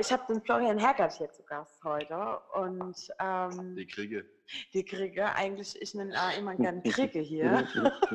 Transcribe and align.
Ich 0.00 0.12
habe 0.12 0.22
den 0.28 0.42
Florian 0.42 0.78
Herkert 0.78 1.12
hier 1.12 1.30
zu 1.30 1.42
Gast 1.44 1.82
heute 1.84 2.40
und 2.54 2.96
ähm, 3.20 3.76
Die 3.76 3.86
Kriege. 3.86 4.24
die 4.74 4.84
Kriege, 4.84 5.26
eigentlich, 5.34 5.80
ich 5.80 5.94
nenne 5.94 6.14
äh, 6.14 6.38
immer 6.38 6.54
gern 6.56 6.82
Kriege 6.84 7.20
hier. 7.20 7.66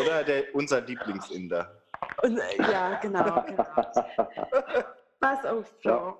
Oder 0.00 0.24
der, 0.24 0.54
unser 0.54 0.80
Lieblingsinder. 0.82 1.82
Und, 2.22 2.38
äh, 2.38 2.62
ja, 2.70 2.94
genau, 3.00 3.42
genau. 3.46 3.64
Pass 5.20 5.44
auf, 5.46 5.66
Flo. 5.80 5.90
Ja. 5.90 6.18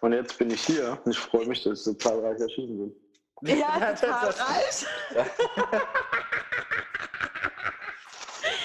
Und 0.00 0.12
jetzt 0.12 0.38
bin 0.38 0.50
ich 0.50 0.64
hier 0.64 0.96
und 1.04 1.10
ich 1.10 1.18
freue 1.18 1.46
mich, 1.46 1.62
dass 1.64 1.78
ich 1.78 1.84
so 1.84 1.94
zahlreich 1.94 2.38
erschienen 2.40 2.94
bin. 3.42 3.58
Ja, 3.58 3.92
total 3.94 4.30
reich. 4.30 4.86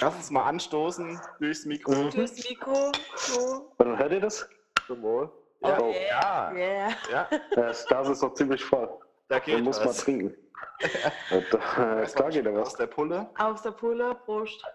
Lass 0.02 0.16
uns 0.16 0.30
mal 0.30 0.44
anstoßen 0.44 1.20
durchs 1.40 1.66
Mikro. 1.66 2.10
Durchs 2.10 2.48
Mikro, 2.48 2.92
so. 3.16 3.74
Und 3.78 3.88
dann 3.88 3.98
hört 3.98 4.12
ihr 4.12 4.22
das? 4.22 4.48
Zum 4.90 5.04
Wohl. 5.04 5.32
Ja. 5.62 5.80
Oh, 5.80 5.92
Ja. 5.94 6.52
Yeah. 6.52 6.90
Ja, 7.12 7.30
Das 7.54 7.86
Glas 7.86 8.10
ist 8.10 8.24
doch 8.24 8.34
ziemlich 8.34 8.64
voll. 8.66 8.90
da 9.28 9.36
Man 9.36 9.44
geht 9.46 9.64
muss 9.64 9.78
mal 9.80 9.86
was. 9.90 9.98
trinken. 9.98 10.36
Und, 11.32 11.44
äh, 11.54 12.08
da 12.16 12.30
geht 12.30 12.44
ja 12.46 12.52
Aus 12.54 12.68
was. 12.70 12.74
der 12.76 12.88
Pulle. 12.88 13.30
Aus 13.38 13.62
der 13.62 13.72
Pulle, 13.72 14.16
Prost. 14.26 14.66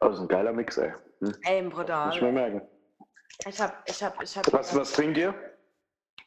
Das 0.00 0.14
ist 0.14 0.20
ein 0.20 0.26
geiler 0.28 0.52
Mix, 0.52 0.76
ey. 0.76 0.92
Hm. 1.20 1.34
Ey, 1.44 1.62
Muss 1.62 1.72
ich 1.72 1.78
mir 1.78 1.84
brutal. 1.84 2.32
merken. 2.32 2.68
Ich 3.46 3.60
hab, 3.60 3.88
ich 3.88 4.02
hab, 4.02 4.20
ich 4.20 4.36
hab 4.36 4.52
Was, 4.52 4.74
was 4.74 4.92
trinkt 4.92 5.16
ihr? 5.18 5.32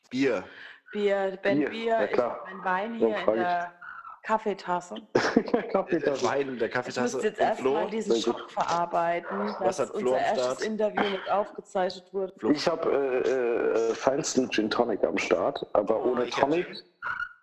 Bier. 0.10 0.46
Bier, 0.94 1.38
Ben 1.44 1.60
Bier, 1.60 1.70
Bier, 1.70 1.86
ja 1.86 2.04
ich 2.06 2.12
klar. 2.14 2.32
hab 2.40 2.46
mein 2.46 2.64
Wein 2.64 2.94
hier 2.96 3.18
in 3.18 3.26
der 3.36 3.74
Kaffeetasse. 4.24 4.96
Kaffee 5.72 6.00
Der 6.00 6.22
Wein 6.24 6.50
in 6.50 6.60
der 6.60 6.68
Ich 6.68 6.74
Kaffeetasse. 6.74 7.16
muss 7.18 7.24
jetzt 7.24 7.40
Und 7.40 7.46
erstmal 7.46 7.90
diesen. 7.90 8.16
Schock 8.22 8.52
verarbeiten, 8.52 9.56
Was 9.60 9.78
dass 9.78 9.80
hat 9.80 9.90
Flo 9.98 10.12
unser 10.12 10.18
erstes 10.20 10.44
Start? 10.44 10.62
Interview 10.62 11.02
nicht 11.10 11.32
aufgezeichnet 11.32 12.14
wurde. 12.14 12.34
Ich 12.54 12.68
habe 12.68 12.92
äh, 13.26 13.30
äh, 13.30 13.96
feinsten 13.96 14.50
Gin 14.52 14.70
Tonic 14.70 15.04
am 15.04 15.18
Start, 15.18 15.66
aber 15.74 16.04
Oh, 16.06 16.12
ohne 16.12 16.26
ich 16.26 16.36
hab- 16.36 16.50
Tonic, 16.50 16.68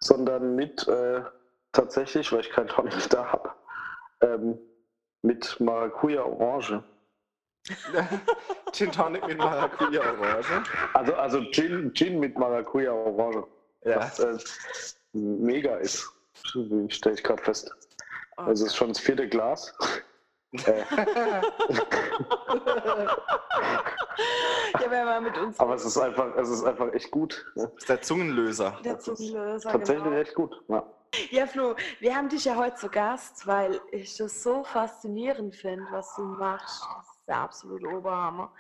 sondern 0.00 0.54
mit 0.54 0.86
äh, 0.86 1.22
tatsächlich, 1.72 2.32
weil 2.32 2.40
ich 2.40 2.50
keinen 2.50 2.68
Tonic 2.68 2.94
da 3.10 3.24
habe, 3.32 3.50
ähm, 4.22 4.58
mit 5.22 5.58
Maracuja 5.60 6.22
Orange. 6.22 6.82
Gin 8.72 8.92
Tonic 8.92 9.26
mit 9.26 9.38
Maracuja 9.38 10.00
Orange. 10.12 10.62
Also, 10.94 11.14
also 11.14 11.40
Gin, 11.50 11.92
Gin 11.92 12.20
mit 12.20 12.38
Maracuja 12.38 12.92
Orange. 12.92 13.44
Ja. 13.84 13.96
Was 13.98 14.18
äh, 14.20 14.38
mega 15.12 15.77
ist, 15.77 16.08
stelle 16.44 17.14
ich 17.14 17.22
gerade 17.22 17.42
fest. 17.42 17.70
Oh, 18.36 18.42
Also 18.42 18.64
es 18.64 18.72
ist 18.72 18.76
schon 18.76 18.88
das 18.88 18.98
vierte 19.00 19.28
Glas. 19.28 19.74
äh, 20.64 20.82
ja, 24.80 24.90
wenn 24.90 25.04
man 25.04 25.22
mit 25.24 25.36
uns 25.36 25.60
aber 25.60 25.74
es 25.74 25.84
ist 25.84 25.98
einfach, 25.98 26.34
es 26.36 26.48
ist 26.48 26.64
einfach 26.64 26.92
echt 26.94 27.10
gut. 27.10 27.44
Das 27.54 27.70
ist 27.76 27.88
der 27.88 28.00
Zungenlöser. 28.00 28.78
der 28.84 28.98
Zungenlöser, 28.98 29.70
Tatsächlich 29.70 30.04
genau. 30.04 30.16
echt 30.16 30.34
gut. 30.34 30.54
Ja. 30.68 30.86
Ja, 31.30 31.46
Flo, 31.46 31.74
wir 32.00 32.14
haben 32.14 32.28
dich 32.28 32.44
ja 32.44 32.56
heute 32.56 32.76
zu 32.76 32.88
Gast, 32.88 33.46
weil 33.46 33.80
ich 33.92 34.16
das 34.16 34.42
so 34.42 34.62
faszinierend 34.62 35.55
finde, 35.56 35.86
was 35.90 36.14
du 36.16 36.22
machst. 36.22 36.86
Der 37.28 37.36
absolute 37.36 37.86
Oberhammer. 37.86 38.52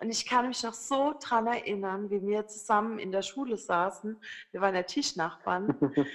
Und 0.00 0.10
ich 0.10 0.24
kann 0.24 0.48
mich 0.48 0.62
noch 0.62 0.74
so 0.74 1.14
dran 1.20 1.48
erinnern, 1.48 2.08
wie 2.08 2.22
wir 2.22 2.46
zusammen 2.46 2.98
in 2.98 3.10
der 3.10 3.22
Schule 3.22 3.56
saßen. 3.56 4.16
Wir 4.52 4.60
waren 4.60 4.74
ja 4.74 4.84
Tischnachbarn. 4.84 5.76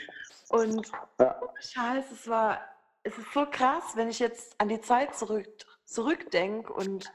Und 0.50 0.92
Ja. 1.20 1.40
Scheiße, 1.60 2.14
es 2.14 2.28
war, 2.30 2.62
es 3.04 3.18
ist 3.18 3.34
so 3.34 3.46
krass, 3.46 3.96
wenn 3.96 4.10
ich 4.10 4.20
jetzt 4.20 4.60
an 4.60 4.70
die 4.70 4.80
Zeit 4.80 5.16
zurück, 5.16 5.48
zurückdenke 5.88 6.72
und 6.74 7.12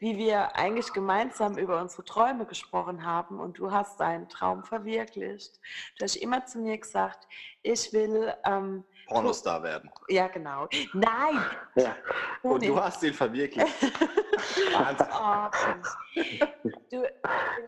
wie 0.00 0.18
wir 0.18 0.56
eigentlich 0.56 0.92
gemeinsam 0.92 1.56
über 1.56 1.80
unsere 1.80 2.04
Träume 2.04 2.46
gesprochen 2.46 3.06
haben 3.06 3.38
und 3.38 3.58
du 3.58 3.70
hast 3.70 4.00
deinen 4.00 4.28
Traum 4.28 4.64
verwirklicht. 4.64 5.60
Du 5.98 6.04
hast 6.04 6.16
immer 6.16 6.44
zu 6.44 6.58
mir 6.58 6.78
gesagt, 6.78 7.28
ich 7.62 7.92
will, 7.92 8.34
ähm, 8.44 8.84
Pornostar 9.08 9.62
werden. 9.62 9.90
ja 10.08 10.28
genau, 10.28 10.68
nein, 10.92 11.38
Ja. 11.74 11.96
Und 12.42 12.62
du 12.62 12.68
Toni. 12.68 12.80
hast 12.80 13.02
ihn 13.02 13.14
verwirklicht. 13.14 13.66
Oh, 15.10 15.48
du, 16.90 17.02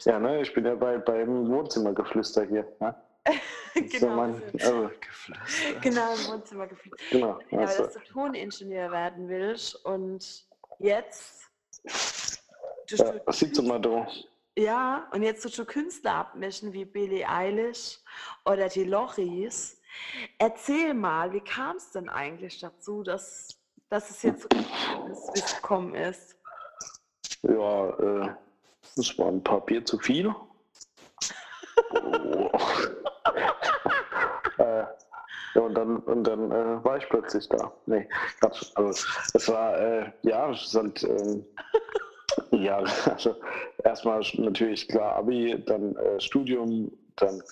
ja, 0.05 0.19
ne, 0.19 0.43
ich 0.43 0.55
bin 0.55 0.65
ja 0.65 0.75
bei, 0.75 0.99
beim 0.99 1.49
Wohnzimmergeflüster 1.49 2.45
hier. 2.45 2.67
Ne? 2.79 2.95
Genau, 3.75 4.17
mein, 4.17 4.43
also, 4.61 4.91
genau 5.81 6.13
im 6.15 6.27
Wohnzimmer 6.29 6.69
genau. 7.11 7.39
Ja, 7.51 7.59
Also, 7.59 7.85
dass 7.85 7.95
du 7.95 8.01
Toningenieur 8.01 8.91
werden 8.91 9.29
willst 9.29 9.85
und 9.85 10.47
jetzt 10.79 11.43
du 12.89 12.97
ja, 12.97 13.15
was 13.25 13.39
sieht 13.39 13.55
so 13.57 13.63
mal 13.63 13.81
da? 13.81 14.07
ja, 14.57 15.09
und 15.13 15.23
jetzt 15.23 15.43
tust 15.43 15.59
du 15.59 15.65
Künstler 15.65 16.15
abmischen 16.15 16.73
wie 16.73 16.85
Billie 16.85 17.29
Eilish 17.29 17.99
oder 18.45 18.69
die 18.69 18.85
Loris. 18.85 19.80
Erzähl 20.39 20.95
mal, 20.95 21.33
wie 21.33 21.41
kam 21.41 21.77
es 21.77 21.91
denn 21.91 22.09
eigentlich 22.09 22.61
dazu, 22.61 23.03
dass, 23.03 23.61
dass 23.89 24.11
es 24.11 24.23
jetzt 24.23 24.43
so 24.43 24.49
gekommen 24.49 25.11
ist, 25.11 25.35
wie 25.35 25.41
es 25.41 25.57
gekommen 25.57 25.95
ist? 25.95 26.37
Ja, 27.43 27.89
äh, 27.99 28.35
das 28.97 29.19
war 29.19 29.29
ein 29.29 29.43
paar 29.43 29.65
Bier 29.65 29.85
zu 29.85 29.99
viel. 29.99 30.35
Oh. 31.93 32.51
äh, 34.59 34.85
ja, 35.55 35.61
und 35.61 35.75
dann, 35.75 35.99
und 35.99 36.25
dann 36.25 36.51
äh, 36.51 36.85
war 36.85 36.99
ich 36.99 37.09
plötzlich 37.09 37.49
da. 37.49 37.73
Nee, 37.87 38.09
Quatsch. 38.39 38.71
Also, 38.75 39.07
es 39.35 39.49
war, 39.49 39.79
äh, 39.79 40.13
ja, 40.23 40.51
es 40.51 40.71
sind, 40.71 41.03
ähm, 41.03 41.45
ja, 42.53 42.79
also 43.07 43.37
erstmal 43.83 44.23
natürlich 44.35 44.89
klar 44.89 45.17
Abi, 45.17 45.63
dann 45.67 45.97
äh, 45.97 46.21
Studium, 46.21 46.93
dann 47.17 47.43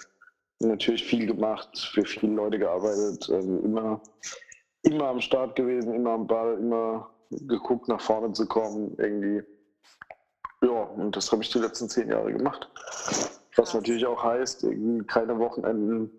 natürlich 0.60 1.04
viel 1.04 1.26
gemacht, 1.26 1.78
für 1.92 2.04
viele 2.04 2.34
Leute 2.34 2.58
gearbeitet, 2.58 3.28
ähm, 3.30 3.64
immer, 3.64 4.02
immer 4.82 5.08
am 5.08 5.20
Start 5.20 5.56
gewesen, 5.56 5.94
immer 5.94 6.10
am 6.12 6.26
Ball, 6.26 6.58
immer 6.58 7.10
geguckt, 7.30 7.88
nach 7.88 8.00
vorne 8.00 8.32
zu 8.32 8.46
kommen, 8.46 8.94
irgendwie. 8.98 9.42
Ja, 10.62 10.82
und 10.82 11.16
das 11.16 11.30
habe 11.30 11.42
ich 11.42 11.50
die 11.50 11.58
letzten 11.58 11.88
zehn 11.88 12.08
Jahre 12.08 12.32
gemacht. 12.32 12.68
Was 13.56 13.74
natürlich 13.74 14.06
auch 14.06 14.22
heißt, 14.22 14.66
keine 15.06 15.38
Wochenenden 15.38 16.10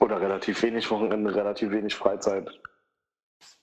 oder 0.00 0.20
relativ 0.20 0.62
wenig 0.62 0.90
Wochenende, 0.90 1.34
relativ 1.34 1.70
wenig 1.70 1.94
Freizeit. 1.94 2.50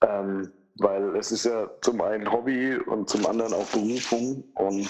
Ähm, 0.01 0.51
weil 0.77 1.15
es 1.15 1.31
ist 1.31 1.45
ja 1.45 1.69
zum 1.81 2.01
einen 2.01 2.31
Hobby 2.31 2.75
und 2.75 3.09
zum 3.09 3.25
anderen 3.25 3.53
auch 3.53 3.67
Berufung 3.67 4.43
und 4.55 4.89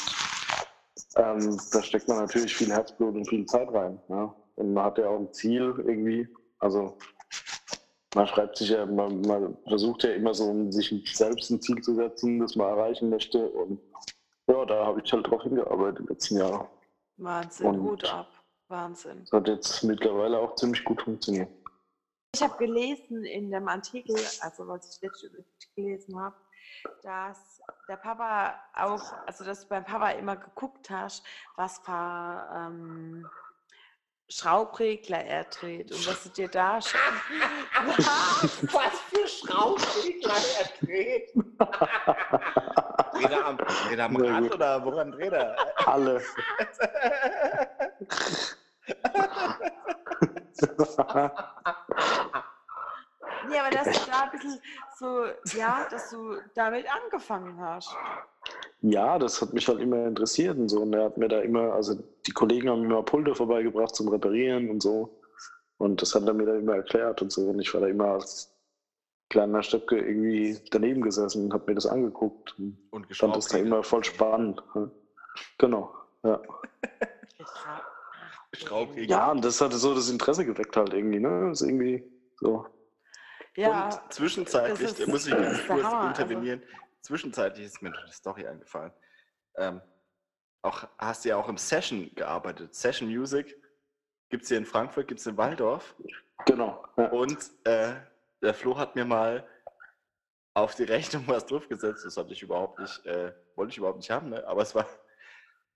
ähm, 1.15 1.59
da 1.71 1.83
steckt 1.83 2.07
man 2.07 2.17
natürlich 2.17 2.55
viel 2.55 2.71
Herzblut 2.71 3.15
und 3.15 3.29
viel 3.29 3.45
Zeit 3.45 3.71
rein. 3.71 3.99
Ja? 4.09 4.35
Und 4.55 4.73
man 4.73 4.85
hat 4.85 4.97
ja 4.97 5.09
auch 5.09 5.19
ein 5.19 5.33
Ziel 5.33 5.73
irgendwie. 5.77 6.27
Also 6.59 6.97
man 8.15 8.27
schreibt 8.27 8.57
sich 8.57 8.69
ja, 8.69 8.85
man, 8.85 9.21
man 9.21 9.57
versucht 9.67 10.03
ja 10.03 10.11
immer 10.11 10.33
so, 10.33 10.71
sich 10.71 10.89
selbst 11.15 11.49
ein 11.51 11.61
Ziel 11.61 11.81
zu 11.81 11.95
setzen, 11.95 12.39
das 12.39 12.55
man 12.55 12.69
erreichen 12.69 13.09
möchte. 13.09 13.49
Und 13.49 13.79
ja, 14.47 14.65
da 14.65 14.85
habe 14.85 15.01
ich 15.03 15.11
halt 15.11 15.27
drauf 15.27 15.43
hingearbeitet 15.43 16.05
die 16.05 16.13
letzten 16.13 16.37
Jahre. 16.37 16.69
Wahnsinn, 17.17 17.67
Und- 17.67 17.81
Hut 17.81 18.05
ab. 18.13 18.27
Wahnsinn. 18.67 19.19
Das 19.21 19.31
hat 19.31 19.47
jetzt 19.47 19.83
mittlerweile 19.83 20.39
auch 20.39 20.55
ziemlich 20.55 20.83
gut 20.83 21.01
funktioniert. 21.01 21.49
Ich 22.33 22.41
habe 22.41 22.57
gelesen 22.57 23.23
in 23.23 23.51
dem 23.51 23.67
Artikel, 23.67 24.15
also 24.41 24.67
was 24.67 24.95
ich 24.95 24.99
dich 24.99 25.71
gelesen 25.75 26.19
habe, 26.19 26.35
dass 27.03 27.61
der 27.87 27.97
Papa 27.97 28.55
auch, 28.73 29.13
also 29.27 29.45
dass 29.45 29.61
du 29.61 29.69
beim 29.69 29.85
Papa 29.85 30.09
immer 30.11 30.35
geguckt 30.35 30.89
hast, 30.89 31.23
was 31.55 31.77
für 31.79 32.49
ähm, 32.55 33.25
Schraubregler 34.27 35.23
er 35.23 35.43
dreht 35.45 35.91
und 35.91 36.07
dass 36.07 36.23
du 36.23 36.29
dir 36.29 36.47
da 36.47 36.81
schon. 36.81 36.99
Was 38.71 38.99
für 39.09 39.27
Schraubregler 39.27 40.33
er 40.59 40.65
dreht. 40.85 41.31
Er 43.29 43.45
am, 43.45 43.57
dreht 43.57 43.99
er 43.99 44.05
am 44.05 44.15
Rad 44.15 44.41
gut. 44.43 44.53
oder 44.55 44.83
woran 44.83 45.11
dreht 45.11 45.33
er? 45.33 45.55
Alle. 45.87 46.21
Ja, 53.55 53.63
aber 53.63 53.75
dass 53.75 53.85
du 53.85 54.11
da 54.11 54.23
ein 54.23 54.31
bisschen 54.31 54.59
so, 54.99 55.25
ja, 55.57 55.87
dass 55.89 56.09
du 56.09 56.35
damit 56.55 56.85
angefangen 56.93 57.57
hast. 57.57 57.95
Ja, 58.81 59.17
das 59.17 59.41
hat 59.41 59.53
mich 59.53 59.67
halt 59.67 59.79
immer 59.79 60.05
interessiert 60.07 60.57
und 60.57 60.67
so. 60.67 60.81
Und 60.81 60.93
er 60.93 61.05
hat 61.05 61.17
mir 61.17 61.29
da 61.29 61.39
immer, 61.39 61.73
also 61.73 61.95
die 62.27 62.31
Kollegen 62.31 62.69
haben 62.69 62.81
mir 62.81 62.87
immer 62.87 63.03
Pulte 63.03 63.33
vorbeigebracht 63.33 63.95
zum 63.95 64.09
Reparieren 64.09 64.69
und 64.69 64.83
so. 64.83 65.21
Und 65.77 66.01
das 66.01 66.13
hat 66.15 66.27
er 66.27 66.33
mir 66.33 66.45
dann 66.45 66.59
immer 66.59 66.75
erklärt 66.75 67.21
und 67.21 67.31
so. 67.31 67.49
Und 67.49 67.59
ich 67.59 67.73
war 67.73 67.81
da 67.81 67.87
immer 67.87 68.07
als 68.07 68.53
kleiner 69.29 69.63
Stöpke 69.63 69.97
irgendwie 69.97 70.59
daneben 70.71 71.01
gesessen 71.01 71.45
und 71.45 71.53
habe 71.53 71.63
mir 71.67 71.75
das 71.75 71.85
angeguckt. 71.85 72.55
Und 72.59 72.77
Und 72.91 73.15
fand 73.15 73.35
das 73.35 73.47
da 73.47 73.57
immer 73.57 73.83
voll 73.83 74.03
spannend. 74.03 74.61
Genau. 75.57 75.93
Ja. 76.23 76.41
Ja, 79.07 79.31
und 79.31 79.43
das 79.43 79.61
hatte 79.61 79.77
so 79.77 79.93
das 79.93 80.09
Interesse 80.09 80.45
geweckt 80.45 80.75
halt 80.75 80.93
irgendwie, 80.93 81.19
ne? 81.19 81.47
Das 81.49 81.61
ist 81.61 81.67
irgendwie 81.67 82.03
so. 82.39 82.65
Ja, 83.55 83.85
Und 83.89 84.13
zwischenzeitlich, 84.13 84.81
ist- 84.81 84.99
da 84.99 85.05
muss 85.07 85.25
ich 85.27 85.33
ganz 85.33 85.65
kurz 85.67 85.83
Hammer, 85.83 85.97
also. 85.97 86.07
intervenieren. 86.23 86.63
Zwischenzeitlich 87.01 87.65
ist 87.65 87.81
mir 87.81 87.89
noch 87.91 88.01
eine 88.03 88.11
Story 88.11 88.47
eingefallen. 88.47 88.91
Ähm, 89.57 89.81
auch, 90.61 90.87
hast 90.97 91.23
du 91.23 91.29
ja 91.29 91.37
auch 91.37 91.47
im 91.47 91.57
Session 91.57 92.13
gearbeitet. 92.15 92.73
Session 92.75 93.07
Music 93.09 93.55
gibt 94.29 94.43
es 94.43 94.49
hier 94.49 94.57
in 94.57 94.65
Frankfurt, 94.65 95.07
gibt 95.07 95.19
es 95.19 95.27
in 95.27 95.37
Waldorf. 95.37 95.95
Genau. 96.45 96.83
Ja. 96.97 97.05
Und 97.09 97.37
äh, 97.63 97.93
der 98.41 98.53
Flo 98.53 98.77
hat 98.77 98.95
mir 98.95 99.05
mal 99.05 99.47
auf 100.55 100.75
die 100.75 100.83
Rechnung 100.83 101.23
was 101.27 101.45
draufgesetzt. 101.45 102.05
Das 102.05 102.17
hatte 102.17 102.33
ich 102.33 102.41
überhaupt 102.41 102.79
nicht, 102.79 103.05
äh, 103.05 103.31
wollte 103.55 103.71
ich 103.71 103.77
überhaupt 103.77 103.99
nicht 103.99 104.09
haben, 104.11 104.29
ne? 104.29 104.45
aber 104.47 104.63
es 104.63 104.73
war 104.75 104.85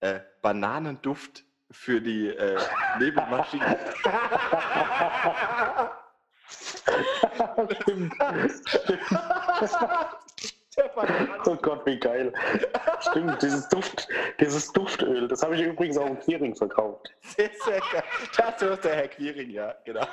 äh, 0.01 0.19
Bananenduft 0.41 1.43
für 1.71 2.01
die 2.01 2.27
äh, 2.29 2.59
Nebelmaschine. 2.99 3.77
Stimmt. 7.81 8.13
Oh 11.45 11.55
Gott, 11.55 11.85
wie 11.85 11.99
geil. 11.99 12.33
Stimmt, 13.01 13.41
dieses, 13.41 13.67
Duft, 13.69 14.07
dieses 14.39 14.71
Duftöl, 14.71 15.27
das 15.27 15.43
habe 15.43 15.55
ich 15.55 15.61
übrigens 15.61 15.97
auch 15.97 16.07
im 16.07 16.19
Clearing 16.19 16.55
verkauft. 16.55 17.11
Sehr, 17.21 17.49
sehr 17.65 17.81
geil. 17.91 18.03
Das 18.37 18.61
ist 18.61 18.83
der 18.83 18.95
Herr 18.95 19.07
Quiring, 19.07 19.49
ja, 19.49 19.75
genau. 19.85 20.05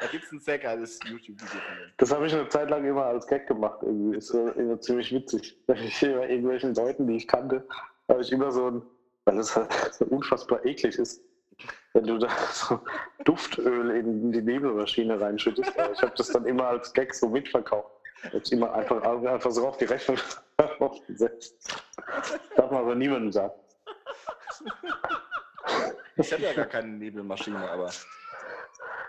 Da 0.00 0.06
gibt 0.10 0.24
es 0.24 0.32
ein 0.32 0.40
sehr 0.40 0.58
geiles 0.58 0.98
YouTube-Video 1.04 1.46
von 1.46 1.76
ihm. 1.76 1.92
Das 1.98 2.12
habe 2.14 2.26
ich 2.26 2.34
eine 2.34 2.48
Zeit 2.48 2.70
lang 2.70 2.84
immer 2.86 3.04
als 3.04 3.26
Gag 3.26 3.46
gemacht. 3.46 3.80
Irgendwie. 3.82 4.16
War 4.16 4.56
immer 4.56 4.80
ziemlich 4.80 5.12
witzig. 5.12 5.58
Ich 5.74 6.02
immer 6.02 6.28
irgendwelchen 6.28 6.74
Leuten, 6.74 7.06
die 7.06 7.16
ich 7.16 7.28
kannte, 7.28 7.66
habe 8.08 8.22
ich 8.22 8.32
immer 8.32 8.50
so 8.50 8.70
ein, 8.70 8.82
weil 9.24 9.36
das 9.36 9.54
halt 9.54 9.72
so 9.92 10.06
unfassbar 10.06 10.64
eklig 10.64 10.98
ist, 10.98 11.22
wenn 11.92 12.04
du 12.04 12.18
da 12.18 12.28
so 12.52 12.80
Duftöl 13.24 13.90
in 13.90 14.32
die 14.32 14.42
Nebelmaschine 14.42 15.20
reinschüttest. 15.20 15.72
Ich 15.92 16.02
habe 16.02 16.12
das 16.16 16.28
dann 16.28 16.46
immer 16.46 16.68
als 16.68 16.92
Gag 16.92 17.14
so 17.14 17.28
mitverkauft. 17.28 17.90
Ich 18.24 18.34
habe 18.34 18.44
immer 18.50 18.72
einfach, 18.72 19.02
einfach 19.02 19.50
so 19.50 19.66
auf 19.66 19.76
die 19.78 19.86
Rechnung 19.86 20.18
aufgesetzt. 20.78 21.84
Darf 22.56 22.70
man 22.70 22.82
aber 22.82 22.94
niemandem 22.94 23.32
sagen. 23.32 23.54
Ich 26.16 26.32
habe 26.32 26.42
ja 26.42 26.52
gar 26.52 26.66
keine 26.66 26.88
Nebelmaschine, 26.88 27.70
aber 27.70 27.90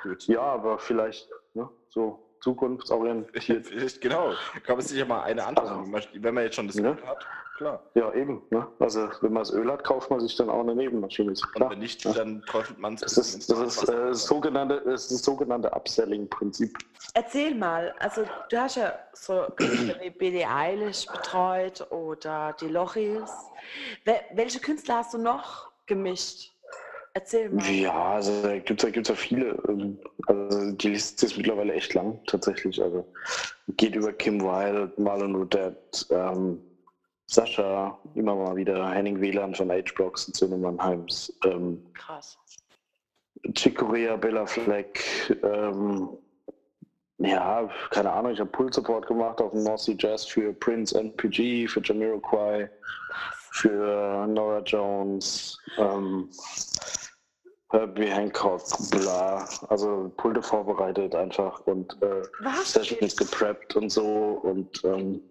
gut. 0.04 0.26
Ja, 0.28 0.42
aber 0.42 0.80
vielleicht 0.80 1.30
ne, 1.54 1.70
so 1.90 2.31
zukunftsorientiert. 2.42 3.66
Vielleicht, 3.68 4.02
genau. 4.02 4.34
Kann 4.66 4.78
man 4.78 4.86
sich 4.86 4.98
ja 4.98 5.06
mal 5.06 5.24
eine 5.24 5.46
anschauen. 5.46 5.94
Wenn 6.14 6.34
man 6.34 6.44
jetzt 6.44 6.56
schon 6.56 6.68
das 6.68 6.76
Ja. 6.76 6.92
Öl 6.92 6.98
hat, 7.06 7.26
klar. 7.58 7.84
Ja, 7.94 8.12
eben. 8.14 8.42
Ne? 8.50 8.68
Also, 8.80 9.08
wenn 9.22 9.34
man 9.34 9.44
das 9.44 9.54
Öl 9.54 9.72
hat, 9.72 9.84
kauft 9.84 10.10
man 10.10 10.20
sich 10.20 10.36
dann 10.36 10.50
auch 10.50 10.62
eine 10.62 10.76
Nebenmaschine. 10.76 11.32
Ist 11.32 11.46
Und 11.46 11.52
klar. 11.54 11.70
wenn 11.72 11.80
nicht, 11.80 12.04
Ja. 12.04 12.14
dann 12.14 12.42
träufelt 12.48 12.80
man 12.80 12.96
es. 12.96 13.02
Das 13.02 13.18
ist 13.18 13.50
das, 13.50 13.60
ist, 13.60 13.84
äh, 13.90 13.96
das 14.10 14.24
sogenannte, 14.26 14.82
das, 14.84 15.04
ist 15.04 15.12
das 15.12 15.22
sogenannte 15.24 15.72
Upselling-Prinzip. 15.74 16.78
erzähl 17.14 17.56
mal, 17.56 17.94
also 18.00 18.24
du 18.50 18.58
hast 18.60 18.76
ja 18.78 18.94
so 19.14 19.46
Künstler 19.56 19.96
wie 20.02 20.10
Billie 20.10 20.48
Eilish 20.50 21.06
betreut 21.08 21.86
oder 21.92 22.56
die 22.60 22.68
Lochis. 22.68 23.30
Wel 24.06 24.20
welche 24.34 24.60
Künstler 24.60 24.98
hast 24.98 25.14
du 25.14 25.18
noch 25.20 25.70
gemischt? 25.86 26.51
Erzähl 27.14 27.50
mal. 27.50 27.70
Ja, 27.70 28.14
also 28.14 28.42
da 28.42 28.58
gibt 28.58 28.80
es 28.80 28.84
ja, 28.84 28.90
gibt's 28.90 29.10
ja 29.10 29.16
viele. 29.16 29.62
ähm, 29.68 30.00
Also 30.28 30.72
die 30.72 30.90
Liste 30.90 31.26
ist 31.26 31.38
mittlerweile 31.38 31.74
echt 31.74 31.94
lang, 31.94 32.20
tatsächlich. 32.26 32.82
Also 32.82 33.06
geht 33.76 33.96
über 33.96 34.14
Kim 34.14 34.42
Wilde, 34.42 34.94
Marlon 34.98 35.36
Rudett, 35.36 36.08
ähm, 36.10 36.62
Sascha, 37.28 37.98
immer 38.16 38.36
mal 38.36 38.56
wieder, 38.56 38.92
Henning 38.92 39.20
Wieland 39.22 39.56
von 39.56 39.72
H-Blocks 39.72 40.28
und 40.28 40.36
Söhne 40.36 40.58
Mannheims, 40.58 41.34
ähm, 41.46 41.82
Krass. 41.94 42.38
Chick 43.54 43.78
Corea, 43.78 44.18
Bella 44.18 44.46
Fleck, 44.46 45.02
ähm, 45.44 46.10
ja, 47.20 47.70
keine 47.92 48.12
Ahnung, 48.12 48.34
ich 48.34 48.40
habe 48.40 48.50
Pull-Support 48.50 49.08
gemacht 49.08 49.40
auf 49.42 49.52
dem 49.52 49.64
North 49.64 49.80
Sea 49.80 49.96
Jazz 49.98 50.26
für 50.26 50.52
Prince 50.54 50.98
NPG, 51.00 51.68
für 51.68 51.82
Jamiroquai, 51.82 52.70
für 53.52 54.28
Nora 54.28 54.60
Jones, 54.60 55.58
ähm, 55.78 56.30
Herbie 57.72 58.10
Hancock, 58.10 58.62
bla. 58.92 59.48
Also 59.70 60.12
Pulte 60.18 60.42
vorbereitet 60.42 61.16
einfach 61.16 61.60
und 61.68 61.98
äh, 62.02 62.22
Was? 62.42 62.74
Sessions 62.74 63.16
gepreppt 63.16 63.76
und 63.76 63.90
so 63.90 64.40
und 64.44 64.84
ähm, 64.84 65.22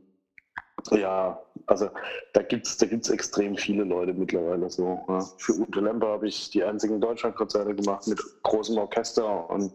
ja, 0.90 1.38
also 1.66 1.90
da 2.32 2.42
gibt's 2.42 2.78
da 2.78 2.86
gibt's 2.86 3.10
extrem 3.10 3.56
viele 3.56 3.84
Leute 3.84 4.14
mittlerweile 4.14 4.70
so. 4.70 5.04
Ja. 5.08 5.20
Für 5.36 5.52
Ute 5.52 5.80
Lemper 5.80 6.08
habe 6.08 6.28
ich 6.28 6.50
die 6.50 6.64
einzigen 6.64 7.00
Deutschlandkonzerte 7.00 7.74
gemacht 7.74 8.06
mit 8.06 8.20
großem 8.42 8.78
Orchester 8.78 9.48
und 9.50 9.72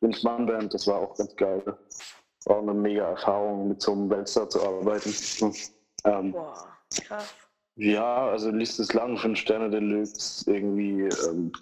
Vince 0.00 0.24
Mann 0.24 0.46
Band, 0.46 0.74
das 0.74 0.86
war 0.86 0.96
auch 1.00 1.16
ganz 1.16 1.34
geil. 1.36 1.62
War 2.44 2.56
auch 2.56 2.62
eine 2.62 2.74
mega 2.74 3.10
Erfahrung, 3.10 3.68
mit 3.68 3.82
so 3.82 3.92
einem 3.92 4.10
Weltstar 4.10 4.48
zu 4.48 4.62
arbeiten. 4.62 5.10
Hm. 5.10 5.54
Ähm, 6.04 6.32
Boah, 6.32 6.68
krass. 7.04 7.34
ja, 7.76 8.28
also 8.28 8.50
Liste 8.50 8.82
ist 8.82 8.94
lang, 8.94 9.16
fünf 9.18 9.38
Sterne 9.38 9.70
Deluxe, 9.70 10.48
irgendwie 10.50 11.08
ähm, 11.28 11.52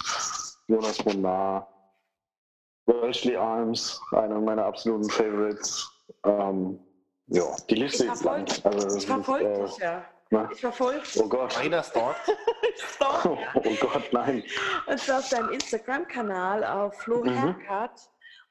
Jonas 0.68 1.04
Monar, 1.04 1.68
Wellesley 2.86 3.36
Arms, 3.36 4.00
einer 4.12 4.40
meiner 4.40 4.64
absoluten 4.64 5.08
Favorites. 5.10 5.88
Ähm, 6.24 6.78
ja, 7.28 7.44
die 7.68 7.74
Liste 7.76 8.04
Ich 8.06 8.12
ist 8.12 8.24
lang. 8.24 8.46
verfolge 8.46 8.76
Also, 8.76 8.96
ich 8.98 9.06
verfolg 9.06 9.42
ist, 9.42 9.58
äh, 9.58 9.64
dich 9.64 9.78
ja. 9.78 10.04
ne? 10.30 10.48
Ich 10.52 10.60
verfolge 10.60 11.00
dich. 11.00 11.20
Oh 11.22 11.28
Gott. 11.28 11.54
Marina 11.56 11.82
Stork. 11.82 12.16
So. 12.98 13.38
Oh 13.54 13.75
Gott, 13.80 14.12
nein. 14.12 14.42
Und 14.87 14.99
zwar 15.00 15.18
auf 15.20 15.28
deinem 15.30 15.50
Instagram-Kanal 15.50 16.64
auf 16.64 16.94
Flo 16.99 17.25
Mhm. 17.25 17.35
Haircut. 17.40 18.00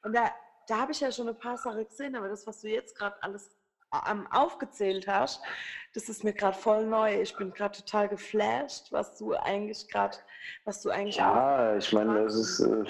Und 0.02 0.14
da, 0.16 0.30
da 0.66 0.78
habe 0.80 0.92
ich 0.92 1.00
ja 1.00 1.12
schon 1.12 1.28
ein 1.28 1.38
paar 1.38 1.56
Sachen 1.56 1.84
gesehen, 1.86 2.16
aber 2.16 2.28
das, 2.28 2.46
was 2.46 2.60
du 2.60 2.68
jetzt 2.68 2.96
gerade 2.96 3.14
alles 3.22 3.50
aufgezählt 3.90 5.06
hast, 5.08 5.42
das 5.94 6.08
ist 6.08 6.24
mir 6.24 6.32
gerade 6.32 6.56
voll 6.56 6.86
neu. 6.86 7.20
Ich 7.20 7.36
bin 7.36 7.52
gerade 7.52 7.78
total 7.78 8.08
geflasht, 8.08 8.92
was 8.92 9.16
du 9.16 9.34
eigentlich 9.34 9.88
gerade, 9.88 10.16
was 10.64 10.82
du 10.82 10.90
eigentlich 10.90 11.16
Ja, 11.16 11.76
ich 11.76 11.92
meine, 11.92 12.18
es 12.20 12.34
ist, 12.34 12.60
äh, 12.60 12.84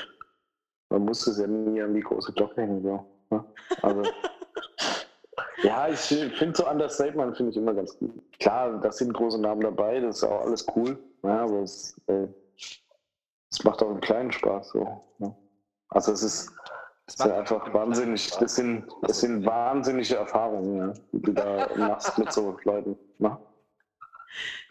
man 0.91 1.05
muss 1.05 1.27
es 1.27 1.39
ja 1.39 1.47
nie 1.47 1.81
an 1.81 1.95
die 1.95 2.01
große 2.01 2.33
Glocke 2.33 2.63
hängen. 2.63 2.83
So. 2.83 3.07
ne? 3.31 3.45
Also, 3.83 4.03
ja, 5.63 5.89
ich 5.89 6.01
finde 6.01 6.57
so 6.57 6.69
Understatement 6.69 7.37
finde 7.37 7.53
ich 7.53 7.57
immer 7.57 7.75
ganz 7.75 7.97
gut. 7.99 8.13
Klar, 8.41 8.81
da 8.81 8.91
sind 8.91 9.13
große 9.13 9.41
Namen 9.41 9.61
dabei, 9.61 10.01
das 10.01 10.17
ist 10.17 10.25
auch 10.25 10.43
alles 10.43 10.67
cool. 10.75 10.99
Ja, 11.23 11.43
aber 11.43 11.63
es, 11.63 12.01
äh, 12.07 12.27
es 13.51 13.65
macht 13.65 13.83
auch 13.83 13.91
im 13.91 14.01
Kleinen 14.01 14.33
Spaß. 14.33 14.71
So, 14.71 15.01
ne? 15.19 15.37
Also 15.89 16.13
es 16.13 16.23
ist, 16.23 16.53
Es 17.09 17.15
es 17.15 17.21
ist 17.27 17.31
einfach 17.33 17.73
wahnsinnig, 17.73 18.31
das 18.33 18.57
sind, 18.57 18.85
das 19.03 19.21
sind 19.21 19.47
wahnsinnige 19.47 20.17
Erfahrungen, 20.17 20.77
ja, 20.89 20.93
die 21.13 21.23
du 21.23 21.33
da 21.33 21.69
machst 21.77 22.19
mit 22.19 22.33
so 22.33 22.59
Leuten. 22.65 22.99
Ne? 23.19 23.39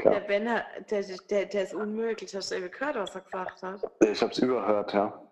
Der 0.03 0.11
Klar. 0.11 0.19
Ben, 0.27 0.49
hat- 0.49 0.65
der, 0.91 1.01
der, 1.29 1.45
der 1.45 1.63
ist 1.63 1.73
unmöglich. 1.73 2.35
Hast 2.35 2.51
du 2.51 2.55
eben 2.55 2.69
gehört, 2.69 2.97
was 2.97 3.15
er 3.15 3.21
gesagt 3.21 3.63
hat? 3.63 3.79
Ich 4.01 4.21
habe 4.21 4.31
es 4.33 4.37
überhört, 4.39 4.93
ja. 4.93 5.21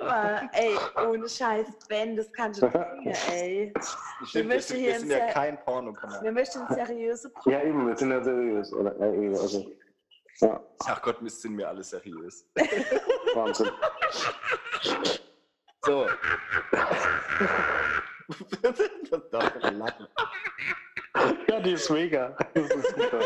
Aber, 0.00 0.40
ey, 0.52 0.76
ohne 1.06 1.28
Scheiß, 1.28 1.66
Ben, 1.88 2.16
das 2.16 2.32
kannst 2.32 2.62
du 2.62 2.66
nicht 2.66 3.16
singen, 3.16 3.16
ey. 3.32 3.72
Stimmt, 4.24 4.34
Wir 4.34 4.44
möchten 4.44 4.72
sind, 4.72 4.78
hier 4.78 4.98
sind 5.00 5.10
ja 5.10 5.26
kein 5.26 5.58
Porno-Kanal. 5.64 6.22
Wir 6.22 6.32
möchten 6.32 6.60
seriöse 6.74 7.30
Pro 7.30 7.50
Ja, 7.50 7.62
eben, 7.62 7.86
wir 7.86 7.96
sind 7.96 8.10
ja 8.10 8.22
seriös. 8.22 8.72
Oder, 8.72 8.96
ja, 8.98 9.12
eben, 9.12 9.34
also, 9.34 9.70
ja, 10.40 10.60
Ach 10.86 11.02
Gott, 11.02 11.22
wir 11.22 11.30
sind 11.30 11.56
wir 11.58 11.68
alle 11.68 11.82
seriös. 11.82 12.46
Wahnsinn. 13.34 13.70
So. 15.82 16.08
das 19.10 19.30
darf 19.30 19.62
man 19.62 19.78
lachen. 19.78 20.08
Ja, 21.48 21.60
die 21.60 21.72
ist 21.72 21.90
mega. 21.90 22.36
Das 22.54 22.70
ist 22.70 22.96
super. 22.96 23.20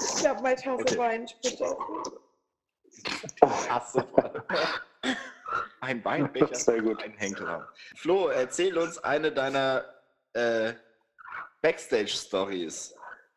Ich 0.00 0.16
glaube, 0.20 0.42
meine 0.42 0.56
Tasse 0.56 0.70
Okay. 0.70 0.98
Wein 0.98 1.28
spritzt 1.28 1.62
auf. 1.62 1.78
Hasse 3.42 4.06
voll. 4.14 4.42
ein 5.80 6.04
Weinbecher 6.04 6.54
Sehr 6.54 6.82
gut. 6.82 7.02
einen 7.02 7.14
Henkel. 7.14 7.66
Flo, 7.96 8.28
erzähl 8.28 8.76
uns 8.78 8.98
eine 8.98 9.32
deiner 9.32 9.84
äh, 10.34 10.72
Backstage-Stories, 11.62 12.94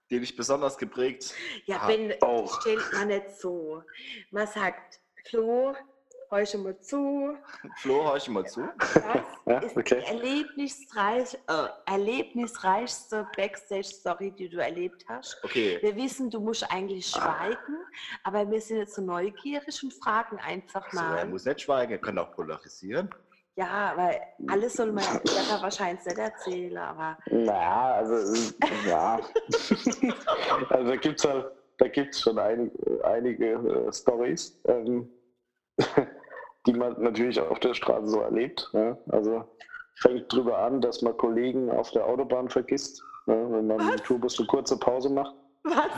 die 0.10 0.20
dich 0.20 0.36
besonders 0.36 0.78
geprägt 0.78 1.34
Ja, 1.66 1.78
Ah, 1.82 1.88
wenn, 1.88 2.14
auch. 2.22 2.60
stellt 2.62 2.84
man 2.94 3.08
nicht 3.08 3.38
so. 3.40 3.84
Man 4.32 4.48
sagt, 4.48 5.00
Flo, 5.30 5.76
hör 6.30 6.46
schon 6.46 6.64
mal 6.64 6.80
zu. 6.80 7.38
Flo, 7.78 8.04
hör 8.04 8.16
ich 8.18 8.28
mal 8.28 8.46
zu. 8.46 8.68
Das 8.80 8.96
Ja, 9.46 9.60
ist 9.60 9.78
okay. 9.78 10.02
die 10.02 10.08
erlebnisreich, 10.08 11.36
äh, 11.48 11.68
erlebnisreichste 11.86 13.28
Backstage-Story, 13.38 14.32
die 14.32 14.50
du 14.50 14.58
erlebt 14.58 15.06
hast. 15.08 15.38
Okay. 15.44 15.78
Wir 15.82 15.96
wissen, 15.96 16.30
du 16.32 16.40
musst 16.40 16.64
eigentlich 16.72 17.06
schweigen, 17.08 17.78
aber 18.24 18.50
wir 18.50 18.60
sind 18.60 18.78
jetzt 18.78 18.96
so 18.96 19.04
neugierig 19.04 19.84
und 19.84 19.94
fragen 19.94 20.38
einfach 20.40 20.92
So, 20.92 20.98
er 20.98 21.04
mal. 21.04 21.26
muss 21.28 21.46
nicht 21.46 21.62
schweigen, 21.62 21.92
er 21.94 22.00
kann 22.00 22.18
auch 22.18 22.32
polarisieren. 22.32 23.10
Ja, 23.58 23.94
weil 23.96 24.22
alles 24.48 24.74
soll 24.74 24.92
man 24.92 25.04
ja 25.04 25.62
wahrscheinlich 25.62 26.06
nicht 26.06 26.18
erzählen, 26.18 26.78
aber 26.78 27.18
Naja, 27.32 27.94
also, 27.96 28.52
ja. 28.86 29.20
also 30.70 30.90
da 30.90 30.96
gibt 30.98 31.20
es 31.20 31.26
halt, 31.26 31.52
da 31.78 31.88
gibt's 31.88 32.22
schon 32.22 32.38
ein, 32.38 32.70
einige 33.04 33.54
äh, 33.54 33.94
Stories, 33.94 34.60
ähm, 34.68 35.10
die 36.68 36.74
man 36.74 37.02
natürlich 37.02 37.40
auf 37.40 37.60
der 37.60 37.74
Straße 37.74 38.08
so 38.08 38.20
erlebt. 38.22 38.70
Ja? 38.74 38.98
Also 39.10 39.46
fängt 39.96 40.32
drüber 40.34 40.58
an, 40.58 40.82
dass 40.82 41.02
man 41.02 41.16
Kollegen 41.16 41.72
auf 41.72 41.92
der 41.92 42.06
Autobahn 42.06 42.50
vergisst, 42.50 43.02
ja? 43.28 43.36
wenn 43.36 43.68
man 43.68 43.80
im 43.80 43.98
Tourbus 44.04 44.38
eine 44.38 44.48
kurze 44.48 44.78
Pause 44.78 45.10
macht. 45.10 45.34
Was? 45.66 45.92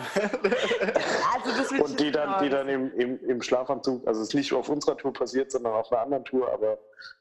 also 1.33 1.57
das 1.57 1.71
Und 1.79 2.00
die 2.00 2.12
dann, 2.12 2.43
die 2.43 2.50
dann 2.50 2.67
im, 2.69 2.91
im, 2.93 3.19
im 3.29 3.41
Schlafanzug, 3.41 4.07
also 4.07 4.21
es 4.21 4.29
ist 4.29 4.33
nicht 4.33 4.53
auf 4.53 4.69
unserer 4.69 4.97
Tour 4.97 5.13
passiert, 5.13 5.51
sondern 5.51 5.74
auf 5.74 5.91
einer 5.91 6.01
anderen 6.01 6.25
Tour, 6.25 6.51
aber 6.51 6.77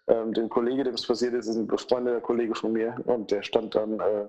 ähm, 0.06 0.32
dem 0.32 0.48
Kollege, 0.48 0.84
dem 0.84 0.94
es 0.94 1.06
passiert 1.06 1.34
ist, 1.34 1.46
ist 1.46 1.56
ein 1.56 1.66
befreundeter 1.66 2.20
Kollege 2.20 2.54
von 2.54 2.72
mir 2.72 2.96
und 3.04 3.30
der 3.30 3.42
stand 3.42 3.74
dann 3.74 4.00
äh, 4.00 4.26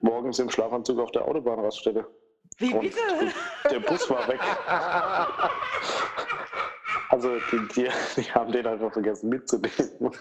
morgens 0.00 0.38
im 0.38 0.50
Schlafanzug 0.50 0.98
auf 0.98 1.10
der 1.12 1.26
Autobahnraststätte. 1.26 2.06
Wie 2.58 2.74
Und 2.74 2.80
bitte? 2.80 2.98
der 3.70 3.80
Bus 3.80 4.08
war 4.10 4.26
weg. 4.28 4.40
Also 7.12 7.36
die, 7.50 7.68
die, 7.74 7.88
die 8.16 8.32
haben 8.32 8.50
den 8.52 8.66
einfach 8.66 8.90
vergessen 8.90 9.28
mitzunehmen. 9.28 9.70
und 10.00 10.14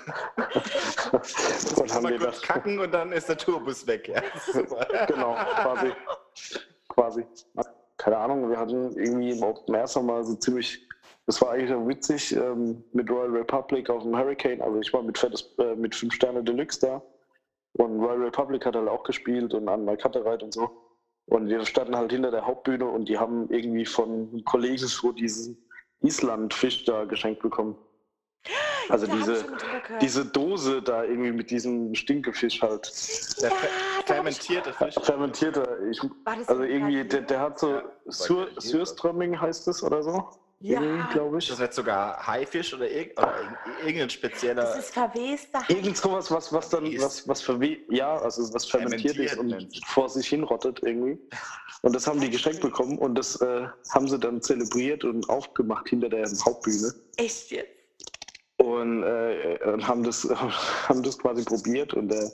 haben 1.93 2.03
Mal 2.03 2.11
den 2.11 2.19
kurz 2.19 2.39
das, 2.39 2.41
kacken 2.41 2.79
und 2.79 2.93
dann 2.93 3.13
ist 3.13 3.29
der 3.29 3.37
Tourbus 3.37 3.87
weg. 3.87 4.09
Ja, 4.09 4.21
genau, 5.05 5.35
quasi. 5.35 5.93
Quasi. 6.91 7.25
Keine 7.97 8.17
Ahnung, 8.17 8.49
wir 8.49 8.57
hatten 8.57 8.95
irgendwie 8.97 9.31
im 9.31 9.43
Air 9.43 10.01
mal 10.01 10.23
so 10.23 10.35
ziemlich, 10.35 10.87
das 11.25 11.41
war 11.41 11.51
eigentlich 11.51 11.69
witzig, 11.87 12.35
ähm, 12.35 12.83
mit 12.93 13.09
Royal 13.09 13.29
Republic 13.29 13.89
auf 13.89 14.03
dem 14.03 14.17
Hurricane, 14.17 14.61
also 14.61 14.79
ich 14.79 14.91
war 14.91 15.03
mit, 15.03 15.17
fettes, 15.17 15.53
äh, 15.59 15.75
mit 15.75 15.93
5 15.95 16.13
Sterne 16.13 16.43
Deluxe 16.43 16.79
da 16.81 17.01
und 17.73 17.99
Royal 17.99 18.23
Republic 18.23 18.65
hat 18.65 18.75
halt 18.75 18.89
auch 18.89 19.03
gespielt 19.03 19.53
und 19.53 19.67
an 19.69 19.97
Kattereit 19.97 20.43
und 20.43 20.53
so. 20.53 20.69
Und 21.27 21.47
wir 21.47 21.63
standen 21.65 21.95
halt 21.95 22.11
hinter 22.11 22.31
der 22.31 22.45
Hauptbühne 22.45 22.85
und 22.85 23.07
die 23.07 23.17
haben 23.17 23.49
irgendwie 23.49 23.85
von 23.85 24.43
Kollegen 24.43 24.77
so 24.77 25.11
diesen 25.11 25.57
Islandfisch 26.01 26.83
da 26.85 27.05
geschenkt 27.05 27.41
bekommen. 27.41 27.77
Also 28.89 29.07
Da 29.07 29.15
diese, 29.15 29.45
diese 30.01 30.25
Dose 30.25 30.81
da 30.81 31.03
irgendwie 31.03 31.31
mit 31.31 31.49
diesem 31.51 31.93
Stinkefisch 31.95 32.61
halt. 32.61 32.91
Der 33.41 33.49
Ja, 33.49 33.55
fermentierte 34.05 34.73
Fisch. 34.73 34.95
Fermentierter. 35.01 35.67
Ich, 35.89 35.99
das 36.25 36.47
also 36.49 36.63
irgendwie, 36.63 36.95
der, 36.95 37.05
Italien? 37.05 37.27
der 37.27 37.39
hat 37.39 37.59
so 37.59 37.69
Ja, 37.75 37.83
Sur, 38.07 38.47
Surströmming 38.57 39.39
heißt 39.39 39.67
es 39.67 39.83
oder 39.83 40.03
so. 40.03 40.29
Ja, 40.63 40.79
glaube 41.11 41.39
Ist 41.39 41.45
ich. 41.45 41.49
das 41.49 41.59
nicht 41.59 41.73
sogar 41.73 42.27
Haifisch 42.27 42.71
oder, 42.75 42.87
irg 42.87 43.17
oder 43.17 43.33
irg- 43.35 43.79
irgendein 43.79 44.07
das 44.09 44.13
spezieller. 44.13 44.77
ist 44.77 44.93
verwester. 44.93 45.63
Irgend 45.69 45.97
sowas, 45.97 46.29
was, 46.29 46.53
was 46.53 46.69
dann, 46.69 46.85
Ist- 46.85 47.01
was, 47.03 47.27
was 47.27 47.41
verwe 47.41 47.77
ja, 47.89 48.15
also 48.19 48.53
was 48.53 48.67
fermentiert 48.67 49.17
ist 49.17 49.33
Fermentiert 49.33 49.59
nennt 49.61 49.75
und 49.75 49.85
vor 49.87 50.07
sich 50.07 50.27
hinrottet 50.27 50.79
irgendwie. 50.83 51.17
Und 51.81 51.95
das 51.95 52.05
haben 52.05 52.19
die 52.19 52.29
geschenkt 52.29 52.61
bekommen 52.61 52.99
und 52.99 53.15
das 53.15 53.41
äh, 53.41 53.67
haben 53.89 54.07
sie 54.07 54.19
dann 54.19 54.39
zelebriert 54.39 55.03
und 55.03 55.27
aufgemacht 55.29 55.89
hinter 55.89 56.09
der 56.09 56.29
Hauptbühne. 56.45 56.93
Echt 57.17 57.49
jetzt? 57.49 57.80
Und, 58.61 59.01
äh, 59.01 59.57
und 59.65 59.87
haben, 59.87 60.03
das, 60.03 60.29
haben 60.87 61.01
das 61.01 61.17
quasi 61.17 61.43
probiert 61.43 61.95
und 61.95 62.09
der, 62.09 62.31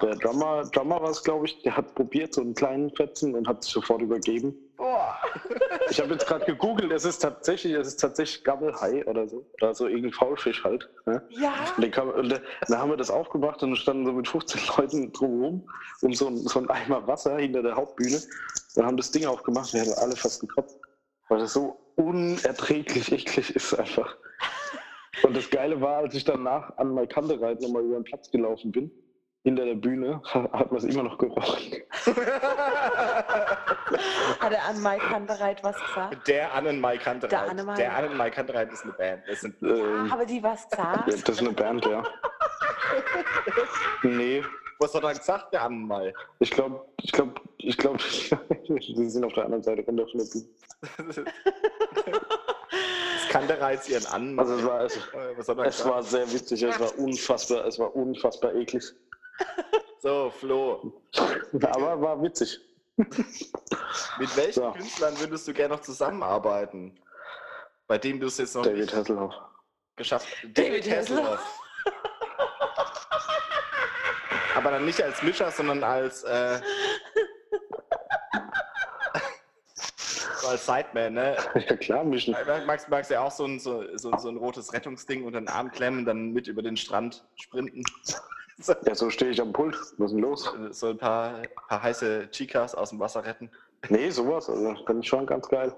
der 0.00 0.16
Drummer, 0.16 0.64
Drummer 0.72 1.02
war 1.02 1.10
es, 1.10 1.22
glaube 1.22 1.44
ich, 1.44 1.62
der 1.64 1.76
hat 1.76 1.94
probiert, 1.94 2.32
so 2.32 2.40
einen 2.40 2.54
kleinen 2.54 2.90
Fetzen 2.92 3.34
und 3.34 3.46
hat 3.46 3.62
sich 3.62 3.74
sofort 3.74 4.00
übergeben. 4.00 4.54
Boah. 4.76 5.16
Ich 5.88 6.00
habe 6.00 6.14
jetzt 6.14 6.26
gerade 6.26 6.44
gegoogelt, 6.44 6.90
es 6.90 7.04
ist 7.04 7.20
tatsächlich, 7.20 7.72
es 7.74 7.86
ist 7.86 8.00
tatsächlich 8.00 8.42
Gammelhai 8.42 9.06
oder 9.06 9.28
so. 9.28 9.46
Oder 9.60 9.72
so 9.72 9.86
irgendein 9.86 10.12
Faulfisch 10.12 10.64
halt. 10.64 10.88
Ne? 11.04 11.22
Ja. 11.28 11.52
Und, 11.76 11.92
kann, 11.92 12.10
und 12.10 12.40
dann 12.68 12.78
haben 12.78 12.90
wir 12.90 12.96
das 12.96 13.08
aufgemacht 13.08 13.62
und 13.62 13.76
standen 13.76 14.04
so 14.04 14.12
mit 14.12 14.26
15 14.26 14.60
Leuten 14.76 15.12
drumherum 15.12 15.68
um 16.02 16.12
so 16.12 16.26
ein, 16.26 16.38
so 16.38 16.58
ein 16.58 16.68
Eimer 16.70 17.06
Wasser 17.06 17.36
hinter 17.36 17.62
der 17.62 17.76
Hauptbühne 17.76 18.20
und 18.74 18.84
haben 18.84 18.96
das 18.96 19.12
Ding 19.12 19.26
aufgemacht. 19.26 19.72
Wir 19.74 19.82
haben 19.82 19.92
alle 19.98 20.16
fast 20.16 20.40
gekotzt, 20.40 20.76
weil 21.28 21.38
das 21.38 21.52
so 21.52 21.78
unerträglich 21.94 23.12
eklig 23.12 23.54
ist 23.54 23.74
einfach. 23.74 24.16
Und 25.26 25.36
das 25.36 25.50
Geile 25.50 25.80
war, 25.80 25.96
als 25.98 26.14
ich 26.14 26.22
danach 26.24 26.76
an 26.78 26.94
Malkandereit 26.94 27.60
nochmal 27.60 27.82
über 27.82 27.96
den 27.96 28.04
Platz 28.04 28.30
gelaufen 28.30 28.70
bin, 28.70 28.92
hinter 29.42 29.64
der 29.64 29.74
Bühne, 29.74 30.20
hat 30.32 30.70
man 30.70 30.76
es 30.76 30.84
immer 30.84 31.02
noch 31.02 31.18
gerochen. 31.18 31.82
Hat 34.40 34.52
er 34.52 34.64
an 34.64 34.82
Mike 34.82 35.04
Kantereit 35.06 35.64
was 35.64 35.76
gesagt? 35.76 36.28
Der 36.28 36.52
Annen 36.54 36.80
Mai 36.80 36.96
Kantereit. 36.98 37.32
Der. 37.32 37.74
Der 37.74 37.96
Annen 37.96 38.16
Mai 38.16 38.30
Kantereit 38.30 38.72
ist 38.72 38.84
eine 38.84 38.92
Band. 38.92 39.22
Das 39.26 39.40
sind, 39.40 39.60
Ähm, 39.62 40.10
Aber 40.12 40.24
die 40.26 40.42
was 40.42 40.68
gesagt? 40.68 41.08
das 41.08 41.14
ist 41.22 41.40
eine 41.40 41.52
Band, 41.52 41.84
ja. 41.86 42.02
Nee, 44.02 44.44
was 44.78 44.94
hat 44.94 45.02
er 45.04 45.14
gesagt, 45.14 45.52
der 45.52 45.62
Annen 45.62 45.86
Mai? 45.86 46.12
ich 46.38 46.50
glaube, 46.50 46.84
ich 46.98 47.12
glaube, 47.12 47.34
ich 47.58 47.76
glaube, 47.78 47.98
sie 48.02 49.10
sind 49.10 49.24
auf 49.24 49.32
der 49.32 49.44
anderen 49.44 49.62
Seite 49.62 49.82
runter 49.82 50.06
von 50.08 50.20
der 50.20 50.26
Bühne. 50.26 51.32
Das 53.36 53.48
Kantereit 53.48 53.88
ihren 53.88 54.06
Annen. 54.06 54.38
Also 54.38 54.54
es 54.56 54.64
war, 54.64 54.80
es, 54.82 54.96
Äh, 54.96 55.66
es 55.68 55.84
war 55.84 56.02
sehr 56.02 56.32
witzig, 56.32 56.62
es 56.62 56.80
war 56.80 56.98
unfassbar, 56.98 57.66
es 57.66 57.78
war 57.78 57.94
unfassbar 57.94 58.54
eklig. 58.54 58.84
So, 60.00 60.30
Flo. 60.30 60.92
Aber 61.62 62.00
war 62.00 62.22
witzig. 62.22 62.60
Mit 62.96 64.36
welchen 64.36 64.52
So. 64.62 64.70
Künstlern 64.72 65.18
würdest 65.20 65.46
du 65.48 65.52
gerne 65.52 65.74
noch 65.74 65.82
zusammenarbeiten? 65.82 66.98
Bei 67.86 67.98
dem 67.98 68.18
du 68.20 68.26
es 68.26 68.38
jetzt 68.38 68.54
noch 68.54 68.62
David 68.62 68.80
nicht 68.80 68.94
Hasselhoff. 68.94 69.34
geschafft 69.96 70.26
hast? 70.42 70.56
David 70.58 70.90
Hasselhoff. 70.90 71.40
Aber 74.54 74.70
dann 74.70 74.86
nicht 74.86 75.02
als 75.02 75.22
Mischer, 75.22 75.50
sondern 75.50 75.84
als, 75.84 76.22
äh, 76.24 76.60
so 80.46 80.52
als 80.52 80.66
Sideman, 80.66 81.14
ne? 81.14 81.36
Ja 81.68 81.76
klar, 81.76 82.04
mischen. 82.04 82.36
Magst, 82.66 82.88
magst 82.88 83.10
ja 83.10 83.20
auch 83.20 83.30
so 83.30 83.44
ein, 83.44 83.58
so, 83.58 83.84
so, 83.96 84.16
so 84.16 84.28
ein 84.28 84.36
rotes 84.36 84.72
Rettungsding 84.72 85.24
unter 85.24 85.40
den 85.40 85.48
Arm 85.48 85.70
klemmen, 85.70 86.04
dann 86.04 86.32
mit 86.32 86.46
über 86.46 86.62
den 86.62 86.76
Strand 86.76 87.24
sprinten. 87.36 87.82
So, 88.58 88.74
Ja, 88.86 88.94
so 88.94 89.10
stehe 89.10 89.30
ich 89.32 89.40
am 89.40 89.52
Pult. 89.52 89.74
Was 89.74 90.10
ist 90.10 90.12
denn 90.12 90.18
los? 90.18 90.50
so 90.70 90.88
ein 90.88 90.98
paar, 90.98 91.42
paar 91.68 91.82
heiße 91.82 92.30
Chicas 92.30 92.74
aus 92.74 92.90
dem 92.90 93.00
Wasser 93.00 93.24
retten. 93.24 93.50
Nee, 93.90 94.08
sowas. 94.10 94.48
Also 94.48 94.74
finde 94.86 95.02
ich 95.02 95.08
schon 95.08 95.26
ganz 95.26 95.46
geil. 95.48 95.72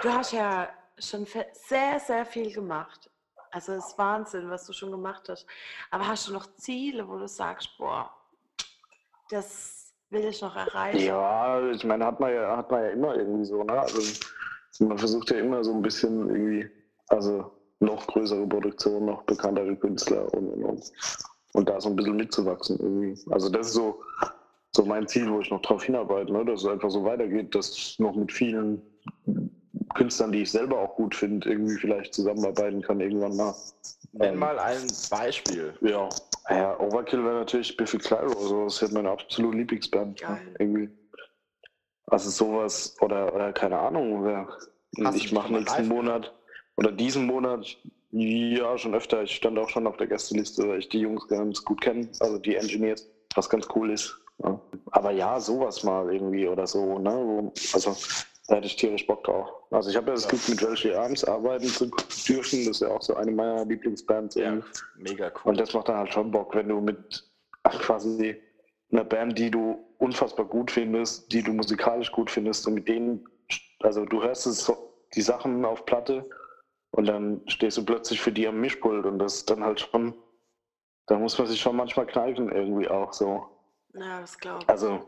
Du 0.00 0.08
hast 0.08 0.32
ja 0.32 0.68
schon 0.96 1.26
sehr, 1.52 2.00
sehr 2.00 2.24
viel 2.24 2.54
gemacht. 2.54 3.10
Also 3.50 3.72
es 3.72 3.86
ist 3.88 3.98
Wahnsinn, 3.98 4.48
was 4.48 4.66
du 4.66 4.72
schon 4.72 4.92
gemacht 4.92 5.28
hast. 5.28 5.46
Aber 5.90 6.06
hast 6.06 6.28
du 6.28 6.32
noch 6.32 6.46
Ziele, 6.56 7.06
wo 7.06 7.18
du 7.18 7.26
sagst, 7.26 7.76
boah, 7.76 8.15
das 9.30 9.94
will 10.10 10.24
ich 10.24 10.40
noch 10.40 10.54
erreichen? 10.54 11.06
Ja, 11.06 11.70
ich 11.70 11.84
meine, 11.84 12.04
hat 12.06 12.20
man 12.20 12.32
ja, 12.32 12.56
hat 12.56 12.70
man 12.70 12.82
ja 12.82 12.90
immer 12.90 13.16
irgendwie 13.16 13.44
so, 13.44 13.62
ne? 13.62 13.72
Also 13.72 14.00
man 14.80 14.98
versucht 14.98 15.30
ja 15.30 15.38
immer 15.38 15.64
so 15.64 15.72
ein 15.72 15.82
bisschen 15.82 16.28
irgendwie, 16.28 16.70
also 17.08 17.50
noch 17.80 18.06
größere 18.06 18.46
Produktion, 18.46 19.06
noch 19.06 19.22
bekanntere 19.24 19.76
Künstler 19.76 20.32
und, 20.34 20.48
und, 20.48 20.64
und, 20.64 20.92
und 21.52 21.68
da 21.68 21.80
so 21.80 21.90
ein 21.90 21.96
bisschen 21.96 22.16
mitzuwachsen 22.16 22.78
irgendwie. 22.78 23.18
Also 23.30 23.48
das 23.48 23.68
ist 23.68 23.74
so, 23.74 24.02
so 24.74 24.84
mein 24.84 25.06
Ziel, 25.08 25.30
wo 25.30 25.40
ich 25.40 25.50
noch 25.50 25.62
drauf 25.62 25.84
hinarbeite, 25.84 26.32
ne? 26.32 26.44
dass 26.44 26.62
es 26.62 26.68
einfach 26.68 26.90
so 26.90 27.04
weitergeht, 27.04 27.54
dass 27.54 27.98
noch 27.98 28.14
mit 28.14 28.32
vielen 28.32 28.82
Künstlern, 29.96 30.32
die 30.32 30.42
ich 30.42 30.50
selber 30.50 30.78
auch 30.78 30.94
gut 30.94 31.14
finde, 31.14 31.48
irgendwie 31.48 31.76
vielleicht 31.76 32.14
zusammenarbeiten 32.14 32.82
kann 32.82 33.00
irgendwann 33.00 33.36
mal. 33.36 33.54
Nenn 34.12 34.34
Ähm, 34.34 34.38
mal 34.38 34.58
ein 34.58 34.92
Beispiel. 35.10 35.74
Ja, 35.80 36.08
ja 36.50 36.78
Overkill 36.78 37.24
wäre 37.24 37.40
natürlich 37.40 37.76
Biffy 37.76 37.98
Clyro, 37.98 38.38
also 38.38 38.64
das 38.64 38.82
ist 38.82 38.92
meine 38.92 39.10
absolute 39.10 39.56
Lieblingsband. 39.56 40.20
Geil. 40.20 40.54
Irgendwie. 40.58 40.90
Also 42.06 42.30
sowas, 42.30 42.96
oder, 43.00 43.34
oder 43.34 43.52
keine 43.52 43.78
Ahnung, 43.78 44.24
wer, 44.24 44.48
Hast 45.04 45.16
ich 45.16 45.32
mache 45.32 45.52
nächsten 45.52 45.82
live 45.82 45.88
Monat 45.88 46.32
oder 46.76 46.92
diesen 46.92 47.26
Monat, 47.26 47.76
ja, 48.12 48.78
schon 48.78 48.94
öfter. 48.94 49.22
Ich 49.22 49.34
stand 49.34 49.58
auch 49.58 49.68
schon 49.68 49.86
auf 49.86 49.96
der 49.96 50.06
Gästeliste, 50.06 50.68
weil 50.68 50.78
ich 50.78 50.88
die 50.88 51.00
Jungs 51.00 51.26
ganz 51.28 51.64
gut 51.64 51.80
kenne, 51.80 52.08
also 52.20 52.38
die 52.38 52.54
Engineers, 52.54 53.08
was 53.34 53.48
ganz 53.48 53.66
cool 53.74 53.90
ist. 53.90 54.18
Ja. 54.44 54.60
Aber 54.92 55.10
ja, 55.10 55.40
sowas 55.40 55.82
mal 55.82 56.12
irgendwie 56.12 56.46
oder 56.46 56.66
so, 56.66 56.98
ne? 56.98 57.50
Also 57.72 57.96
Da 58.48 58.56
hätte 58.56 58.66
ich 58.66 58.76
tierisch 58.76 59.06
Bock 59.06 59.24
drauf. 59.24 59.48
Also 59.70 59.90
ich 59.90 59.96
habe 59.96 60.08
ja 60.08 60.14
das 60.14 60.28
Glück, 60.28 60.48
mit 60.48 60.62
Welsh 60.62 60.86
Arms 60.94 61.24
arbeiten 61.24 61.66
zu 61.66 61.86
dürfen. 61.86 62.64
Das 62.64 62.76
ist 62.76 62.80
ja 62.80 62.88
auch 62.88 63.02
so 63.02 63.16
eine 63.16 63.32
meiner 63.32 63.64
Lieblingsbands. 63.64 64.36
Ja, 64.36 64.44
irgendwie. 64.44 64.68
mega 64.96 65.26
cool. 65.26 65.50
Und 65.50 65.60
das 65.60 65.74
macht 65.74 65.88
dann 65.88 65.96
halt 65.96 66.12
schon 66.12 66.30
Bock, 66.30 66.54
wenn 66.54 66.68
du 66.68 66.80
mit 66.80 67.24
ach, 67.64 67.80
quasi 67.80 68.40
einer 68.92 69.04
Band, 69.04 69.36
die 69.38 69.50
du 69.50 69.84
unfassbar 69.98 70.46
gut 70.46 70.70
findest, 70.70 71.32
die 71.32 71.42
du 71.42 71.52
musikalisch 71.52 72.12
gut 72.12 72.30
findest 72.30 72.66
und 72.66 72.74
mit 72.74 72.88
denen, 72.88 73.24
also 73.80 74.04
du 74.04 74.22
hörst 74.22 74.46
es 74.46 74.64
so, 74.64 74.94
die 75.14 75.22
Sachen 75.22 75.64
auf 75.64 75.84
Platte 75.84 76.28
und 76.90 77.06
dann 77.06 77.40
stehst 77.46 77.76
du 77.78 77.84
plötzlich 77.84 78.20
für 78.20 78.32
die 78.32 78.46
am 78.46 78.60
Mischpult 78.60 79.06
und 79.06 79.18
das 79.18 79.36
ist 79.36 79.50
dann 79.50 79.64
halt 79.64 79.80
schon, 79.80 80.14
da 81.06 81.18
muss 81.18 81.38
man 81.38 81.46
sich 81.46 81.60
schon 81.60 81.76
manchmal 81.76 82.06
kneifen 82.06 82.50
irgendwie 82.50 82.88
auch 82.88 83.12
so. 83.12 83.46
Ja, 83.94 84.20
das 84.20 84.38
glaube 84.38 84.60
ich. 84.62 84.68
Also 84.68 85.06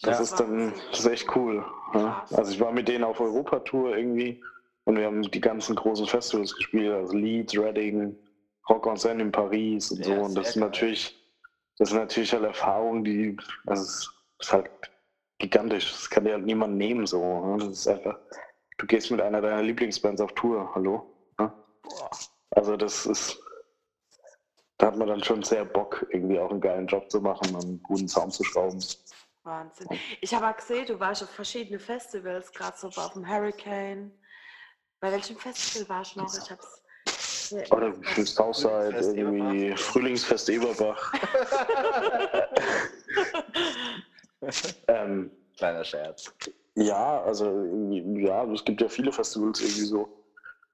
das 0.00 0.18
Ja. 0.18 0.22
ist 0.24 0.34
dann 0.40 0.72
das 0.90 1.00
ist 1.00 1.06
echt 1.06 1.36
cool. 1.36 1.64
Ja. 1.94 2.24
Krass. 2.28 2.32
Also 2.34 2.52
ich 2.52 2.60
war 2.60 2.72
mit 2.72 2.88
denen 2.88 3.04
auf 3.04 3.20
Europatour 3.20 3.96
irgendwie 3.96 4.42
und 4.84 4.96
wir 4.96 5.06
haben 5.06 5.22
die 5.22 5.40
ganzen 5.40 5.76
großen 5.76 6.06
Festivals 6.06 6.54
gespielt, 6.56 6.92
also 6.92 7.14
Leeds, 7.14 7.56
Reading, 7.56 8.16
Rock 8.68 8.86
en 8.86 8.96
Seine 8.96 9.22
in 9.22 9.32
Paris 9.32 9.90
und 9.92 10.04
so. 10.04 10.12
Und 10.12 10.34
das 10.34 10.54
sind 10.54 10.60
natürlich, 10.62 11.16
das 11.78 11.90
sind 11.90 11.98
natürlich 11.98 12.32
halt 12.32 12.44
Erfahrungen, 12.44 13.04
die, 13.04 13.28
ist, 13.28 13.38
das 13.66 14.10
ist 14.40 14.52
halt 14.52 14.70
gigantisch. 15.38 15.90
Das 15.92 16.10
kann 16.10 16.24
dir 16.24 16.32
halt 16.34 16.44
niemand 16.46 16.76
nehmen 16.76 17.06
so. 17.06 17.20
ne? 17.46 17.58
Das 17.58 17.68
ist 17.68 17.88
einfach, 17.88 18.18
du 18.78 18.86
gehst 18.86 19.10
mit 19.10 19.20
einer 19.20 19.40
deiner 19.40 19.62
Lieblingsbands 19.62 20.20
auf 20.20 20.32
Tour, 20.32 20.70
hallo? 20.74 21.06
Boah. 21.36 22.10
Also 22.50 22.76
das 22.76 23.06
ist, 23.06 23.40
da 24.78 24.88
hat 24.88 24.96
man 24.96 25.08
dann 25.08 25.22
schon 25.24 25.42
sehr 25.42 25.64
Bock, 25.64 26.06
irgendwie 26.10 26.38
auch 26.38 26.50
einen 26.50 26.60
geilen 26.60 26.86
Job 26.86 27.10
zu 27.10 27.20
machen 27.20 27.54
und 27.54 27.64
einen 27.64 27.82
guten 27.82 28.08
Sound 28.08 28.32
zu 28.32 28.44
schrauben. 28.44 28.78
Wahnsinn. 29.44 29.88
Ich 30.20 30.34
habe 30.34 30.48
auch 30.48 30.56
gesehen, 30.56 30.86
du 30.86 30.98
warst 31.00 31.22
auf 31.22 31.30
verschiedene 31.30 31.78
Festivals, 31.78 32.52
gerade 32.52 32.76
so 32.76 32.88
auf 32.88 33.14
dem 33.14 33.28
Hurricane. 33.28 34.12
Bei 35.00 35.10
welchem 35.10 35.36
Festival 35.36 35.88
warst 35.88 36.16
du 36.16 36.20
noch? 36.20 36.32
Ich 36.32 36.50
hab's. 36.50 36.82
Oder 37.70 37.92
für 37.92 38.24
Southside, 38.24 38.92
Frühlingsfest 38.92 39.16
irgendwie 39.16 39.66
Eberbach. 39.66 39.78
Frühlingsfest 39.78 40.48
Eberbach. 40.48 41.12
ähm, 44.88 45.30
Kleiner 45.58 45.84
Scherz. 45.84 46.32
ja, 46.76 47.22
also 47.22 47.64
ja, 48.14 48.44
es 48.44 48.64
gibt 48.64 48.80
ja 48.80 48.88
viele 48.88 49.12
Festivals 49.12 49.60
irgendwie 49.60 49.82
so. 49.82 50.08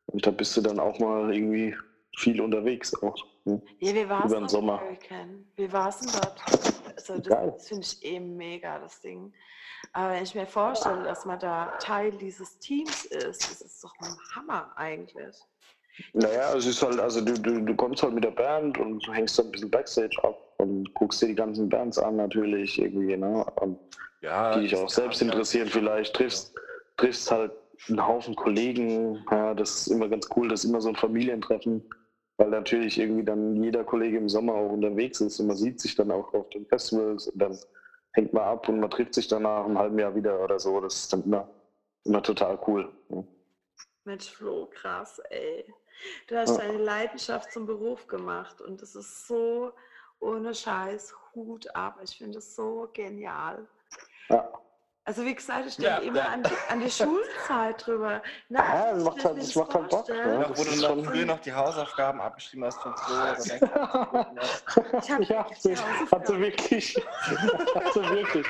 Und 0.07 0.25
da 0.25 0.31
bist 0.31 0.57
du 0.57 0.61
dann 0.61 0.79
auch 0.79 0.99
mal 0.99 1.35
irgendwie 1.35 1.77
viel 2.17 2.41
unterwegs 2.41 2.95
auch. 3.03 3.17
Hm? 3.45 3.61
Ja, 3.81 3.95
wie 3.95 4.09
war 4.09 4.25
es 4.25 4.53
Sommer. 4.53 4.81
Hurricane? 4.81 5.51
Wie 5.57 5.73
war 5.73 5.89
es 5.89 5.99
denn 5.99 6.11
dort? 6.13 6.78
Also 6.99 7.19
das, 7.19 7.28
das 7.28 7.69
finde 7.69 7.87
ich 7.87 8.02
eben 8.05 8.37
mega, 8.37 8.78
das 8.78 9.00
Ding. 9.00 9.33
Aber 9.93 10.14
wenn 10.14 10.25
ich 10.25 10.35
mir 10.35 10.47
vorstelle, 10.47 11.05
dass 11.05 11.25
man 11.25 11.38
da 11.38 11.67
Teil 11.78 12.11
dieses 12.12 12.59
Teams 12.59 13.05
ist, 13.07 13.50
das 13.50 13.61
ist 13.61 13.85
doch 13.85 13.95
ein 14.00 14.17
Hammer 14.35 14.73
eigentlich. 14.76 15.37
Naja, 16.12 16.55
es 16.55 16.67
ist 16.67 16.83
halt, 16.83 16.99
also 17.00 17.21
du, 17.21 17.35
du, 17.35 17.61
du 17.61 17.75
kommst 17.75 18.02
halt 18.02 18.14
mit 18.14 18.25
der 18.25 18.31
Band 18.31 18.78
und 18.78 19.02
hängst 19.12 19.38
dann 19.38 19.47
ein 19.47 19.52
bisschen 19.52 19.71
Backstage 19.71 20.17
ab 20.23 20.37
und 20.59 20.93
guckst 20.95 21.23
dir 21.23 21.26
die 21.26 21.35
ganzen 21.35 21.69
Bands 21.69 21.99
an 21.99 22.17
natürlich 22.17 22.78
irgendwie, 22.78 23.17
ne? 23.17 23.45
Und 23.57 23.78
Ja, 24.21 24.55
die 24.55 24.62
dich 24.62 24.76
auch 24.76 24.88
selbst 24.88 25.23
interessieren 25.23 25.69
vielleicht, 25.69 26.14
triffst, 26.14 26.55
triffst 26.97 27.31
halt 27.31 27.52
einen 27.88 28.05
Haufen 28.07 28.35
Kollegen, 28.35 29.25
ja, 29.31 29.55
das 29.55 29.71
ist 29.71 29.87
immer 29.88 30.09
ganz 30.09 30.28
cool, 30.37 30.49
das 30.49 30.64
ist 30.64 30.71
immer 30.71 30.81
so 30.81 30.88
ein 30.88 30.97
Familientreffen, 30.97 31.83
weil 32.38 32.49
natürlich 32.49 32.99
irgendwie 32.99 33.25
dann 33.25 33.62
jeder 33.62 33.85
Kollege 33.85 34.16
im 34.16 34.28
Sommer 34.28 34.54
auch 34.54 34.71
unterwegs 34.71 35.21
ist 35.21 35.38
und 35.40 35.49
man 35.49 35.57
sieht 35.57 35.80
sich 35.80 35.95
dann 35.95 36.11
auch 36.11 36.33
auf 36.33 36.49
den 36.50 36.64
Festivals 36.66 37.26
und 37.28 37.38
dann 37.42 37.59
hängt 38.12 38.33
man 38.33 38.45
ab 38.45 38.68
und 38.68 38.80
man 38.80 38.90
trifft 38.90 39.14
sich 39.14 39.28
dann 39.28 39.42
nach 39.42 39.64
einem 39.64 39.78
halben 39.78 39.99
Jahr 39.99 40.14
wieder 40.14 40.42
oder 40.42 40.59
so, 40.59 40.80
das 40.80 40.95
ist 40.95 41.12
dann 41.12 41.25
immer, 41.25 41.49
immer 42.04 42.23
total 42.23 42.59
cool. 42.66 42.90
Ja. 43.11 43.25
Mensch, 44.04 44.30
Flo, 44.30 44.66
krass, 44.73 45.21
ey. 45.30 45.64
Du 46.28 46.37
hast 46.37 46.57
Ja. 46.57 46.59
deine 46.59 46.78
Leidenschaft 46.78 47.52
zum 47.52 47.66
Beruf 47.66 48.07
gemacht 48.07 48.61
und 48.61 48.81
das 48.81 48.94
ist 48.94 49.27
so 49.27 49.72
ohne 50.20 50.55
Scheiß 50.55 51.14
Hut 51.35 51.74
ab. 51.74 51.98
Ich 52.03 52.16
finde 52.16 52.38
es 52.38 52.55
so 52.55 52.88
genial. 52.92 53.66
Ja. 54.31 54.53
Also 55.09 55.25
wie 55.25 55.35
gesagt, 55.35 55.64
ich 55.66 55.79
Ja, 55.79 55.92
denke 56.01 56.09
immer 56.09 56.18
ja. 56.18 56.27
an 56.35 56.42
die, 56.42 56.51
an 56.71 56.81
die 56.81 56.90
Schulzeit 56.90 57.87
drüber. 57.87 58.21
Na, 58.51 58.59
Ja, 58.61 58.90
das 58.92 58.99
ich 58.99 59.05
macht 59.07 59.25
halt- 59.25 59.38
das 59.38 59.55
macht 59.57 59.75
halt 59.75 59.88
Bock, 59.88 60.09
ne? 60.11 60.38
Noch, 60.38 60.49
das 60.51 60.59
wo 60.59 60.64
du 60.64 60.71
schon- 60.87 61.05
früher 61.07 61.25
noch 61.25 61.40
die 61.40 61.53
Hausaufgaben 61.55 62.21
abgeschrieben 62.21 62.66
hast 62.66 62.79
von 62.83 62.92
du, 63.09 64.99
Ich 64.99 65.11
hab 65.11 65.21
ja, 65.23 65.29
wirklich 65.29 65.29
die 65.31 65.35
hat 65.38 65.61
sie 65.62 65.77
Hausaufgaben. 65.77 66.40
wirklich. 66.42 66.97
hat 67.75 67.92
sie 67.94 68.03
wirklich. 68.11 68.47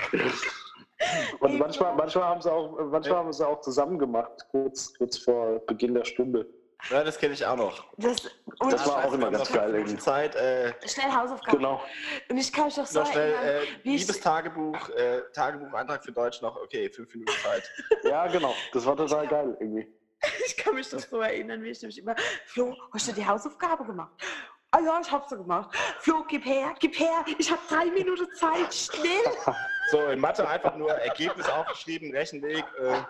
Und 1.38 1.59
manchmal, 1.61 1.94
manchmal 1.94 2.25
haben 2.25 2.42
sie 2.42 2.53
auch, 2.53 2.77
manchmal 2.90 3.18
haben 3.18 3.33
sie 3.33 3.47
auch 3.47 3.61
zusammen 3.61 3.97
gemacht, 4.01 4.44
kurz, 4.51 4.92
kurz 4.99 5.16
vor 5.16 5.61
Beginn 5.61 5.94
der 5.94 6.05
Stunde. 6.05 6.44
Ja, 6.91 7.05
das 7.05 7.19
kenne 7.19 7.35
ich 7.35 7.45
auch 7.45 7.57
noch. 7.57 7.85
Das, 7.97 8.17
und 8.61 8.73
Das 8.73 8.87
war 8.87 9.05
auch 9.05 9.12
immer 9.12 9.31
ganz 9.31 9.53
geil 9.53 9.75
irgendwie. 9.75 9.97
Zeit, 9.99 10.35
äh, 10.37 10.73
Schnell 10.87 11.12
Hausaufgaben. 11.12 11.59
Genau. 11.59 11.83
Und 12.29 12.38
ich 12.38 12.53
kann 12.53 12.67
mich 12.67 12.75
doch 12.77 12.87
so 12.87 13.01
noch 13.01 13.11
schnell, 13.12 13.33
erinnern, 13.33 13.62
äh, 13.62 13.85
wie 13.85 13.95
ich- 13.95 14.01
liebes 14.03 14.21
Tagebuch, 14.21 14.88
äh, 14.91 15.23
Tagebuchantrag 15.33 16.05
für 16.05 16.12
Deutsch 16.12 16.41
noch, 16.43 16.57
okay, 16.57 16.88
fünf 16.91 17.12
Minuten 17.14 17.33
Zeit. 17.43 17.71
Ja, 18.05 18.27
genau. 18.29 18.55
Das 18.73 18.85
war 18.87 18.97
total 18.97 19.27
geil 19.27 19.57
irgendwie. 19.61 19.87
Ich 20.47 20.57
kann 20.57 20.75
mich 20.75 20.88
doch 20.91 20.99
so 20.99 21.21
erinnern, 21.21 21.62
wie 21.62 21.71
ich 21.71 21.81
nämlich 21.83 21.99
immer, 21.99 22.14
Flo, 22.47 22.75
hast 22.93 23.09
du 23.09 23.12
die 23.12 23.25
Hausaufgabe 23.27 23.85
gemacht? 23.85 24.12
Ah 24.71 24.81
ja, 24.81 25.01
ich 25.01 25.11
hab 25.11 25.27
sie 25.29 25.37
gemacht. 25.37 25.75
Flo, 26.01 26.25
gib 26.29 26.45
her, 26.45 26.75
gib 26.79 26.99
her, 26.99 27.25
ich 27.38 27.51
habe 27.51 27.61
drei 27.69 27.87
Minuten 27.87 28.27
Zeit, 28.35 28.75
schnell. 28.75 29.25
So, 29.91 30.07
in 30.09 30.21
Mathe 30.21 30.47
einfach 30.47 30.77
nur 30.77 30.91
Ergebnis 30.93 31.49
aufgeschrieben, 31.49 32.11
Rechenweg, 32.14 32.62
äh, 32.79 33.01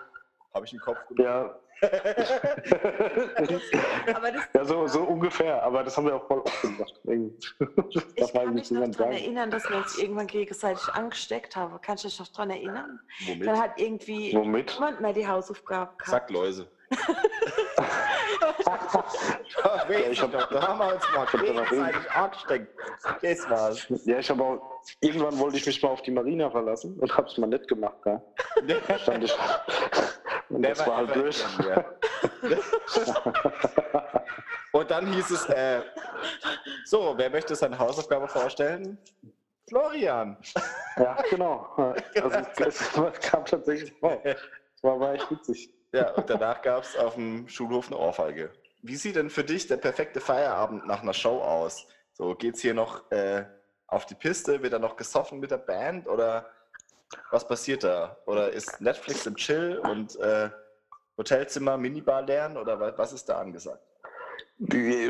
habe 0.53 0.65
ich 0.65 0.71
im 0.71 0.79
Kopf 0.79 1.05
gemacht. 1.09 1.25
Ja. 1.25 1.59
Aber 4.13 4.31
das, 4.31 4.43
ja, 4.53 4.65
so, 4.65 4.87
so 4.87 5.01
ungefähr. 5.03 5.61
Aber 5.63 5.83
das 5.83 5.95
haben 5.97 6.07
wir 6.07 6.15
auch 6.15 6.27
voll 6.27 6.39
oft 6.39 6.61
gemacht. 6.61 6.93
Das 7.93 8.03
ich 8.15 8.33
kann 8.33 8.53
mich 8.53 8.71
noch 8.71 8.89
daran 8.91 9.13
erinnern, 9.13 9.51
dass 9.51 9.69
wir 9.69 9.77
uns 9.77 9.97
irgendwann 9.97 10.27
gegenseitig 10.27 10.87
angesteckt 10.89 11.55
haben. 11.55 11.79
Kannst 11.81 12.03
du 12.03 12.07
dich 12.09 12.19
noch 12.19 12.27
daran 12.29 12.49
erinnern? 12.49 12.99
Womit? 13.27 13.47
Dann 13.47 13.59
hat 13.59 13.79
irgendwie 13.79 14.33
Womit? 14.35 14.73
niemand 14.75 15.01
mehr 15.01 15.13
die 15.13 15.27
Hausaufgabe 15.27 15.91
gehabt. 15.97 16.09
Sackläuse. 16.09 16.67
ja, 19.89 19.99
ich 20.09 20.21
hab- 20.21 20.31
da 20.31 20.67
haben 20.67 20.79
wir 20.79 20.95
uns 20.95 21.03
mal 21.13 21.27
da 21.31 21.37
gegenseitig 21.37 22.11
angesteckt. 22.11 22.67
Das 23.21 23.49
war's. 23.49 23.87
Ja, 24.05 24.19
ich 24.19 24.29
habe 24.29 24.43
auch. 24.43 24.61
Irgendwann 25.01 25.37
wollte 25.39 25.57
ich 25.57 25.65
mich 25.65 25.81
mal 25.83 25.89
auf 25.89 26.01
die 26.01 26.11
Marina 26.11 26.49
verlassen 26.49 26.97
und 26.99 27.15
hab's 27.15 27.37
mal 27.37 27.47
nicht 27.47 27.67
gemacht. 27.67 27.97
Ja. 28.05 28.21
Stand 28.97 29.25
ich. 29.25 29.35
Und 30.49 30.63
das 30.63 30.85
war 30.85 30.97
halt 30.97 31.13
blöd. 31.13 31.45
Und 34.71 34.91
dann 34.91 35.07
hieß 35.11 35.31
es, 35.31 35.49
äh, 35.49 35.81
so, 36.85 37.13
wer 37.17 37.29
möchte 37.29 37.55
seine 37.55 37.77
Hausaufgabe 37.77 38.27
vorstellen? 38.27 38.97
Florian. 39.67 40.37
Ja, 40.97 41.17
genau. 41.29 41.67
Also, 42.15 42.29
das 42.57 42.91
kam 43.21 43.45
tatsächlich 43.45 43.93
vor. 43.99 44.19
Das 44.23 44.37
war, 44.81 44.99
war 44.99 45.13
echt 45.13 45.29
witzig. 45.31 45.73
Ja, 45.91 46.11
und 46.11 46.29
danach 46.29 46.61
gab 46.61 46.83
es 46.83 46.95
auf 46.97 47.15
dem 47.15 47.47
Schulhof 47.47 47.87
eine 47.87 47.97
Ohrfeige. 47.97 48.51
Wie 48.81 48.95
sieht 48.95 49.15
denn 49.15 49.29
für 49.29 49.43
dich 49.43 49.67
der 49.67 49.77
perfekte 49.77 50.19
Feierabend 50.19 50.85
nach 50.87 51.01
einer 51.01 51.13
Show 51.13 51.39
aus? 51.41 51.87
So, 52.13 52.35
geht's 52.35 52.61
hier 52.61 52.73
noch 52.73 53.09
äh, 53.11 53.45
auf 53.87 54.05
die 54.05 54.15
Piste? 54.15 54.61
Wird 54.61 54.73
da 54.73 54.79
noch 54.79 54.95
gesoffen 54.95 55.39
mit 55.39 55.51
der 55.51 55.57
Band? 55.57 56.07
Oder 56.07 56.49
was 57.31 57.47
passiert 57.47 57.83
da? 57.83 58.17
Oder 58.25 58.51
ist 58.51 58.79
Netflix 58.81 59.25
im 59.25 59.35
Chill 59.35 59.77
und 59.79 60.15
äh, 60.19 60.49
Hotelzimmer, 61.17 61.77
Minibar 61.77 62.21
lernen? 62.23 62.57
Oder 62.57 62.79
wa- 62.79 62.93
was 62.95 63.13
ist 63.13 63.27
da 63.29 63.39
angesagt? 63.39 63.81
Äh, 64.71 65.07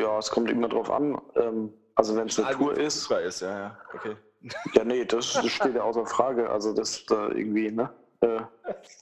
Ja, 0.00 0.18
es 0.18 0.30
kommt 0.30 0.50
immer 0.50 0.68
drauf 0.68 0.90
an. 0.90 1.20
Ähm, 1.36 1.72
Also, 1.96 2.16
wenn 2.16 2.28
es 2.28 2.38
eine 2.38 2.48
Ah, 2.48 2.52
Tour 2.52 2.76
ist. 2.78 3.10
ist, 3.10 3.40
ja, 3.40 3.58
ja. 3.58 3.80
Okay. 3.94 4.16
Ja, 4.74 4.84
nee, 4.84 5.04
das, 5.04 5.34
das 5.42 5.50
steht 5.50 5.74
ja 5.74 5.82
außer 5.82 6.06
Frage. 6.06 6.48
Also, 6.48 6.72
das 6.72 7.04
da 7.06 7.28
irgendwie, 7.28 7.70
ne? 7.70 7.90
Äh, 8.22 8.40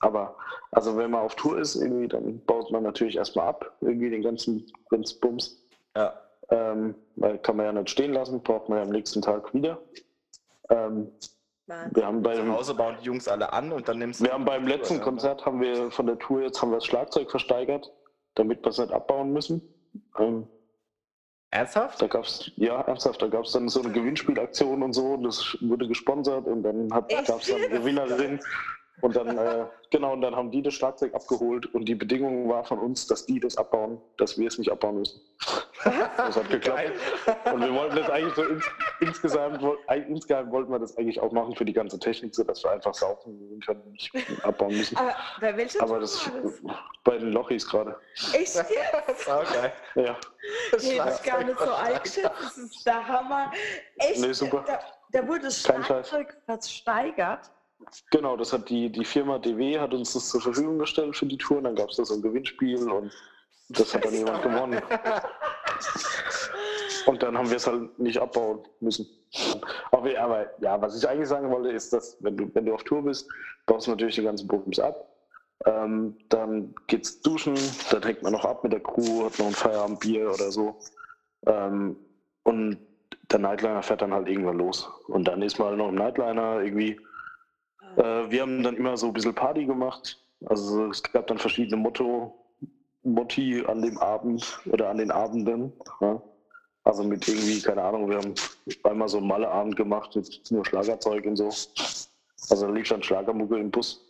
aber, 0.01 0.37
also, 0.73 0.97
wenn 0.97 1.11
man 1.13 1.21
auf 1.23 1.37
Tour 1.37 1.59
ist, 1.59 1.77
irgendwie, 1.77 2.09
dann 2.09 2.45
baut 2.45 2.71
man 2.73 2.83
natürlich 2.83 3.17
erstmal 3.17 3.47
ab, 3.49 3.77
irgendwie 3.81 4.11
den 4.11 4.23
ganzen 4.23 4.67
ganzen 4.91 5.21
Bums. 5.21 5.63
Ja. 5.97 6.21
Ähm, 6.51 6.95
weil 7.17 7.39
kann 7.39 7.57
man 7.57 7.67
ja 7.67 7.73
nicht 7.73 7.91
stehen 7.91 8.15
lassen, 8.15 8.43
braucht 8.43 8.69
man 8.69 8.79
ja 8.79 8.85
am 8.85 8.91
nächsten 8.91 9.21
Tag 9.23 9.53
wieder. 9.55 9.79
Ähm, 10.71 11.13
wir 11.69 12.07
haben 12.07 12.25
Zu 12.25 12.31
beim, 12.31 12.53
Hause 12.53 12.75
bauen 12.75 12.97
die 13.01 13.07
Jungs 13.07 13.29
alle 13.29 13.53
an 13.53 13.73
und 13.73 13.89
dann 13.89 13.99
nimmst 13.99 14.21
du. 14.21 14.25
wir 14.25 14.33
haben 14.33 14.45
beim 14.45 14.67
letzten 14.67 14.97
Ja. 14.97 15.01
Konzert 15.03 15.45
haben 15.45 15.61
wir 15.61 15.91
von 15.91 16.07
der 16.07 16.19
Tour 16.19 16.43
jetzt 16.43 16.61
haben 16.63 16.71
wir 16.71 16.77
das 16.77 16.87
Schlagzeug 16.87 17.31
versteigert, 17.31 17.93
damit 18.35 18.63
wir 18.65 18.71
es 18.71 18.79
nicht 18.79 18.93
abbauen 18.93 19.33
müssen. 19.33 19.63
Ähm, 20.19 20.47
Ernsthaft? 21.51 22.03
da 22.03 22.07
gab's 22.09 22.51
ja 22.57 22.81
ernsthaft, 22.83 23.23
da 23.23 23.29
gab 23.29 23.45
es 23.45 23.53
dann 23.53 23.69
so 23.69 23.81
eine 23.81 23.91
Gewinnspielaktion 23.91 24.83
und 24.83 24.93
so, 24.93 25.17
das 25.17 25.57
wurde 25.63 25.89
gesponsert 25.89 26.47
und 26.47 26.63
dann 26.63 26.89
gab 26.89 27.11
es 27.11 27.47
dann 27.47 27.57
eine 27.57 27.69
Gewinnerin 27.71 28.39
und 29.01 29.17
dann 29.17 29.39
äh, 29.39 29.65
genau 29.91 30.13
und 30.13 30.21
dann 30.21 30.37
haben 30.37 30.51
die 30.51 30.61
das 30.63 30.75
Schlagzeug 30.75 31.15
abgeholt 31.15 31.67
und 31.75 31.87
die 31.87 31.95
Bedingung 31.95 32.49
war 32.49 32.65
von 32.65 32.79
uns, 32.79 33.07
dass 33.07 33.25
die 33.25 33.41
das 33.41 33.57
abbauen, 33.57 33.99
dass 34.19 34.37
wir 34.37 34.49
es 34.49 34.59
nicht 34.59 34.71
abbauen 34.71 34.99
müssen. 34.99 35.21
Das 35.85 36.37
hat 36.37 36.51
geklappt. 36.51 36.79
Geil. 36.79 36.93
Und 37.55 37.61
wir 37.63 37.73
wollten 37.73 37.97
das 37.97 38.11
eigentlich 38.11 38.35
so 38.35 38.43
ins, 38.43 38.65
insgesamt, 39.01 39.63
insgesamt 40.09 40.51
wollten 40.53 40.71
wir 40.73 40.79
das 40.79 40.97
eigentlich 40.97 41.21
auch 41.21 41.33
machen 41.33 41.55
für 41.55 41.65
die 41.65 41.73
ganze 41.73 41.99
Technik, 41.99 42.35
so 42.35 42.45
dass 42.45 42.63
wir 42.65 42.71
einfach 42.71 42.95
saufen 42.95 43.39
gehen 43.39 43.61
können 43.61 43.81
und 43.83 43.93
nicht 43.93 44.13
abbauen 44.45 44.77
müssen. 44.77 44.97
Aber 44.97 45.15
bei 45.41 45.57
welcher 45.57 45.83
Aber 45.83 46.01
das 46.01 46.25
das? 46.43 46.63
bei 47.05 47.19
den 47.19 47.33
Lochis 47.33 47.67
gerade. 47.69 47.97
Echt 48.33 48.55
jetzt? 48.57 48.73
Das 49.27 49.53
geil. 49.53 49.73
Ja, 49.95 50.17
Hätte 50.71 50.87
ich 50.87 51.23
gar 51.23 51.45
nicht 51.45 51.59
so 51.59 51.73
eingeschätzt. 51.73 52.31
Das 52.41 52.59
ist 52.59 52.87
der 52.87 53.07
Hammer. 53.07 53.53
Echt? 53.99 54.21
Nee, 54.21 54.33
super. 54.33 54.65
Da, 54.67 54.81
da 55.13 55.27
wurde 55.27 55.43
das 55.43 55.63
Kein 55.63 55.83
Scheiß. 55.85 56.09
Schlagzeug 56.09 56.37
versteigert. 56.45 57.51
genau, 58.11 58.37
das 58.37 58.53
hat 58.53 58.69
die, 58.69 58.91
die 58.91 59.05
Firma 59.05 59.39
DW 59.39 59.79
hat 59.79 59.93
uns 59.95 60.13
das 60.15 60.29
zur 60.29 60.41
Verfügung 60.41 60.79
gestellt 60.79 61.17
für 61.17 61.27
die 61.27 61.39
Tour 61.39 61.59
und 61.59 61.65
dann 61.65 61.75
gab 61.77 61.91
es 61.91 61.97
da 61.97 62.05
so 62.05 62.15
ein 62.15 62.23
Gewinnspiel 62.23 62.91
und 62.91 63.13
das 63.71 63.95
hat 63.95 64.05
dann 64.05 64.15
jemand 64.15 64.43
gewonnen. 64.43 64.81
Und 67.07 67.23
dann 67.23 67.37
haben 67.37 67.51
wir 67.51 67.57
es 67.57 67.67
halt 67.67 67.99
nicht 67.99 68.19
abbauen 68.19 68.61
müssen. 68.81 69.07
Aber, 69.91 70.11
ja, 70.11 70.25
aber 70.25 70.47
ja, 70.61 70.81
was 70.81 70.97
ich 70.97 71.09
eigentlich 71.09 71.29
sagen 71.29 71.51
wollte, 71.51 71.71
ist, 71.71 71.93
dass 71.93 72.17
wenn 72.21 72.37
du, 72.37 72.51
wenn 72.55 72.67
du 72.67 72.75
auf 72.75 72.85
Tour 72.85 73.03
bist, 73.03 73.29
baust 73.67 73.87
du 73.87 73.91
natürlich 73.91 74.17
die 74.17 74.23
ganzen 74.23 74.49
Bums 74.49 74.79
ab. 74.79 75.09
Ähm, 75.67 76.17
dann 76.29 76.75
geht's 76.87 77.21
duschen, 77.21 77.55
dann 77.91 78.03
hängt 78.03 78.23
man 78.23 78.33
noch 78.33 78.45
ab 78.45 78.63
mit 78.63 78.73
der 78.73 78.81
Crew, 78.81 79.25
hat 79.25 79.39
noch 79.39 79.47
ein 79.47 79.53
Feierabendbier 79.53 80.31
oder 80.33 80.51
so. 80.51 80.77
Ähm, 81.47 81.97
und 82.45 82.79
der 83.31 83.39
Nightliner 83.41 83.83
fährt 83.83 84.03
dann 84.03 84.15
halt 84.15 84.29
irgendwann 84.29 84.59
los. 84.59 84.89
Und 85.09 85.25
dann 85.27 85.43
ist 85.43 85.59
man 85.59 85.69
halt 85.69 85.79
noch 85.79 85.89
im 85.89 85.97
Nightliner 85.97 86.61
irgendwie. 86.61 86.99
Äh, 87.97 88.31
wir 88.31 88.43
haben 88.43 88.63
dann 88.63 88.77
immer 88.77 88.97
so 88.97 89.09
ein 89.09 89.13
bisschen 89.13 89.35
Party 89.35 89.65
gemacht. 89.65 90.23
Also 90.47 90.89
es 90.91 91.03
gab 91.03 91.27
dann 91.27 91.39
verschiedene 91.39 91.77
Motto, 91.77 92.35
Motti 93.03 93.65
an 93.67 93.83
dem 93.83 93.99
Abend 93.99 94.61
oder 94.67 94.89
an 94.89 94.99
den 94.99 95.11
Abenden. 95.11 95.73
Ja. 96.01 96.23
Also 96.89 97.05
mit 97.05 97.29
irgendwie, 97.29 97.61
keine 97.61 97.83
Ahnung, 97.83 98.09
wir 98.09 98.17
haben 98.17 98.35
einmal 98.85 99.09
so 99.11 99.19
einen 99.19 99.27
Malleabend 99.27 99.77
gemacht 99.77 100.17
mit 100.17 100.41
nur 100.51 100.65
Schlagerzeug 100.65 101.27
und 101.27 101.37
so. 101.37 101.49
Also 101.49 102.67
da 102.67 102.73
lief 102.73 102.89
dann 102.89 103.03
Schlagermucke 103.03 103.59
im 103.59 103.71
Bus. 103.71 104.01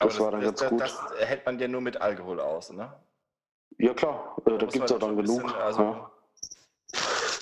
Aber 0.00 0.10
Das 0.10 0.20
war 0.20 0.30
dann 0.32 0.42
ganz 0.42 0.60
das, 0.60 0.68
gut. 0.68 0.80
Das, 0.82 1.00
das 1.18 1.26
hält 1.26 1.46
man 1.46 1.58
ja 1.58 1.66
nur 1.66 1.80
mit 1.80 1.98
Alkohol 1.98 2.38
aus, 2.40 2.70
ne? 2.74 2.92
Ja 3.78 3.94
klar, 3.94 4.36
äh, 4.44 4.50
da 4.58 4.64
muss 4.66 4.72
gibt 4.74 4.84
es 4.84 4.92
auch 4.92 4.98
dann 4.98 5.16
genug. 5.16 5.42
bisschen, 5.44 5.54
also- 5.60 5.80
ja. 5.82 6.10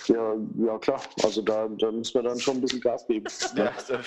Ja, 0.07 0.35
ja 0.59 0.78
klar, 0.78 1.00
also 1.24 1.42
da, 1.42 1.66
da 1.66 1.90
müssen 1.90 2.14
wir 2.14 2.22
dann 2.22 2.38
schon 2.38 2.59
ein 2.59 2.61
bisschen 2.61 2.80
Gas 2.80 3.04
geben. 3.09 3.26
Ja, 3.57 3.72
das- 3.88 4.07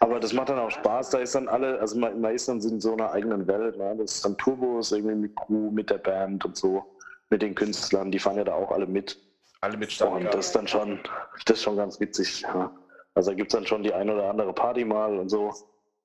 Aber 0.00 0.20
das 0.20 0.34
macht 0.34 0.50
dann 0.50 0.58
auch 0.58 0.70
Spaß, 0.70 1.10
da 1.10 1.18
ist 1.18 1.34
dann 1.34 1.48
alle, 1.48 1.78
also 1.80 1.98
man, 1.98 2.20
man 2.20 2.34
ist 2.34 2.46
dann 2.46 2.60
in 2.60 2.78
so 2.78 2.92
einer 2.92 3.10
eigenen 3.10 3.46
Welt, 3.46 3.78
ne? 3.78 3.94
das 3.96 4.16
ist 4.16 4.24
dann 4.26 4.36
Turbos, 4.36 4.92
irgendwie 4.92 5.14
mit 5.14 5.36
Crew, 5.36 5.70
mit 5.70 5.88
der 5.88 5.96
Band 5.98 6.44
und 6.44 6.56
so, 6.58 6.84
mit 7.30 7.40
den 7.40 7.54
Künstlern, 7.54 8.10
die 8.10 8.18
fahren 8.18 8.36
ja 8.36 8.44
da 8.44 8.52
auch 8.54 8.70
alle 8.70 8.86
mit. 8.86 9.18
Alle 9.64 9.76
mit 9.78 10.00
Und 10.02 10.24
das 10.26 10.46
ist 10.46 10.54
dann 10.54 10.68
schon, 10.68 11.00
das 11.46 11.58
ist 11.58 11.62
schon 11.62 11.76
ganz 11.76 11.98
witzig. 11.98 12.42
Ja. 12.42 12.70
Also 13.14 13.30
da 13.30 13.36
gibt 13.36 13.52
es 13.52 13.56
dann 13.58 13.66
schon 13.66 13.82
die 13.82 13.92
ein 13.92 14.10
oder 14.10 14.28
andere 14.28 14.52
Party 14.52 14.84
mal 14.84 15.18
und 15.18 15.30
so. 15.30 15.52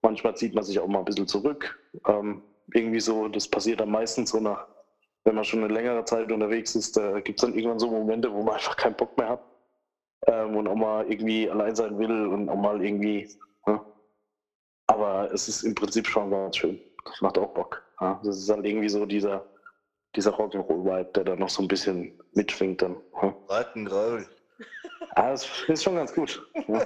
Manchmal 0.02 0.36
zieht 0.36 0.56
man 0.56 0.63
sich 0.63 0.80
auch 0.80 0.88
mal 0.88 1.00
ein 1.00 1.06
bisschen 1.06 1.28
zurück. 1.28 1.78
Ähm, 2.08 2.41
irgendwie 2.74 3.02
so, 3.02 3.28
das 3.28 3.48
passiert 3.48 3.82
dann 3.82 3.91
meistens 3.91 4.30
so 4.30 4.39
nach, 4.39 4.65
wenn 5.26 5.36
man 5.36 5.43
schon 5.43 5.63
eine 5.63 5.74
längere 5.74 6.06
Zeit 6.06 6.32
unterwegs 6.32 6.76
ist, 6.76 6.95
da 6.95 7.19
gibt 7.19 7.39
es 7.39 7.45
dann 7.45 7.54
irgendwann 7.54 7.80
so 7.80 7.89
Momente, 7.89 8.32
wo 8.32 8.43
man 8.43 8.54
einfach 8.56 8.78
keinen 8.78 8.95
Bock 8.95 9.17
mehr 9.17 9.30
hat 9.30 9.43
ähm, 10.28 10.56
und 10.56 10.67
auch 10.67 10.76
mal 10.76 11.12
irgendwie 11.12 11.50
allein 11.50 11.76
sein 11.76 11.98
will 12.00 12.28
und 12.28 12.48
auch 12.48 12.56
mal 12.56 12.84
irgendwie. 12.84 13.30
Ja. 13.67 13.86
Aber 14.88 15.32
es 15.34 15.50
ist 15.50 15.63
im 15.63 15.76
Prinzip 15.76 16.08
schon 16.08 16.32
ganz 16.32 16.58
schön. 16.58 16.80
Das 17.04 17.22
macht 17.22 17.38
auch 17.38 17.54
Bock. 17.54 17.84
Ja. 18.00 18.22
Das 18.24 18.38
ist 18.38 18.50
halt 18.50 18.65
irgendwie 18.65 18.89
so 18.89 19.06
dieser, 19.06 19.45
dieser 20.15 20.32
Rock'n'Roll-Vibe, 20.32 21.12
der 21.15 21.24
da 21.24 21.36
noch 21.36 21.50
so 21.50 21.62
ein 21.62 21.67
bisschen 21.67 22.19
mitschwingt 22.34 22.82
dann. 22.82 22.98
Ja. 23.22 23.36
Rock'n'Roll. 23.48 24.26
Ah, 25.15 25.32
das 25.32 25.48
ist 25.67 25.84
schon 25.84 25.95
ganz 25.95 26.13
gut. 26.13 26.41
Ja. 26.67 26.86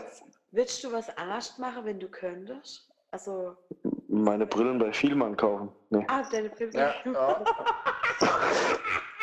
Würdest 0.51 0.83
du 0.83 0.91
was 0.91 1.09
anders 1.17 1.57
machen, 1.57 1.85
wenn 1.85 1.99
du 1.99 2.07
könntest? 2.07 2.89
Also, 3.11 3.55
Meine 4.07 4.45
Brillen 4.45 4.77
bei 4.79 4.91
Vielmann 4.93 5.35
kaufen. 5.37 5.69
Nee. 5.89 6.05
ah, 6.07 6.23
deine 6.31 6.49
Brille. 6.49 6.71
Ja, 6.73 6.93
ja. 7.05 7.43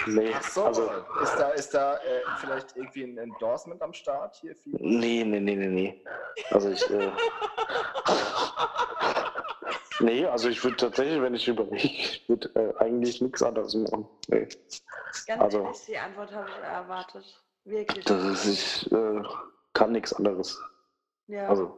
Nee, 0.06 0.32
Ach 0.34 0.42
so, 0.42 0.64
also, 0.64 0.90
ist 1.22 1.34
da, 1.36 1.50
ist 1.50 1.74
da 1.74 1.96
äh, 1.96 2.22
vielleicht 2.40 2.74
irgendwie 2.74 3.02
ein 3.04 3.18
Endorsement 3.18 3.82
am 3.82 3.92
Start 3.92 4.34
hier? 4.36 4.54
Nee, 4.64 5.24
nee, 5.24 5.40
nee, 5.40 5.56
nee, 5.56 5.66
nee. 5.66 6.04
Also 6.50 6.70
ich, 6.70 6.88
äh, 6.90 7.10
nee, 10.00 10.24
also 10.26 10.48
ich 10.48 10.62
würde 10.64 10.76
tatsächlich, 10.76 11.20
wenn 11.20 11.34
ich 11.34 11.46
überlege, 11.48 11.76
ich 11.86 12.24
würde 12.28 12.50
äh, 12.54 12.76
eigentlich 12.82 13.20
nichts 13.20 13.42
anderes 13.42 13.74
machen. 13.74 14.08
Nee. 14.28 14.48
Ganz 15.26 15.40
Also- 15.42 15.62
ehrlich, 15.64 15.80
die 15.86 15.98
Antwort 15.98 16.32
habe 16.32 16.48
ich 16.48 16.64
erwartet. 16.64 17.42
Wirklich. 17.64 18.04
Das 18.06 18.24
ist, 18.24 18.46
ich 18.86 18.92
äh, 18.92 19.22
kann 19.74 19.92
nichts 19.92 20.12
anderes. 20.12 20.58
ja. 21.26 21.48
Also, 21.48 21.76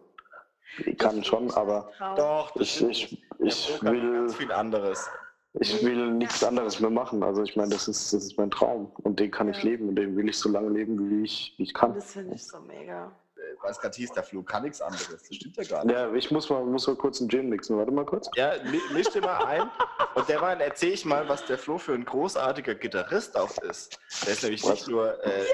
ich 0.87 0.97
kann 0.97 1.23
schon, 1.23 1.51
aber 1.51 1.91
Doch, 2.17 2.53
das 2.53 2.81
ich, 2.81 2.83
ich, 2.89 3.23
ich 3.41 3.83
will, 3.83 4.13
ganz 4.21 4.37
viel 4.37 4.51
anderes. 4.53 5.07
ich 5.55 5.85
will 5.85 6.13
nichts 6.13 6.43
anderes 6.43 6.81
mehr 6.81 6.89
machen. 6.89 7.23
Also 7.23 7.43
ich 7.43 7.57
meine, 7.57 7.71
das 7.71 7.89
ist, 7.89 8.11
das 8.15 8.25
ist 8.25 8.39
mein 8.39 8.51
Traum 8.51 8.91
und 9.03 9.21
den 9.21 9.31
kann 9.31 9.51
ich 9.51 9.59
Ja. 9.59 9.65
leben 9.65 9.89
und 9.91 9.97
den 9.97 10.17
will 10.17 10.31
ich 10.31 10.39
so 10.39 10.49
lange 10.49 10.71
leben, 10.71 11.11
wie 11.11 11.25
ich, 11.25 11.53
wie 11.59 11.65
ich 11.65 11.75
kann. 11.75 11.93
Das 11.95 12.13
finde 12.13 12.37
ich 12.37 12.47
so 12.47 12.59
mega. 12.61 13.13
Weil 13.63 13.71
es 13.71 13.79
gerade 13.79 13.95
hieß, 13.97 14.13
der 14.13 14.23
Flo 14.25 14.43
kann 14.43 14.65
nichts 14.65 14.81
anderes. 14.81 15.09
Das 15.09 15.35
stimmt 15.37 15.57
ja 15.57 15.65
gar 15.65 15.85
nicht. 15.85 15.95
Ja, 15.95 16.13
ich 16.13 16.31
muss 16.31 16.51
mal, 16.51 16.65
muss 16.65 16.87
mal 16.87 16.97
kurz 16.97 17.21
einen 17.21 17.31
Gin 17.31 17.49
mixen. 17.49 17.79
Warte 17.79 17.93
mal 17.93 18.05
kurz. 18.05 18.29
Ja, 18.35 18.55
mi- 18.65 18.81
misch 18.93 19.09
dir 19.11 19.21
mal 19.21 19.45
ein. 19.45 19.71
Und 20.15 20.29
derweil 20.29 20.61
erzähle 20.61 20.93
ich 20.93 21.05
mal, 21.05 21.29
was 21.29 21.47
der 21.47 21.59
Flo 21.59 21.79
für 21.79 21.95
ein 21.95 22.05
großartiger 22.05 22.75
Gitarrist 22.75 23.37
auch 23.37 23.57
ist. 23.59 23.99
Der 24.27 24.33
ist 24.33 24.43
nämlich 24.43 24.65
nicht 24.65 24.83
Was? 24.83 24.89
nur 24.89 25.25
äh, 25.25 25.45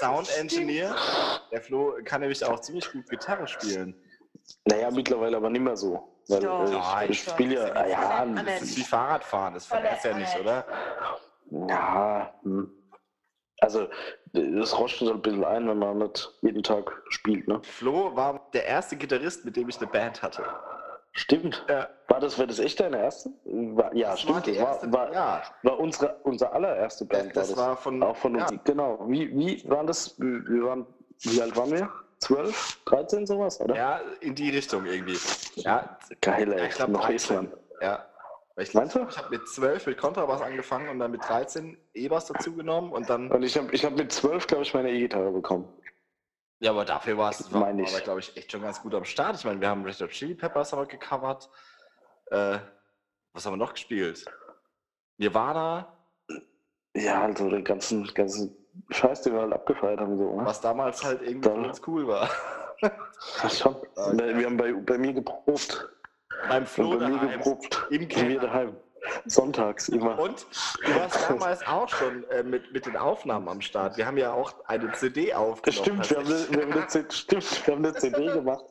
Sound 0.00 0.28
Engineer, 0.38 0.94
der 1.52 1.62
Flo 1.62 1.96
kann 2.04 2.20
nämlich 2.22 2.44
auch 2.44 2.60
ziemlich 2.60 2.90
gut 2.90 3.08
Gitarre 3.08 3.46
spielen. 3.46 3.94
Naja, 4.64 4.90
mittlerweile 4.90 5.36
aber 5.36 5.50
nicht 5.50 5.62
mehr 5.62 5.76
so. 5.76 6.08
Weil 6.28 6.42
äh, 6.44 6.46
Nein, 6.46 7.10
ich, 7.10 7.22
ich 7.24 7.30
spiele 7.30 7.54
ja, 7.54 7.86
ja, 7.86 7.98
Annette. 8.20 8.50
Das 8.60 8.62
ist 8.62 8.76
wie 8.76 8.82
Fahrradfahren, 8.82 9.54
das 9.54 9.66
verletzt 9.66 10.04
ja 10.04 10.16
nicht, 10.16 10.38
oder? 10.40 10.66
ja, 11.68 12.34
hm. 12.42 12.72
also 13.60 13.88
das 14.32 14.78
rostet 14.78 15.08
so 15.08 15.14
ein 15.14 15.22
bisschen 15.22 15.44
ein, 15.44 15.68
wenn 15.68 15.78
man 15.78 15.98
nicht 15.98 16.32
jeden 16.42 16.62
Tag 16.62 16.90
spielt, 17.10 17.46
ne? 17.48 17.60
Flo 17.62 18.14
war 18.16 18.40
der 18.52 18.64
erste 18.66 18.96
Gitarrist, 18.96 19.44
mit 19.44 19.56
dem 19.56 19.68
ich 19.68 19.78
eine 19.78 19.86
Band 19.88 20.22
hatte. 20.22 20.42
Stimmt. 21.14 21.62
Ja. 21.68 21.88
War 22.08 22.20
das, 22.20 22.38
war 22.38 22.46
das 22.46 22.58
echt 22.58 22.80
deine 22.80 22.98
erste? 22.98 23.30
War, 23.44 23.94
ja, 23.94 24.10
Das 24.12 24.20
stimmt. 24.20 24.34
war 24.36 24.42
die 24.42 24.52
das 24.54 24.62
war, 24.62 24.72
erste, 24.72 24.92
war, 24.92 25.12
ja. 25.12 25.42
war 25.62 25.78
unsere, 25.78 26.16
unsere 26.22 26.50
allererste 26.52 27.04
Band. 27.04 27.36
Das 27.36 27.54
war 27.54 27.68
war 27.68 27.76
von, 27.76 28.00
das. 28.00 28.08
Auch 28.10 28.16
von 28.16 28.36
uns. 28.36 28.50
ja, 28.50 28.58
Genau. 28.64 28.98
Wie, 29.08 29.30
wie 29.36 29.68
waren 29.68 29.86
das? 29.86 30.18
Wir 30.18 30.64
waren, 30.64 30.86
wie 31.20 31.42
alt 31.42 31.54
waren 31.56 31.70
wir? 31.70 31.90
12, 32.20 32.78
13, 32.86 33.26
sowas, 33.26 33.60
oder? 33.60 33.74
ja, 33.74 34.00
in 34.20 34.34
die 34.34 34.48
Richtung 34.50 34.86
irgendwie. 34.86 35.18
Ja, 35.56 35.98
Geil, 36.20 36.50
ey. 36.52 36.68
ich 36.68 36.74
glaube 36.76 36.92
Noch 36.92 37.08
ist 37.10 37.28
13. 37.28 37.36
man. 37.50 37.52
Ja. 37.82 38.06
Ich, 38.62 38.74
Meinst 38.74 38.94
du? 38.94 39.06
ich 39.08 39.18
habe 39.18 39.30
mit 39.30 39.48
12 39.48 39.86
mit 39.86 39.98
Kontrabass 39.98 40.40
angefangen 40.40 40.88
und 40.88 40.98
dann 40.98 41.10
mit 41.10 41.22
13 41.26 41.76
E-Bass 41.94 42.26
dazu 42.26 42.54
genommen 42.54 42.92
und 42.92 43.10
dann. 43.10 43.30
Und 43.30 43.42
ich 43.42 43.56
habe 43.58 43.72
ich 43.72 43.84
hab 43.84 43.96
mit 43.96 44.12
12, 44.12 44.46
glaube 44.46 44.62
ich, 44.62 44.72
meine 44.72 44.90
E-Gitarre 44.90 45.32
bekommen. 45.32 45.68
Ja, 46.60 46.70
aber 46.70 46.84
dafür 46.84 47.18
war 47.18 47.30
es, 47.30 47.52
war, 47.52 47.62
war 47.62 48.00
glaube 48.02 48.20
ich, 48.20 48.36
echt 48.36 48.52
schon 48.52 48.62
ganz 48.62 48.80
gut 48.80 48.94
am 48.94 49.04
Start. 49.04 49.34
Ich 49.36 49.44
meine, 49.44 49.60
wir 49.60 49.68
haben 49.68 49.84
Red 49.84 50.00
Hot 50.00 50.10
Chili 50.10 50.34
Peppers 50.34 50.72
aber 50.72 50.86
gecovert. 50.86 51.50
Äh, 52.30 52.58
was 53.32 53.44
haben 53.44 53.54
wir 53.54 53.56
noch 53.56 53.72
gespielt? 53.72 54.24
Nirvana, 55.18 55.92
Ja, 56.94 57.22
also 57.22 57.50
den 57.50 57.64
ganzen, 57.64 58.04
ganzen 58.14 58.56
Scheiß, 58.90 59.22
den 59.22 59.34
wir 59.34 59.42
halt 59.42 59.52
abgefeiert 59.52 60.00
haben, 60.00 60.16
so. 60.16 60.36
Ne? 60.36 60.46
was 60.46 60.60
damals 60.60 61.02
halt 61.02 61.22
irgendwie 61.22 61.48
uns 61.48 61.82
cool 61.86 62.06
war. 62.06 62.30
Ja, 62.80 63.50
schon. 63.50 63.76
Okay. 63.94 64.36
Wir 64.36 64.46
haben 64.46 64.56
bei, 64.56 64.72
bei 64.72 64.98
mir 64.98 65.12
geprobt. 65.12 65.88
Beim 66.48 66.62
Und 66.62 66.68
Flo 66.68 66.90
bei 66.98 67.08
mir 67.08 67.16
daheim. 67.16 67.30
geprobt. 67.38 67.86
Im 67.90 68.08
Keller. 68.08 68.40
daheim. 68.40 68.76
Sonntags 69.26 69.88
immer. 69.88 70.18
Und 70.18 70.46
du 70.84 70.94
warst 70.94 71.28
damals 71.28 71.66
auch 71.66 71.88
schon 71.88 72.24
äh, 72.30 72.42
mit, 72.44 72.72
mit 72.72 72.86
den 72.86 72.96
Aufnahmen 72.96 73.48
am 73.48 73.60
Start. 73.60 73.96
Wir 73.96 74.06
haben 74.06 74.16
ja 74.16 74.32
auch 74.32 74.54
eine 74.66 74.92
CD 74.92 75.34
aufgenommen. 75.34 76.04
stimmt, 76.04 76.10
wir 76.10 76.16
haben, 76.18 76.26
eine, 76.26 76.50
wir, 76.50 76.62
haben 76.62 76.72
eine 76.72 76.86
CD, 76.86 77.10
stimmt, 77.10 77.66
wir 77.66 77.74
haben 77.74 77.84
eine 77.84 77.94
CD 77.94 78.26
gemacht. 78.32 78.64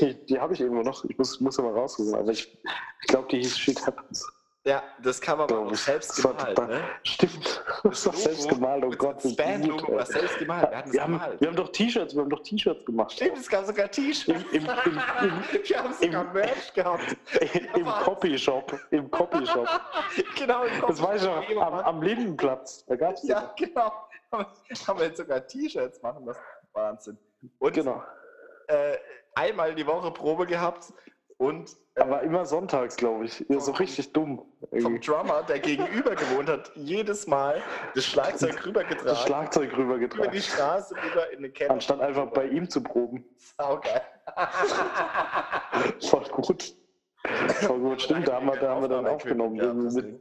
Die, 0.00 0.14
die 0.26 0.38
habe 0.38 0.54
ich 0.54 0.60
irgendwo 0.60 0.82
noch. 0.82 1.04
Ich 1.04 1.18
muss, 1.18 1.40
muss 1.40 1.56
ja 1.56 1.64
mal 1.64 1.72
raussuchen. 1.72 2.14
Aber 2.14 2.30
ich, 2.30 2.56
ich 3.02 3.06
glaube, 3.08 3.28
die 3.28 3.38
hieß 3.38 3.58
Shit 3.58 3.84
Happens. 3.86 4.24
Ja, 4.66 4.82
das 5.02 5.20
war 5.28 5.46
Glaub 5.46 5.70
auch 5.72 5.74
selbst 5.74 6.10
Das 6.16 6.24
war 6.24 6.32
gemalt. 6.34 6.58
Ne? 6.68 6.80
Stimmt. 7.02 7.62
Das 7.82 8.06
war 8.06 8.14
selbst 8.14 8.48
gemalt. 8.48 8.82
Oh 8.86 8.90
Gott, 8.90 9.22
Das 9.22 9.36
Bandlogo 9.36 9.92
war 9.96 10.06
selbst 10.06 10.38
gemalt. 10.38 10.70
Wir 10.86 10.92
Wir 10.94 11.02
haben, 11.02 11.20
wir 11.38 11.48
haben 11.48 11.56
doch 11.56 11.68
T-Shirts, 11.70 12.14
wir 12.14 12.22
haben 12.22 12.30
doch 12.30 12.42
T-Shirts 12.42 12.82
gemacht. 12.86 13.12
Stimmt, 13.12 13.36
es 13.36 13.48
gab 13.48 13.66
sogar 13.66 13.90
T-Shirts. 13.90 14.42
Wir 14.52 14.62
haben 15.82 15.92
sogar 15.92 16.22
im- 16.26 16.32
Merch 16.32 16.72
gehabt. 16.72 17.16
im 17.76 17.84
Copyshop. 17.84 18.80
Im 18.90 19.10
Copyshop. 19.10 19.68
genau, 20.38 20.64
im 20.64 20.80
Das 20.88 21.02
weiß 21.02 21.22
ich 21.24 21.28
noch. 21.54 21.62
Am, 21.66 21.74
am 21.74 22.02
Lindenplatz. 22.02 22.86
Da 22.86 22.96
gab 22.96 23.14
es 23.14 23.22
Ja, 23.24 23.52
genau. 23.58 23.92
Haben 24.32 24.46
wir- 24.68 24.86
haben 24.88 24.98
wir 24.98 25.06
jetzt 25.06 25.18
sogar 25.18 25.46
T-Shirts 25.46 26.00
machen 26.00 26.24
lassen. 26.24 26.40
Wahnsinn. 26.72 27.18
Und 27.58 27.72
Genau. 27.74 28.02
äh, 28.68 28.96
einmal 29.34 29.74
die 29.74 29.86
Woche 29.86 30.10
Probe 30.10 30.46
gehabt 30.46 30.90
und 31.38 31.76
Aber 31.96 32.22
immer 32.22 32.44
sonntags, 32.44 32.96
glaube 32.96 33.26
ich. 33.26 33.44
Ja, 33.48 33.60
so 33.60 33.72
richtig 33.72 34.12
dumm. 34.12 34.38
vom 34.38 34.68
Irgendwie. 34.72 35.06
Drummer, 35.06 35.42
der 35.42 35.58
gegenüber 35.60 36.14
gewohnt 36.16 36.48
hat, 36.48 36.72
jedes 36.74 37.26
Mal 37.26 37.62
das 37.94 38.04
Schlagzeug 38.04 38.64
rübergetragen. 38.66 39.06
Das 39.06 39.22
Schlagzeug 39.22 39.72
über 39.72 39.98
die 39.98 40.04
rübergetragen. 40.04 40.40
Straße 40.40 40.94
rüber 40.96 41.30
in 41.32 41.42
den 41.42 41.52
Keller. 41.52 41.72
Anstatt 41.72 42.00
einfach 42.00 42.26
bei 42.30 42.46
ihm 42.46 42.68
zu 42.68 42.82
proben. 42.82 43.24
Saugeil. 43.58 44.02
Voll 46.00 46.24
gut. 46.30 46.74
Voll 47.60 47.78
gut. 47.78 48.02
Stimmt, 48.02 48.28
da 48.28 48.34
haben 48.34 48.46
wir, 48.46 48.56
da 48.56 48.70
haben 48.70 48.82
wir 48.82 48.88
dann 48.88 49.06
aufgenommen. 49.06 49.56
Ja, 49.56 49.72
mit, 49.72 50.20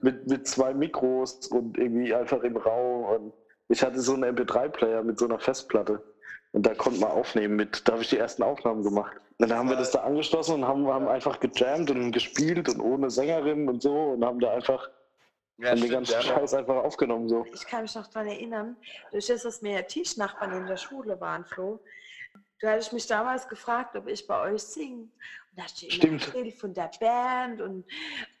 mit, 0.00 0.26
mit 0.26 0.48
zwei 0.48 0.72
Mikros 0.74 1.46
und 1.48 1.78
irgendwie 1.78 2.14
einfach 2.14 2.42
im 2.42 2.56
Raum. 2.56 3.04
Und 3.04 3.32
ich 3.68 3.82
hatte 3.82 4.00
so 4.00 4.14
einen 4.14 4.36
MP3-Player 4.36 5.02
mit 5.02 5.18
so 5.18 5.26
einer 5.26 5.38
Festplatte. 5.38 6.02
Und 6.52 6.66
da 6.66 6.74
konnte 6.74 7.00
man 7.00 7.10
aufnehmen 7.10 7.56
mit, 7.56 7.86
da 7.86 7.92
habe 7.92 8.02
ich 8.02 8.08
die 8.08 8.18
ersten 8.18 8.42
Aufnahmen 8.42 8.82
gemacht. 8.82 9.16
Und 9.38 9.48
dann 9.48 9.56
haben 9.56 9.68
wir 9.68 9.76
das 9.76 9.92
da 9.92 10.00
angeschlossen 10.00 10.56
und 10.56 10.64
haben, 10.66 10.86
haben 10.88 11.08
einfach 11.08 11.38
gejammt 11.38 11.90
und 11.90 12.12
gespielt 12.12 12.68
und 12.68 12.80
ohne 12.80 13.08
Sängerin 13.10 13.68
und 13.68 13.82
so 13.82 14.10
und 14.10 14.24
haben 14.24 14.40
da 14.40 14.52
einfach 14.52 14.90
Ja, 15.58 15.70
haben 15.70 15.80
den 15.80 15.90
ganzen 15.90 16.12
ja, 16.12 16.22
Scheiß 16.22 16.54
einfach 16.54 16.76
aufgenommen. 16.76 17.28
So. 17.28 17.46
Ich 17.54 17.66
kann 17.66 17.82
mich 17.82 17.94
noch 17.94 18.08
daran 18.08 18.28
erinnern, 18.28 18.76
durch 19.12 19.28
das, 19.28 19.44
dass 19.44 19.62
mir 19.62 19.86
Tischnachbarn 19.86 20.52
in 20.52 20.66
der 20.66 20.76
Schule 20.76 21.20
waren, 21.20 21.44
Flo, 21.44 21.80
du 22.60 22.68
hattest 22.68 22.92
mich 22.92 23.06
damals 23.06 23.48
gefragt, 23.48 23.94
ob 23.96 24.08
ich 24.08 24.26
bei 24.26 24.40
euch 24.52 24.62
singe. 24.62 25.02
Und 25.02 25.58
da 25.58 25.62
immer 25.62 25.92
Stimmt. 25.92 26.26
erzählt 26.26 26.54
von 26.58 26.74
der 26.74 26.90
Band 27.00 27.60
und 27.60 27.84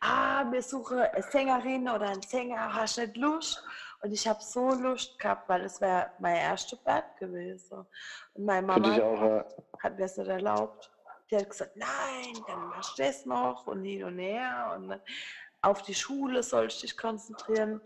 ah, 0.00 0.50
wir 0.50 0.62
suchen 0.62 0.98
eine 0.98 1.22
Sängerin 1.22 1.88
oder 1.88 2.08
einen 2.08 2.22
Sänger, 2.22 2.74
hast 2.74 2.98
du 2.98 3.02
nicht 3.02 3.16
Lust? 3.16 3.64
Und 4.02 4.12
ich 4.12 4.26
habe 4.26 4.42
so 4.42 4.70
Lust 4.70 5.18
gehabt, 5.18 5.48
weil 5.48 5.62
es 5.64 5.80
wäre 5.80 6.10
meine 6.20 6.40
erste 6.40 6.76
Band 6.76 7.04
gewesen. 7.18 7.86
Und 8.34 8.44
meine 8.44 8.60
ich 8.60 8.82
Mama 8.82 8.96
auch. 9.02 9.44
hat 9.82 9.92
mir 9.96 10.02
das 10.02 10.16
nicht 10.16 10.28
erlaubt. 10.28 10.90
Die 11.30 11.36
hat 11.36 11.50
gesagt, 11.50 11.76
nein, 11.76 12.34
dann 12.46 12.68
machst 12.68 12.98
du 12.98 13.02
das 13.02 13.24
noch 13.26 13.66
und 13.66 13.84
hin 13.84 14.04
und 14.04 14.18
her 14.18 14.74
und 14.76 15.00
auf 15.62 15.82
die 15.82 15.94
Schule 15.94 16.42
sollst 16.42 16.78
du 16.78 16.86
dich 16.86 16.96
konzentrieren. 16.96 17.80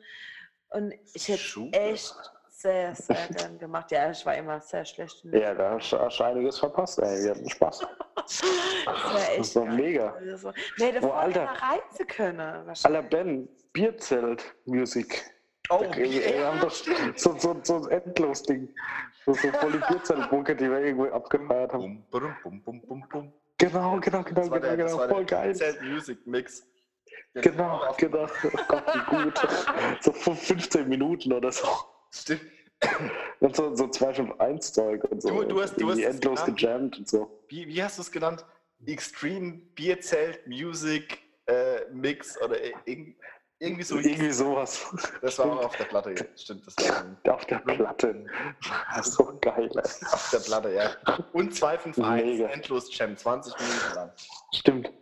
Und 0.71 0.95
ich 1.15 1.29
hätte 1.29 1.39
Schule? 1.41 1.71
echt 1.73 2.15
sehr, 2.49 2.95
sehr 2.95 3.17
gern 3.37 3.59
gemacht. 3.59 3.91
Ja, 3.91 4.11
ich 4.11 4.25
war 4.25 4.37
immer 4.37 4.61
sehr 4.61 4.85
schlecht. 4.85 5.25
in 5.25 5.35
Ja, 5.37 5.53
da 5.53 5.73
hast 5.73 5.91
du 5.93 6.25
einiges 6.25 6.59
verpasst, 6.59 7.01
ey. 7.01 7.25
Wir 7.25 7.31
hatten 7.33 7.51
Spaß. 7.51 7.81
Das 8.27 8.43
war 8.43 9.29
echt 9.31 9.41
Das 9.41 9.57
war 9.57 9.67
geil. 9.67 9.75
mega. 9.75 10.13
Also, 10.15 10.53
nee, 10.79 10.93
da 10.93 11.01
Oh, 11.07 11.11
Alter. 11.13 11.45
reizen 11.45 12.07
können. 12.07 12.67
Wahrscheinlich. 12.67 13.11
Ben, 13.11 13.49
Bierzelt-Musik. 13.73 15.34
Oh, 15.71 15.81
Wir 15.97 16.47
haben 16.47 16.61
doch 16.61 16.71
so, 17.17 17.39
so, 17.39 17.57
so 17.63 17.85
ein 17.85 17.91
Endlos-Ding. 17.91 18.69
So, 19.25 19.33
so 19.33 19.49
voll 19.53 19.73
die 19.73 19.79
Bierzeltbucke, 19.89 20.55
die 20.55 20.71
wir 20.71 20.81
irgendwo 20.81 21.07
abgefeiert 21.07 21.73
haben. 21.73 22.05
Bum, 22.11 22.35
bum, 22.43 22.63
bum, 22.63 22.83
bum, 22.83 23.09
bum. 23.09 23.33
Genau, 23.57 23.99
genau, 24.01 24.23
genau, 24.23 24.43
genau, 24.43 24.59
der, 24.59 24.77
genau. 24.77 25.09
Voll 25.09 25.25
geil. 25.25 25.55
Zelt 25.57 25.81
Music 25.83 26.27
Mix. 26.27 26.67
Genau, 27.35 27.95
genau. 27.97 28.27
Oh 28.45 28.59
Gott, 28.69 28.85
wie 28.95 29.25
gut. 29.25 29.99
So 30.01 30.13
15 30.13 30.87
Minuten 30.89 31.33
oder 31.33 31.51
so. 31.51 31.67
Stimmt. 32.11 32.43
Und 33.41 33.57
so, 33.57 33.75
so 33.75 33.85
251-Zeug 33.87 35.05
und 35.05 35.23
so. 35.23 35.29
Du- 35.31 35.45
du 35.49 35.63
hast- 35.63 35.77
du 35.77 35.81
Irgendwie 35.89 36.07
hast 36.07 36.15
endlos 36.17 36.45
gejammt 36.45 36.99
und 36.99 37.09
so. 37.09 37.43
Wie, 37.49 37.67
wie 37.67 37.83
hast 37.83 37.97
du 37.97 38.03
es 38.03 38.13
genannt? 38.13 38.45
Extreme 38.87 39.53
Bierzelt 39.75 40.47
Music 40.47 41.19
äh, 41.47 41.87
Mix 41.93 42.41
oder 42.43 42.57
irg 42.87 43.17
irgendwie 43.65 43.83
so. 43.83 43.99
Irgendwie 43.99 44.31
sowas. 44.33 44.87
Das 45.23 45.39
war 45.39 45.47
auch 45.47 45.65
auf 45.67 45.77
der 45.77 45.85
Platte. 45.85 46.15
Stimmt, 46.37 46.67
das 46.67 46.75
war 47.25 47.35
Auf 47.35 47.45
der 47.47 47.59
Platte. 47.59 48.27
Das 48.95 49.07
ist 49.09 49.15
so 49.15 49.39
geil, 49.41 49.71
ey. 49.75 49.79
auf 50.13 50.31
der 50.33 50.39
Platte, 50.41 50.73
ja. 50.73 50.91
Und 51.33 51.55
251, 51.55 52.25
Mega. 52.39 52.49
endlos 52.51 52.97
Jam, 52.97 53.17
20 53.17 53.55
Minuten 53.59 53.95
lang. 53.95 54.13
Stimmt. 54.55 54.93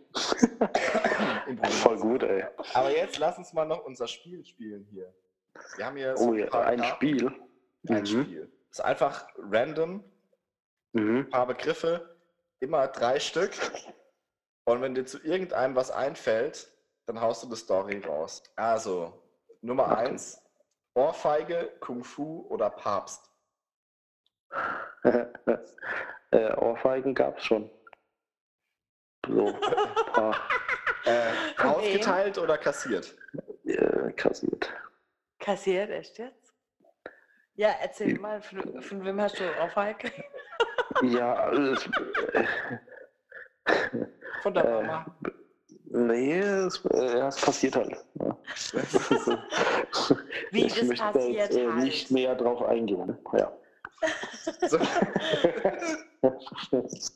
Voll 1.81 1.97
gut, 1.97 2.23
ey. 2.23 2.43
Aber 2.73 2.91
jetzt 2.95 3.17
lass 3.17 3.37
uns 3.37 3.53
mal 3.53 3.65
noch 3.65 3.83
unser 3.85 4.07
Spiel 4.07 4.43
spielen 4.45 4.87
hier. 4.91 5.13
Wir 5.77 5.85
haben 5.85 5.97
hier 5.97 6.17
so 6.17 6.29
Oh 6.29 6.33
ja, 6.33 6.49
ein 6.51 6.83
Spiel. 6.83 7.27
Ein 7.89 8.01
Mhm. 8.01 8.05
Spiel. 8.05 8.51
Das 8.69 8.79
ist 8.79 8.85
einfach 8.85 9.27
random, 9.37 10.03
Mhm. 10.93 11.17
ein 11.19 11.29
paar 11.29 11.47
Begriffe, 11.47 12.15
immer 12.59 12.87
drei 12.87 13.19
Stück. 13.19 13.51
Und 14.65 14.81
wenn 14.81 14.95
dir 14.95 15.05
zu 15.05 15.19
irgendeinem 15.21 15.75
was 15.75 15.91
einfällt, 15.91 16.71
dann 17.05 17.19
haust 17.19 17.43
du 17.43 17.49
die 17.49 17.55
Story 17.55 17.99
raus. 17.99 18.43
Also, 18.55 19.21
Nummer 19.61 19.85
Okay. 19.91 20.09
eins: 20.09 20.41
Ohrfeige, 20.93 21.71
Kung 21.79 22.03
Fu 22.03 22.45
oder 22.49 22.69
Papst. 22.69 23.29
äh, 25.03 26.53
Ohrfeigen 26.55 27.13
gab 27.15 27.37
es 27.37 27.45
schon. 27.45 27.69
So, 29.27 29.47
Äh, 31.05 31.33
ausgeteilt 31.61 32.37
oder 32.37 32.57
kassiert? 32.57 33.13
äh, 33.65 34.11
kassiert. 34.13 34.71
Kassiert, 35.39 35.89
echt 35.89 36.17
jetzt? 36.17 36.53
Ja, 37.55 37.75
erzähl 37.81 38.17
mal, 38.17 38.41
von, 38.41 38.81
von 38.81 39.03
wem 39.03 39.19
hast 39.19 39.37
du 39.41 39.43
Ohrfeige? 39.43 40.09
Ja, 41.01 41.51
äh, 41.51 41.75
Von 44.41 44.53
der 44.53 44.63
äh, 44.65 44.83
Mama. 44.83 45.05
Nee, 45.93 46.39
es, 46.39 46.83
äh, 46.85 47.17
ja, 47.17 47.27
es 47.27 47.39
passiert 47.39 47.75
halt. 47.75 47.97
Ja. 48.15 48.37
Wie 50.51 50.65
ich 50.65 50.73
das 50.73 50.83
möchte 50.83 51.05
da 51.05 51.11
passiert 51.11 51.35
jetzt, 51.35 51.57
äh, 51.57 51.67
halt. 51.67 51.83
nicht 51.83 52.11
näher 52.11 52.35
drauf 52.35 52.61
eingehen. 52.63 53.17
Ja. 53.33 53.51
So, 54.67 54.77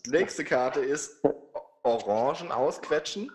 nächste 0.07 0.45
Karte 0.45 0.79
ist 0.79 1.21
Orangen 1.83 2.51
ausquetschen 2.51 3.29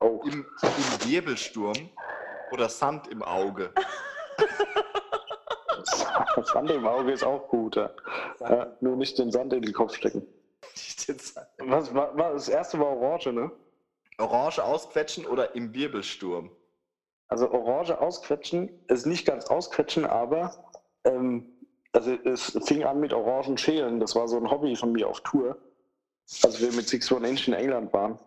Oh, 0.00 0.20
im, 0.24 0.44
im 0.62 1.10
Wirbelsturm 1.10 1.88
oder 2.52 2.68
Sand 2.68 3.08
im 3.08 3.22
Auge. 3.22 3.70
Sand 6.42 6.70
im 6.70 6.86
Auge 6.86 7.12
ist 7.12 7.24
auch 7.24 7.48
gut. 7.48 7.76
Ja. 7.76 7.90
Ja, 8.40 8.76
nur 8.80 8.96
nicht 8.96 9.18
den 9.18 9.30
Sand 9.30 9.52
in 9.52 9.62
den 9.62 9.72
Kopf 9.72 9.94
stecken. 9.94 10.26
Was, 11.58 11.94
war, 11.94 12.16
war, 12.16 12.32
das 12.32 12.48
erste 12.48 12.78
war 12.78 12.88
Orange, 12.88 13.32
ne? 13.32 13.50
Orange 14.18 14.62
ausquetschen 14.62 15.26
oder 15.26 15.54
im 15.54 15.74
Wirbelsturm. 15.74 16.50
Also 17.28 17.50
Orange 17.50 17.98
ausquetschen 18.00 18.70
ist 18.88 19.06
nicht 19.06 19.26
ganz 19.26 19.46
ausquetschen, 19.46 20.04
aber 20.04 20.54
ähm, 21.04 21.50
also 21.92 22.12
es 22.24 22.58
fing 22.66 22.84
an 22.84 23.00
mit 23.00 23.12
Orangen 23.12 23.56
schälen. 23.56 24.00
Das 24.00 24.14
war 24.14 24.28
so 24.28 24.36
ein 24.36 24.50
Hobby 24.50 24.76
von 24.76 24.92
mir 24.92 25.08
auf 25.08 25.20
Tour. 25.20 25.56
Als 26.42 26.60
wir 26.60 26.72
mit 26.72 26.88
Six 26.88 27.10
One 27.12 27.28
Inch 27.28 27.48
in 27.48 27.54
England 27.54 27.92
waren. 27.92 28.18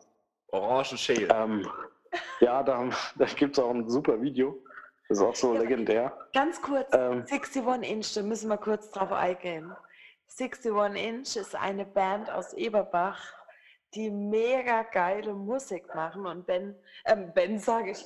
Orangen 0.50 0.97
schälen. 0.97 1.30
Ähm, 1.34 1.67
ja, 2.39 2.63
da, 2.63 2.89
da 3.17 3.26
gibt 3.26 3.58
es 3.58 3.63
auch 3.63 3.71
ein 3.71 3.89
super 3.89 4.21
Video. 4.21 4.58
Das 5.10 5.19
ist 5.19 5.23
auch 5.23 5.36
so 5.36 5.54
legendär. 5.54 6.12
Ganz 6.34 6.62
kurz, 6.62 6.88
Ähm, 6.93 7.26
61 7.30 7.89
Inch, 7.89 8.13
da 8.15 8.21
müssen 8.23 8.50
wir 8.50 8.58
kurz 8.58 8.91
drauf 8.91 9.12
eingehen. 9.12 9.73
61 10.38 10.71
Inch 10.95 11.36
ist 11.38 11.56
eine 11.56 11.86
Band 11.86 12.30
aus 12.30 12.54
Eberbach, 12.54 13.21
die 13.93 14.10
mega 14.10 14.84
geile 14.84 15.34
Musik 15.34 15.93
machen. 15.95 16.26
Und 16.26 16.45
Ben, 16.45 16.76
ähm, 17.06 17.32
Ben 17.34 17.60
sage 17.60 17.91
ich, 17.91 18.06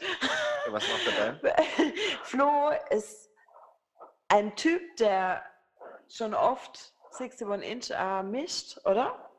Was 0.68 0.84
macht 0.88 1.08
der 1.08 1.24
Band? 1.52 1.62
Flo 2.24 2.72
ist 2.90 3.30
ein 4.30 4.56
Typ, 4.56 4.96
der 4.98 5.44
schon 6.08 6.34
oft 6.34 6.94
61 7.18 7.48
Inch 7.70 7.92
äh, 7.92 8.24
mischt, 8.24 8.80
oder? 8.86 9.30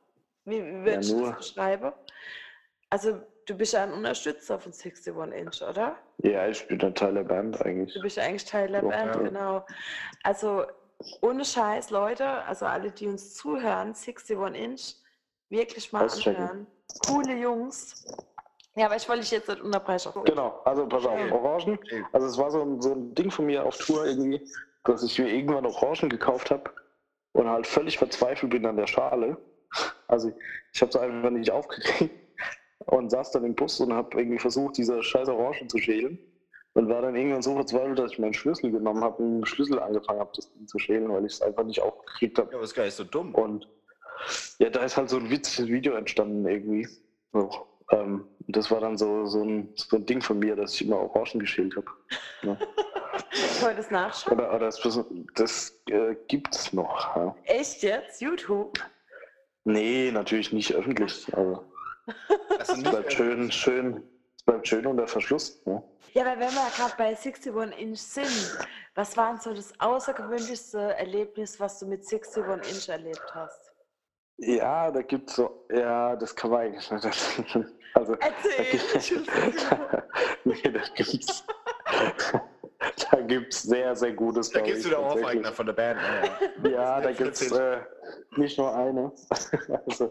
Wie, 0.44 0.62
wie 0.64 0.84
würde 0.84 1.00
ich 1.00 1.12
das 1.12 1.36
beschreiben? 1.36 1.92
Also, 2.90 3.22
du 3.46 3.56
bist 3.56 3.72
ja 3.72 3.84
ein 3.84 3.92
Unterstützer 3.92 4.58
von 4.58 4.72
61 4.72 5.14
Inch, 5.34 5.62
oder? 5.62 5.96
ja, 6.18 6.46
ich 6.48 6.66
bin 6.66 6.80
ein 6.82 6.94
Teil 6.94 7.14
der 7.14 7.24
Band 7.24 7.60
eigentlich. 7.64 7.94
Du 7.94 8.02
bist 8.02 8.16
ja 8.16 8.24
eigentlich 8.24 8.44
Teil 8.44 8.68
der 8.70 8.82
Ja, 8.82 8.88
Band, 8.88 9.14
ja. 9.14 9.22
genau. 9.22 9.66
Also 10.24 10.66
ohne 11.20 11.44
Scheiß, 11.44 11.90
Leute, 11.90 12.26
also 12.44 12.66
alle, 12.66 12.90
die 12.90 13.06
uns 13.08 13.34
zuhören, 13.34 13.94
61 13.94 14.38
Inch, 14.54 14.94
wirklich 15.52 15.92
mal 15.92 16.06
Auschecken. 16.06 16.42
anhören. 16.42 16.66
Coole 17.06 17.36
Jungs. 17.36 18.04
Ja, 18.74 18.86
aber 18.86 18.96
ich 18.96 19.08
wollte 19.08 19.20
dich 19.20 19.30
jetzt 19.30 19.48
nicht 19.48 19.60
unterbrechen. 19.60 20.12
Genau, 20.24 20.60
also 20.64 20.86
pass 20.86 21.04
auf. 21.04 21.20
Orangen. 21.30 21.78
Also 22.12 22.26
es 22.26 22.38
war 22.38 22.50
so 22.50 22.62
ein, 22.62 22.80
so 22.80 22.92
ein 22.92 23.14
Ding 23.14 23.30
von 23.30 23.46
mir 23.46 23.64
auf 23.64 23.76
Tour 23.76 24.06
irgendwie, 24.06 24.40
dass 24.84 25.02
ich 25.02 25.18
mir 25.18 25.28
irgendwann 25.28 25.66
Orangen 25.66 26.08
gekauft 26.08 26.50
habe 26.50 26.64
und 27.32 27.48
halt 27.48 27.66
völlig 27.66 27.98
verzweifelt 27.98 28.50
bin 28.50 28.66
an 28.66 28.76
der 28.76 28.86
Schale. 28.86 29.36
Also 30.08 30.32
ich 30.72 30.80
habe 30.80 30.90
es 30.90 30.96
einfach 30.96 31.30
nicht 31.30 31.50
aufgekriegt 31.50 32.14
und 32.86 33.10
saß 33.10 33.32
dann 33.32 33.44
im 33.44 33.54
Bus 33.54 33.78
und 33.80 33.92
habe 33.92 34.18
irgendwie 34.18 34.38
versucht, 34.38 34.78
diese 34.78 35.02
scheiß 35.02 35.28
Orangen 35.28 35.68
zu 35.68 35.78
schälen. 35.78 36.18
Und 36.74 36.88
war 36.88 37.02
dann 37.02 37.14
irgendwann 37.14 37.42
so 37.42 37.54
verzweifelt, 37.54 37.98
dass 37.98 38.12
ich 38.12 38.18
meinen 38.18 38.32
Schlüssel 38.32 38.70
genommen 38.70 39.04
habe 39.04 39.22
und 39.22 39.34
mit 39.34 39.42
dem 39.42 39.46
Schlüssel 39.46 39.78
angefangen 39.78 40.20
habe, 40.20 40.30
das 40.34 40.50
Ding 40.54 40.66
zu 40.66 40.78
schälen, 40.78 41.12
weil 41.12 41.26
ich 41.26 41.34
es 41.34 41.42
einfach 41.42 41.64
nicht 41.64 41.82
aufgekriegt 41.82 42.38
habe. 42.38 42.50
Ja, 42.50 42.56
aber 42.56 42.64
ist 42.64 42.72
gar 42.72 42.84
nicht 42.84 42.94
so 42.94 43.04
dumm. 43.04 43.34
Und 43.34 43.68
ja, 44.58 44.70
da 44.70 44.80
ist 44.80 44.96
halt 44.96 45.10
so 45.10 45.16
ein 45.16 45.30
witziges 45.30 45.68
Video 45.68 45.94
entstanden 45.94 46.46
irgendwie. 46.46 46.88
So, 47.32 47.50
ähm, 47.90 48.26
das 48.48 48.70
war 48.70 48.80
dann 48.80 48.96
so, 48.96 49.26
so, 49.26 49.42
ein, 49.42 49.72
so 49.74 49.96
ein 49.96 50.06
Ding 50.06 50.20
von 50.20 50.38
mir, 50.38 50.56
dass 50.56 50.74
ich 50.74 50.86
immer 50.86 50.98
Orangen 50.98 51.40
geschält 51.40 51.74
habe. 51.76 51.86
Ja. 52.42 52.56
Ich 53.34 53.62
wollte 53.62 53.80
es 53.80 53.90
nachschauen. 53.90 54.38
Oder, 54.38 54.48
oder 54.54 54.66
das, 54.66 54.80
das 55.34 55.78
äh, 55.88 56.16
gibt's 56.28 56.72
noch. 56.72 57.14
Ja. 57.14 57.36
Echt 57.44 57.82
jetzt? 57.82 58.20
YouTube? 58.20 58.78
Nee, 59.64 60.10
natürlich 60.10 60.52
nicht 60.52 60.74
öffentlich. 60.74 61.26
Also, 61.36 61.64
Es 62.58 62.82
bleibt 62.82 63.12
schön, 63.12 63.52
schön, 63.52 64.02
es 64.36 64.42
bleibt 64.42 64.66
schön 64.66 64.86
unter 64.86 65.06
Verschluss. 65.06 65.64
Ne? 65.66 65.80
Ja, 66.14 66.22
aber 66.22 66.40
wenn 66.40 66.50
wir 66.52 66.70
gerade 66.76 66.94
bei 66.98 67.06
61 67.16 67.54
Inch 67.78 68.00
sind, 68.00 68.58
was 68.96 69.16
war 69.16 69.30
denn 69.30 69.40
so 69.40 69.54
das 69.54 69.72
außergewöhnlichste 69.78 70.94
Erlebnis, 70.96 71.60
was 71.60 71.78
du 71.78 71.86
mit 71.86 72.00
61 72.00 72.44
Inch 72.74 72.88
erlebt 72.88 73.34
hast? 73.34 73.71
Ja, 74.38 74.90
da 74.90 75.02
gibt's 75.02 75.36
so, 75.36 75.64
ja, 75.72 76.16
das 76.16 76.34
kann 76.34 76.50
man 76.50 76.60
eigentlich 76.60 76.90
nicht. 76.90 77.58
Also, 77.94 78.14
da 78.16 78.26
Erzähl! 78.26 78.80
gibt- 79.18 79.28
nee, 80.46 80.62
da 80.72 80.80
gibt's, 80.94 81.44
da 83.10 83.20
gibt's 83.20 83.62
sehr, 83.64 83.94
sehr 83.94 84.12
gutes 84.12 84.48
da 84.50 84.60
gibt's 84.62 84.86
wieder 84.86 84.98
Ohrfeigen 85.00 85.42
tatsächlich. 85.42 85.54
von 85.54 85.66
der 85.66 85.72
Band. 85.74 86.00
Ja, 86.00 86.70
ja. 86.70 86.70
Ja, 86.70 87.00
da 87.02 87.12
gibt's 87.12 87.42
erzähl. 87.42 87.82
äh, 88.36 88.40
nicht 88.40 88.56
nur 88.56 88.74
eine. 88.74 89.12
also, 89.86 90.10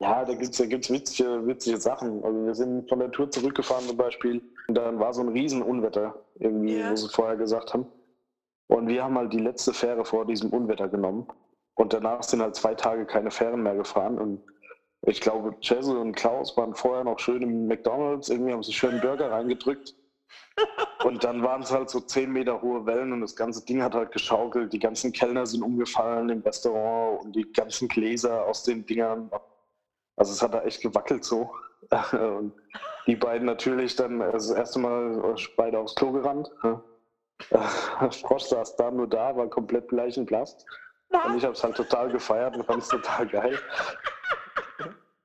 ja, 0.00 0.22
da 0.22 0.34
gibt's, 0.34 0.58
da 0.58 0.66
gibt's 0.66 0.90
witzige, 0.90 1.46
witzige 1.46 1.78
Sachen. 1.78 2.22
Also 2.22 2.44
wir 2.44 2.54
sind 2.54 2.90
von 2.90 2.98
der 2.98 3.10
Tour 3.10 3.30
zurückgefahren 3.30 3.86
zum 3.86 3.96
Beispiel 3.96 4.42
und 4.68 4.74
dann 4.74 4.98
war 5.00 5.14
so 5.14 5.22
ein 5.22 5.28
Riesenunwetter, 5.28 6.14
irgendwie, 6.34 6.78
Ja. 6.78 6.90
wo 6.90 6.96
sie 6.96 7.08
vorher 7.08 7.36
gesagt 7.36 7.72
haben. 7.72 7.86
Und 8.66 8.86
wir 8.86 9.02
haben 9.02 9.16
halt 9.16 9.32
die 9.32 9.40
letzte 9.40 9.72
Fähre 9.72 10.04
vor 10.04 10.26
diesem 10.26 10.50
Unwetter 10.50 10.88
genommen. 10.88 11.26
Und 11.74 11.92
danach 11.92 12.22
sind 12.22 12.40
halt 12.40 12.54
zwei 12.54 12.74
Tage 12.74 13.04
keine 13.06 13.30
Fähren 13.30 13.62
mehr 13.62 13.74
gefahren. 13.74 14.18
Und 14.18 14.42
ich 15.02 15.20
glaube, 15.20 15.56
Jesse 15.60 15.98
und 15.98 16.14
Klaus 16.14 16.56
waren 16.56 16.74
vorher 16.74 17.04
noch 17.04 17.18
schön 17.18 17.42
im 17.42 17.66
McDonalds, 17.66 18.28
irgendwie 18.28 18.52
haben 18.52 18.62
sie 18.62 18.72
schön 18.72 19.00
Burger 19.00 19.30
reingedrückt. 19.30 19.94
Und 21.04 21.22
dann 21.22 21.42
waren 21.42 21.62
es 21.62 21.70
halt 21.70 21.90
so 21.90 22.00
zehn 22.00 22.32
Meter 22.32 22.62
hohe 22.62 22.86
Wellen 22.86 23.12
und 23.12 23.20
das 23.20 23.36
ganze 23.36 23.64
Ding 23.64 23.82
hat 23.82 23.94
halt 23.94 24.12
geschaukelt. 24.12 24.72
Die 24.72 24.78
ganzen 24.78 25.12
Kellner 25.12 25.46
sind 25.46 25.62
umgefallen 25.62 26.30
im 26.30 26.40
Restaurant 26.40 27.22
und 27.22 27.36
die 27.36 27.52
ganzen 27.52 27.88
Gläser 27.88 28.46
aus 28.46 28.62
den 28.62 28.86
Dingern. 28.86 29.30
Also 30.16 30.32
es 30.32 30.42
hat 30.42 30.54
da 30.54 30.62
echt 30.62 30.80
gewackelt 30.80 31.24
so. 31.24 31.50
Und 32.12 32.54
die 33.06 33.16
beiden 33.16 33.46
natürlich 33.46 33.94
dann 33.96 34.22
also 34.22 34.54
das 34.54 34.58
erste 34.58 34.78
Mal 34.78 35.36
beide 35.56 35.78
aufs 35.78 35.94
Klo 35.94 36.12
gerannt. 36.12 36.50
Frosch 38.22 38.44
saß 38.44 38.76
da 38.76 38.90
nur 38.90 39.08
da, 39.08 39.36
war 39.36 39.48
komplett 39.48 39.92
leichenblass. 39.92 40.64
Und 41.10 41.38
ich 41.38 41.44
habe 41.44 41.54
es 41.54 41.62
halt 41.62 41.76
total 41.76 42.10
gefeiert 42.10 42.56
und 42.56 42.64
fand 42.64 42.82
es 42.82 42.88
total 42.88 43.26
geil. 43.28 43.58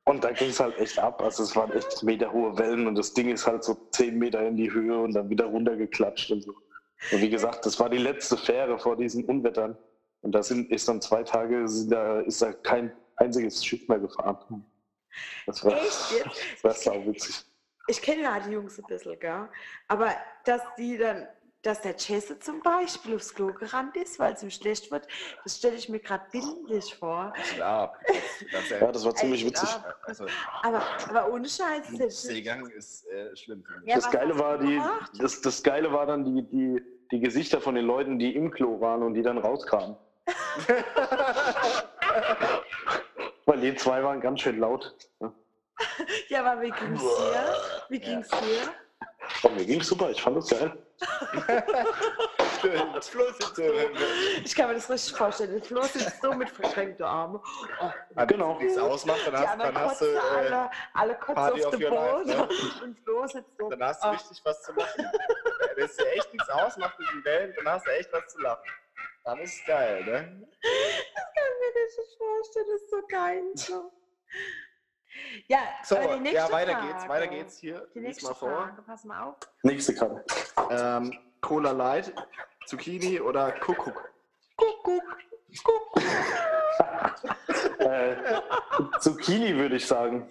Und 0.06 0.24
da 0.24 0.32
ging 0.32 0.50
es 0.50 0.60
halt 0.60 0.78
echt 0.80 0.98
ab. 0.98 1.22
Also 1.22 1.44
es 1.44 1.56
waren 1.56 1.72
echt 1.72 2.02
meterhohe 2.04 2.58
Wellen 2.58 2.88
und 2.88 2.96
das 2.96 3.14
Ding 3.14 3.30
ist 3.30 3.46
halt 3.46 3.64
so 3.64 3.76
10 3.92 4.18
Meter 4.18 4.46
in 4.46 4.56
die 4.56 4.72
Höhe 4.72 5.00
und 5.00 5.14
dann 5.14 5.30
wieder 5.30 5.46
runtergeklatscht 5.46 6.32
und 6.32 6.42
so. 6.42 6.56
Und 7.12 7.22
wie 7.22 7.30
gesagt, 7.30 7.66
das 7.66 7.80
war 7.80 7.90
die 7.90 7.98
letzte 7.98 8.36
Fähre 8.38 8.78
vor 8.78 8.98
diesen 8.98 9.26
Unwettern. 9.26 9.78
Und 10.22 10.34
da 10.34 10.44
sind, 10.44 10.72
ist 10.72 10.88
dann 10.88 11.02
zwei 11.02 11.24
Tage, 11.24 11.66
da, 11.88 12.20
ist 12.22 12.42
da 12.42 12.52
kein 12.54 12.92
einziges 13.16 13.64
Schiff 13.64 13.88
mehr 13.88 14.00
gefahren. 14.00 14.66
Das 15.46 15.64
war, 15.64 15.74
Echt 15.74 16.26
das 16.26 16.64
war 16.64 16.74
sauwitzig. 16.74 17.46
Ich 17.88 18.02
kenne 18.02 18.24
ja 18.24 18.40
die 18.40 18.52
Jungs 18.52 18.78
ein 18.80 18.86
bisschen, 18.86 19.20
gell? 19.20 19.50
Aber 19.88 20.12
dass 20.46 20.62
die 20.78 20.98
dann, 20.98 21.28
dass 21.62 21.82
der 21.82 21.94
Jesse 21.98 22.40
zum 22.40 22.62
Beispiel 22.62 23.16
aufs 23.16 23.34
Klo 23.36 23.52
gerannt 23.54 23.98
ist, 23.98 24.18
weil 24.18 24.34
es 24.34 24.42
ihm 24.44 24.50
schlecht 24.50 24.92
wird, 24.92 25.08
das 25.44 25.58
stelle 25.58 25.76
ich 25.76 25.90
mir 25.90 26.00
gerade 26.00 26.24
bildlich 26.32 26.96
vor. 26.96 27.34
Ja, 27.58 27.84
ab. 27.84 28.00
Das, 28.52 28.70
Ja, 28.70 28.92
das 28.92 29.04
war 29.06 29.14
ziemlich 29.16 29.46
witzig. 29.46 29.70
also, 30.04 30.26
Aber, 30.64 30.82
aber 31.10 31.32
ohne 31.34 31.50
Scheiß. 31.50 31.92
ich- 32.00 32.16
Seegang 32.16 32.66
ist 32.70 33.06
äh, 33.10 33.36
schlimm. 33.36 33.66
Ja, 33.86 33.96
Das 33.96 34.10
Geile 34.10 34.40
war 34.40 34.58
die, 34.58 34.82
das, 35.20 35.42
das 35.42 35.62
Geile 35.62 35.92
war 35.92 36.06
dann 36.06 36.24
die, 36.24 36.44
die, 36.44 36.82
die 37.12 37.20
Gesichter 37.20 37.60
von 37.60 37.76
den 37.76 37.86
Leuten, 37.86 38.20
die 38.20 38.34
im 38.36 38.52
Klo 38.52 38.80
waren 38.80 39.04
und 39.04 39.14
die 39.16 39.22
dann 39.22 39.38
rauskamen. 39.38 39.98
Weil 43.46 43.60
die 43.62 43.76
zwei 43.76 44.04
waren 44.04 44.22
ganz 44.22 44.42
schön 44.42 44.60
laut. 44.60 44.96
Ja. 45.20 45.34
Ja, 46.30 46.44
aber 46.46 46.62
wie 46.62 46.72
ging's 46.72 47.02
dir? 47.02 47.56
Wie 47.90 48.00
ging's 48.00 48.28
dir? 48.30 48.74
Oh, 49.44 49.50
mir 49.50 49.66
ging's 49.66 49.88
super, 49.88 50.10
ich 50.12 50.22
fand 50.22 50.38
das 50.38 50.50
geil. 50.50 50.78
Das 52.94 53.08
Flo 53.10 53.24
sitzt 53.32 53.56
so. 53.56 53.64
Ich 54.44 54.54
kann 54.56 54.68
mir 54.68 54.74
das 54.76 54.90
richtig 54.90 55.16
vorstellen. 55.16 55.52
Der 55.54 55.62
Flo 55.64 55.82
sitzt 55.84 56.22
so 56.22 56.34
mit 56.34 56.50
verschränkten 56.50 57.06
Armen. 57.06 57.40
Oh, 57.82 57.90
Wenn 58.12 58.28
Genau. 58.28 58.58
nichts 58.60 58.78
ausmacht, 58.78 59.20
dann 59.26 59.38
hast, 59.38 59.60
dann 59.60 59.78
hast 59.80 60.02
du, 60.02 60.06
äh, 60.06 60.18
alle, 60.18 60.72
alle 60.94 61.14
Party 61.16 61.64
auf 61.64 61.74
life, 61.80 61.90
Boden. 61.90 62.28
ne? 62.30 62.50
Und 62.84 63.00
Flo 63.00 63.28
sitzt 63.28 63.58
so. 63.58 63.70
dann 63.70 63.84
hast 63.84 64.04
du 64.04 64.08
oh, 64.08 64.12
richtig 64.12 64.42
was 64.44 64.62
zu 64.64 64.74
lachen. 64.74 65.06
Wenn 65.76 65.86
es 65.86 65.96
dir 65.96 66.08
echt 66.12 66.34
nichts 66.34 66.50
ausmacht 66.50 67.00
mit 67.00 67.10
den 67.12 67.24
Wellen, 67.26 67.54
dann 67.56 67.70
hast 67.74 67.86
du 67.88 67.92
echt 67.92 68.12
was 68.12 68.28
zu 68.28 68.40
lachen. 68.42 68.70
Dann 69.24 69.40
ist 69.40 69.56
es 69.60 69.66
geil, 69.66 70.04
ne? 70.04 70.48
Ich 70.62 71.16
kann 71.16 71.54
mir 71.60 71.74
das 71.76 71.98
nicht 71.98 72.18
vorstellen, 72.18 72.66
das 72.74 72.82
ist 72.82 72.90
so 72.90 73.02
geil. 73.08 73.44
So. 73.56 73.92
Ja, 75.48 75.60
So, 75.84 75.98
aber 75.98 76.16
die 76.16 76.20
nächste 76.22 76.38
ja, 76.40 76.52
weiter 76.52 76.72
Frage. 76.74 76.88
geht's, 76.88 77.08
weiter 77.10 77.28
geht's 77.28 77.58
hier. 77.58 77.88
Die 77.94 78.00
nächste 78.00 78.26
mal 78.28 78.34
vor. 78.36 78.50
Frage, 78.50 78.82
pass 78.84 79.04
mal 79.04 79.24
auf. 79.24 79.36
Nächste 79.64 79.94
Karte. 79.96 80.24
Ähm, 80.70 81.14
Cola 81.42 81.72
Light, 81.72 82.14
Zucchini 82.66 83.20
oder 83.20 83.52
Kuckuck? 83.54 84.12
Kuckuck, 84.56 85.04
Kuckuck. 85.64 86.04
Äh, 87.80 88.16
Zucchini 89.00 89.56
würde 89.56 89.78
ich 89.78 89.88
sagen. 89.88 90.28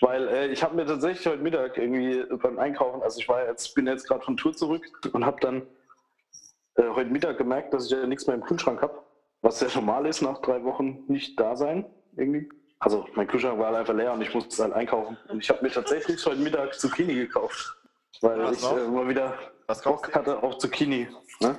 Weil 0.00 0.28
äh, 0.28 0.46
ich 0.48 0.62
habe 0.62 0.76
mir 0.76 0.86
tatsächlich 0.86 1.26
heute 1.26 1.42
Mittag 1.42 1.76
irgendwie 1.76 2.24
beim 2.36 2.58
Einkaufen, 2.58 3.02
also 3.02 3.18
ich 3.18 3.28
war 3.28 3.44
jetzt, 3.46 3.74
bin 3.74 3.86
jetzt 3.86 4.06
gerade 4.06 4.22
von 4.22 4.36
Tour 4.36 4.54
zurück 4.54 4.86
und 5.12 5.24
habe 5.26 5.40
dann 5.40 5.62
äh, 6.76 6.88
heute 6.94 7.10
Mittag 7.10 7.38
gemerkt, 7.38 7.74
dass 7.74 7.86
ich 7.86 7.90
ja 7.90 8.06
nichts 8.06 8.26
mehr 8.26 8.36
im 8.36 8.42
Kühlschrank 8.42 8.80
habe. 8.80 9.02
Was 9.42 9.60
ja 9.60 9.68
normal 9.74 10.06
ist, 10.06 10.22
nach 10.22 10.40
drei 10.40 10.62
Wochen 10.64 11.04
nicht 11.08 11.38
da 11.38 11.56
sein, 11.56 11.84
irgendwie. 12.16 12.48
Also 12.78 13.06
mein 13.14 13.26
Kühlschrank 13.26 13.58
war 13.58 13.66
halt 13.66 13.76
einfach 13.76 13.94
leer 13.94 14.12
und 14.12 14.22
ich 14.22 14.32
musste 14.34 14.62
halt 14.62 14.72
einkaufen. 14.72 15.18
Und 15.28 15.42
ich 15.42 15.50
habe 15.50 15.62
mir 15.62 15.70
tatsächlich 15.70 16.24
heute 16.24 16.40
Mittag 16.40 16.74
Zucchini 16.74 17.14
gekauft. 17.14 17.76
Weil 18.22 18.42
Was 18.42 18.56
ich 18.56 18.62
noch? 18.62 18.76
äh, 18.76 18.88
mal 18.88 19.08
wieder 19.08 19.38
Was 19.70 19.82
kaufst 19.82 20.02
Bock 20.02 20.12
du? 20.12 20.18
hatte 20.18 20.42
auf 20.42 20.58
Zucchini. 20.58 21.08
Ne? 21.40 21.58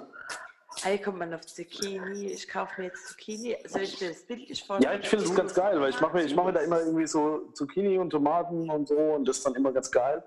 Hier 0.84 1.02
kommt 1.02 1.20
man 1.20 1.34
auf 1.34 1.46
Zucchini. 1.46 2.28
Ich 2.28 2.48
kaufe 2.48 2.82
mir 2.82 2.88
jetzt 2.88 3.08
Zucchini. 3.08 3.58
Soll 3.66 3.84
ich 3.84 4.02
mir 4.02 4.10
das 4.10 4.24
bildlich 4.24 4.60
Ja, 4.60 4.66
vorstellen? 4.66 5.02
ich 5.02 5.10
finde 5.10 5.26
es 5.26 5.36
ganz 5.36 5.54
geil, 5.54 5.80
weil 5.80 5.90
ich 5.92 6.02
mache 6.02 6.18
mir, 6.18 6.24
ich 6.24 6.36
mach 6.36 6.44
mir 6.44 6.52
da 6.54 6.60
immer 6.60 6.80
irgendwie 6.80 7.08
so 7.08 7.50
Zucchini 7.54 7.98
und 7.98 8.10
Tomaten 8.10 8.70
und 8.70 8.88
so 8.88 8.98
und 8.98 9.26
das 9.28 9.38
ist 9.38 9.46
dann 9.46 9.56
immer 9.56 9.72
ganz 9.72 9.90
geil. 9.90 10.24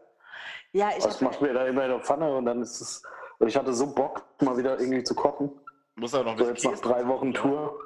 Ja, 0.73 0.91
ich 0.97 1.05
Das 1.05 1.21
macht 1.21 1.37
habe 1.37 1.47
mir 1.49 1.53
da 1.55 1.67
immer 1.67 1.85
in 1.85 1.91
der 1.91 2.01
Pfanne 2.01 2.35
und 2.35 2.47
dann 2.47 2.63
ist 2.63 2.81
es. 2.81 3.03
Und 3.39 3.49
ich 3.49 3.57
hatte 3.57 3.75
so 3.75 3.87
Bock, 3.95 4.23
mal 4.41 4.57
wieder 4.57 4.79
irgendwie 4.81 5.03
zu 5.05 5.15
kochen. 5.15 5.51
Muss 5.97 6.15
aber 6.15 6.25
noch 6.25 6.33
ein 6.33 6.39
So 6.39 6.49
jetzt 6.49 6.65
nach 6.65 6.79
drei 6.81 7.07
Wochen 7.07 7.35
Tour. 7.35 7.79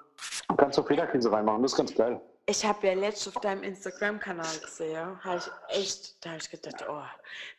Du 0.49 0.55
kannst 0.57 0.79
doch 0.79 0.87
Federkäse 0.87 1.31
reinmachen, 1.33 1.63
das 1.63 1.73
ist 1.73 1.79
ganz 1.79 1.95
geil. 1.95 2.21
Ich 2.49 2.65
hab 2.65 2.83
ja 2.83 2.95
letztens 2.95 3.37
auf 3.37 3.43
deinem 3.43 3.63
Instagram-Kanal 3.63 4.59
gesehen. 4.61 5.23
Habe 5.23 5.37
ich 5.37 5.77
echt, 5.77 6.25
da 6.25 6.31
habe 6.31 6.41
ich 6.41 6.51
gedacht, 6.51 6.83
oh, 6.89 7.03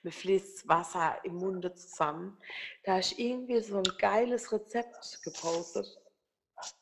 mir 0.01 0.11
fließt 0.11 0.67
Wasser 0.67 1.15
im 1.23 1.35
Munde 1.35 1.73
zusammen. 1.75 2.35
Da 2.83 2.93
habe 2.93 3.01
ich 3.01 3.19
irgendwie 3.19 3.61
so 3.61 3.77
ein 3.77 3.83
geiles 3.99 4.51
Rezept 4.51 5.19
gepostet. 5.23 5.85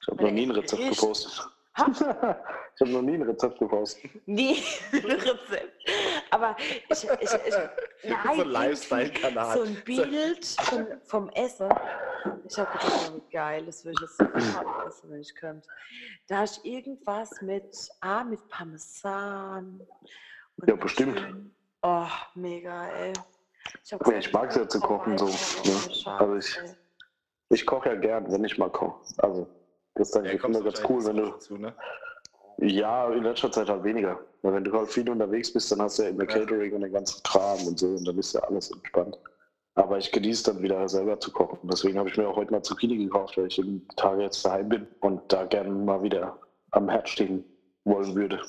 Ich 0.02 0.08
habe 0.08 0.24
noch 0.24 0.32
nie 0.32 0.46
ein 0.46 0.52
Rezept 0.52 0.82
Richtig. 0.82 1.00
gepostet. 1.00 1.48
ich 1.78 2.82
habe 2.82 2.92
noch 2.92 3.02
nie 3.02 3.16
ein 3.16 3.22
Rezept 3.24 3.60
gepostet. 3.60 4.10
Nie 4.26 4.64
ein 4.94 5.06
Rezept. 5.06 5.92
Aber 6.32 6.56
ich, 6.60 7.04
ich, 7.04 7.10
ich, 7.22 7.56
nein, 8.10 8.36
so 8.36 8.42
ein 8.42 8.50
Lifestyle-Kanal. 8.50 9.58
So 9.58 9.64
ein 9.64 9.84
Bild 9.84 10.46
von, 10.46 10.88
vom 11.04 11.30
Essen. 11.32 11.70
Ich 12.50 12.58
habe 12.58 12.72
gedacht, 12.72 13.12
oh, 13.12 13.16
wie 13.18 13.32
geil, 13.32 13.66
das 13.66 13.84
würde 13.86 13.96
ich 13.96 14.02
jetzt 14.02 14.18
sofort 14.18 14.88
essen, 14.88 15.10
wenn 15.12 15.22
ich 15.22 15.36
könnte. 15.36 15.68
Da 16.28 16.44
ist 16.44 16.64
irgendwas 16.66 17.42
mit, 17.42 17.90
ah, 18.02 18.24
mit 18.24 18.48
Parmesan. 18.50 19.82
und 20.58 20.68
Ja, 20.70 20.76
bestimmt. 20.76 21.20
schön- 21.20 21.54
Oh, 21.84 22.08
mega, 22.36 22.88
ey. 22.90 23.14
Ich, 23.84 23.94
hab 23.94 24.06
Ja, 24.08 24.18
ich 24.18 24.34
mag's 24.34 24.56
ja 24.56 24.68
zu 24.68 24.80
kochen, 24.80 25.18
so, 25.18 25.28
vorbei, 25.28 25.70
ne? 26.06 26.14
Also 26.20 26.36
ich- 26.38 26.58
ey. 26.58 26.76
Ich 27.50 27.66
koche 27.66 27.90
ja 27.90 27.96
gern, 27.96 28.30
wenn 28.32 28.44
ich 28.44 28.58
mal 28.58 28.70
koche. 28.70 29.00
Also, 29.20 29.48
das 29.96 30.08
ist 30.10 30.16
dann 30.16 30.26
Ja, 30.26 30.34
du 30.34 30.38
ganz 30.40 30.82
cool, 30.90 31.06
wenn 31.06 31.16
du. 31.18 31.30
dazu, 31.32 31.58
ne? 31.58 31.74
Ja, 32.58 33.10
in 33.14 33.24
letzter 33.24 33.52
Zeit 33.52 33.70
halt 33.70 33.84
weniger. 33.84 34.20
Weil 34.42 34.54
wenn 34.56 34.64
du 34.64 34.74
halt 34.74 34.90
viel 34.90 35.10
unterwegs 35.10 35.54
bist, 35.54 35.72
dann 35.72 35.82
hast 35.82 36.00
du 36.00 36.04
ja 36.04 36.10
immer 36.10 36.24
Ja. 36.24 36.40
Catering 36.40 36.74
und 36.74 36.82
den 36.82 36.92
ganzen 36.92 37.22
Kram 37.24 37.68
und 37.68 37.78
so 37.80 37.88
und 37.88 38.06
dann 38.06 38.18
ist 38.18 38.34
ja 38.34 38.42
alles 38.42 38.72
entspannt. 38.72 39.18
Aber 39.78 40.00
ich 40.00 40.12
genieße 40.12 40.52
dann 40.52 40.64
wieder 40.64 40.90
selber 40.90 41.20
zu 41.20 41.32
kochen. 41.32 41.60
Deswegen 41.64 42.00
habe 42.00 42.10
ich 42.10 42.18
mir 42.18 42.28
auch 42.28 42.36
heute 42.36 42.52
mal 42.52 42.64
Zucchini 42.64 42.98
gekauft, 42.98 43.38
weil 43.38 43.46
ich 43.46 43.56
die 43.58 43.88
Tage 43.96 44.24
jetzt 44.24 44.44
daheim 44.44 44.70
bin 44.70 44.88
und 45.02 45.32
da 45.32 45.46
gerne 45.46 45.70
mal 45.70 46.02
wieder 46.02 46.40
am 46.72 46.90
Herd 46.90 47.08
stehen 47.08 47.46
wollen 47.84 48.16
würde. 48.16 48.42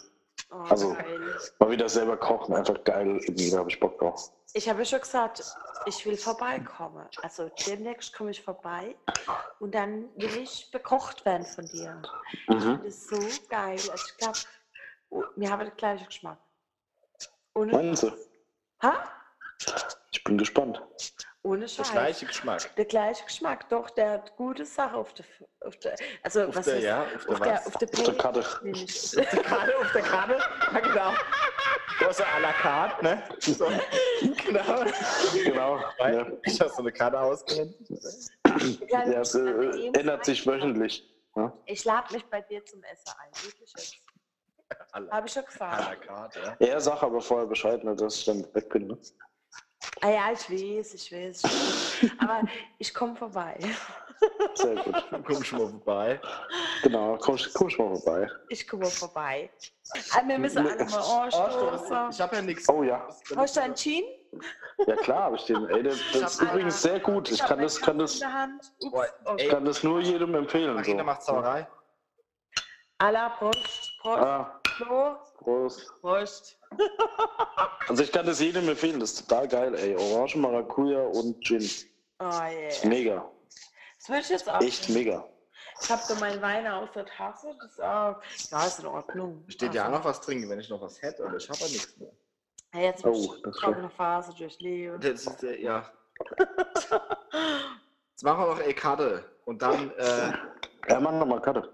Oh, 0.50 0.54
also- 0.70 0.94
geil. 0.94 1.20
Mal 1.58 1.70
wieder 1.70 1.88
selber 1.88 2.16
kochen, 2.16 2.54
einfach 2.54 2.82
geil, 2.84 3.20
irgendwie, 3.26 3.50
da 3.50 3.58
habe 3.58 3.68
ich 3.70 3.78
Bock 3.78 3.98
drauf. 3.98 4.32
Ich 4.54 4.66
habe 4.70 4.82
schon 4.86 5.00
gesagt, 5.00 5.44
ich 5.84 6.06
will 6.06 6.16
vorbeikommen. 6.16 7.06
Also 7.20 7.50
demnächst 7.66 8.16
komme 8.16 8.30
ich 8.30 8.42
vorbei 8.42 8.96
und 9.60 9.74
dann 9.74 10.08
will 10.16 10.34
ich 10.38 10.70
bekocht 10.70 11.26
werden 11.26 11.44
von 11.44 11.66
dir. 11.66 12.00
Ich 12.32 12.48
Mhm. 12.48 12.60
finde 12.60 12.86
es 12.88 13.06
so 13.06 13.18
geil. 13.50 13.72
Also 13.92 13.92
ich 14.06 14.16
glaube, 14.16 15.28
wir 15.36 15.50
haben 15.50 15.66
den 15.66 15.76
gleichen 15.76 16.06
Geschmack. 16.06 16.38
Ohne 17.54 17.72
Meinst 17.72 18.04
du? 18.04 18.12
Ha? 18.82 19.04
Ich 20.10 20.24
bin 20.24 20.38
gespannt. 20.38 20.82
Ohne 21.42 21.60
Der 21.60 21.68
Scheiß. 21.68 21.90
gleiche 21.92 22.26
Geschmack. 22.26 22.74
Der 22.76 22.84
gleiche 22.86 23.24
Geschmack, 23.24 23.68
doch, 23.68 23.90
der 23.90 24.10
hat 24.12 24.36
gute 24.36 24.64
Sache 24.66 24.96
auf 24.96 25.12
der, 25.14 25.24
auf 25.60 25.76
der 25.78 25.96
also 26.22 26.44
Auf 26.44 26.56
was 26.56 26.64
der, 26.64 26.76
ist, 26.78 26.82
ja, 26.84 27.02
auf 27.02 27.24
der 27.24 27.30
auf 27.32 27.38
der, 27.40 27.52
was? 27.54 27.66
auf 27.66 27.76
der, 27.76 27.88
Auf 27.88 28.04
der? 28.04 28.14
Karte. 28.14 28.44
Nee. 28.62 28.72
Auf 28.72 29.30
der 29.30 29.42
Karte, 29.42 29.78
auf 29.78 29.92
der 29.92 30.02
Karte. 30.02 30.38
Ja, 30.72 30.80
genau. 30.80 31.12
Du 32.00 32.06
hast 32.06 32.20
ja 32.20 32.26
à 32.26 32.38
la 32.40 32.52
carte, 32.52 33.04
ne? 33.04 33.22
So. 33.40 33.66
Genau. 34.46 34.84
Genau. 35.44 35.80
Weil 35.98 36.14
Ja, 36.14 36.26
Ich 36.44 36.60
habe 36.60 36.70
so 36.70 36.78
eine 36.78 36.92
Karte 36.92 37.20
ausgehend. 37.20 37.74
ja 38.88 39.20
es 39.20 39.34
äh, 39.34 39.90
ändert 39.92 40.24
sich 40.24 40.46
wöchentlich. 40.46 41.04
Ja. 41.36 41.52
Ich 41.66 41.84
lade 41.84 42.12
mich 42.14 42.24
bei 42.26 42.40
dir 42.42 42.64
zum 42.64 42.82
Essen 42.84 43.12
ein, 43.18 43.30
wirklich 43.44 43.72
jetzt. 43.76 43.96
Habe 45.10 45.26
ich 45.26 45.32
schon 45.32 45.42
à 45.44 45.46
gefragt. 45.46 45.80
la 45.80 45.96
carte, 45.96 46.40
ja. 46.60 46.66
Er 46.66 46.80
sagt 46.80 47.02
aber 47.02 47.20
vorher 47.20 47.46
Bescheid, 47.46 47.82
ne, 47.84 47.94
dass 47.96 48.16
ich 48.16 48.24
dann 48.26 48.44
weg 48.54 48.68
bin. 48.68 48.86
Ne? 48.88 48.98
Ah 50.00 50.10
ja, 50.10 50.32
ich 50.32 50.48
weiß, 50.50 50.94
ich 50.94 51.12
weiß. 51.12 51.44
Ich 51.44 52.02
weiß. 52.02 52.10
Aber 52.20 52.42
ich 52.78 52.94
komme 52.94 53.16
vorbei. 53.16 53.58
Sehr 54.54 54.74
gut. 54.76 54.94
Komm 55.26 55.44
schon 55.44 55.58
mal 55.58 55.68
vorbei. 55.70 56.20
Genau, 56.82 57.16
komm, 57.20 57.38
komm 57.54 57.70
schon 57.70 57.90
mal 57.90 57.96
vorbei. 57.96 58.28
Ich 58.48 58.66
komme 58.66 58.86
vorbei. 58.86 59.50
Ah, 60.12 60.22
wir 60.26 60.38
müssen 60.38 60.58
alle 60.58 60.84
mal 60.84 61.24
anstoßen. 61.24 62.10
Ich 62.10 62.20
habe 62.20 62.36
ja 62.36 62.42
nichts. 62.42 62.68
Oh 62.68 62.82
ja. 62.82 63.08
Hast 63.36 63.56
du 63.56 63.60
einen 63.62 63.76
Gin? 63.76 64.04
Ja 64.86 64.96
klar 64.96 65.22
habe 65.24 65.36
ich 65.36 65.44
den. 65.46 65.68
Ey, 65.70 65.82
das, 65.82 65.98
das 66.12 66.34
ist 66.34 66.42
übrigens 66.42 66.82
sehr 66.82 67.00
gut. 67.00 67.30
Ich 67.30 67.40
hab 67.40 67.48
kann 67.48 67.60
das, 67.62 67.80
kann 67.80 67.98
das, 67.98 68.20
ey. 69.36 69.48
kann 69.48 69.64
das 69.64 69.82
nur 69.82 70.00
jedem 70.00 70.34
empfehlen. 70.34 70.74
Marina 70.74 70.98
So. 71.00 71.04
macht 71.06 71.22
Sauerei. 71.22 71.66
Alla, 72.98 73.28
Prost, 73.30 73.92
Prost, 74.00 74.18
Ah, 74.22 74.57
Flo, 74.78 75.16
Prost. 75.38 75.92
Prost. 76.00 76.58
Also 77.88 78.02
ich 78.04 78.12
kann 78.12 78.24
das 78.26 78.38
jedem 78.40 78.68
empfehlen. 78.68 79.00
Das 79.00 79.12
ist 79.12 79.28
total 79.28 79.48
geil, 79.48 79.74
ey. 79.74 79.96
Orange, 79.96 80.36
Maracuja 80.36 81.00
und 81.02 81.40
Gin. 81.44 81.68
Oh 82.20 82.24
yeah. 82.24 82.52
Mega. 82.84 83.28
Das 83.98 84.08
würde 84.08 84.20
ich 84.20 84.28
jetzt 84.28 84.48
auch. 84.48 84.60
Echt 84.60 84.88
mega. 84.90 85.28
Ich 85.82 85.90
habe 85.90 86.02
so 86.02 86.14
meinen 86.16 86.40
Wein 86.42 86.66
aus 86.68 86.88
der 86.94 87.06
Tasse. 87.06 87.56
Das 87.60 87.72
ist 87.72 87.80
auch, 87.80 88.20
ja, 88.52 88.66
ist 88.66 88.78
in 88.78 88.86
Ordnung. 88.86 89.44
Steht 89.48 89.74
ja 89.74 89.82
auch 89.82 89.86
Also, 89.86 89.98
noch 89.98 90.04
was 90.04 90.20
trinken, 90.20 90.48
wenn 90.48 90.60
ich 90.60 90.68
noch 90.70 90.80
was 90.80 91.02
hätte, 91.02 91.24
aber 91.24 91.36
ich 91.36 91.48
habe 91.48 91.58
ja 91.60 91.66
nichts 91.66 91.96
mehr. 91.98 92.12
ja, 92.74 92.80
Jetzt 92.80 93.04
Oh, 93.04 93.08
muss 93.10 93.36
ich 93.38 93.44
ist 93.44 93.58
trockene 93.58 93.90
Phase 93.90 94.32
durchleben. 94.34 95.00
Das 95.00 95.26
ist, 95.26 95.42
äh, 95.42 95.60
ja. 95.60 95.90
Jetzt 96.38 98.22
machen 98.22 98.40
wir 98.44 98.46
noch 98.54 98.60
eine 98.60 98.74
Karte. 98.74 99.24
Und 99.44 99.60
dann 99.62 99.90
äh, 99.96 100.32
Ja, 100.88 101.00
mach 101.00 101.12
nochmal 101.12 101.40
Karte. 101.42 101.72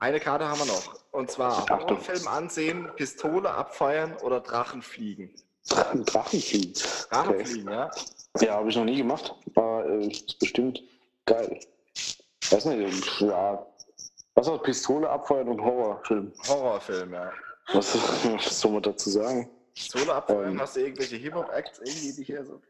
Eine 0.00 0.20
Karte 0.20 0.48
haben 0.48 0.58
wir 0.60 0.66
noch. 0.66 0.94
Und 1.12 1.30
zwar. 1.30 1.68
Horrorfilm 1.68 2.28
ansehen, 2.28 2.90
Pistole 2.96 3.50
abfeuern 3.50 4.14
oder 4.22 4.40
Drachen 4.40 4.82
fliegen. 4.82 5.34
Ein 5.90 6.04
Drachenfliegen. 6.04 6.72
Drachen 7.10 7.34
Okay. 7.34 7.44
fliegen, 7.44 7.70
ja? 7.70 7.90
Ja, 8.40 8.52
habe 8.54 8.70
ich 8.70 8.76
noch 8.76 8.84
nie 8.84 8.96
gemacht. 8.98 9.34
Aber 9.54 9.84
äh, 9.86 10.06
ist 10.06 10.38
bestimmt 10.38 10.82
geil. 11.26 11.60
Weiß 12.50 12.64
nicht, 12.66 13.20
ja. 13.20 13.66
Was 14.34 14.48
hat 14.48 14.62
Pistole 14.62 15.08
abfeuern 15.10 15.48
und 15.48 15.60
Horrorfilm? 15.60 16.32
Horrorfilm, 16.46 17.12
ja. 17.12 17.32
Was, 17.72 17.94
was 18.32 18.60
soll 18.60 18.72
man 18.72 18.82
dazu 18.82 19.10
sagen? 19.10 19.50
Pistole 19.74 20.14
abfeuern, 20.14 20.52
Ähm. 20.52 20.60
hast 20.60 20.76
du 20.76 20.80
irgendwelche 20.80 21.16
Hip-Hop-Acts 21.16 21.80
irgendwie, 21.80 22.12
die 22.14 22.24
hier 22.24 22.44
so 22.44 22.60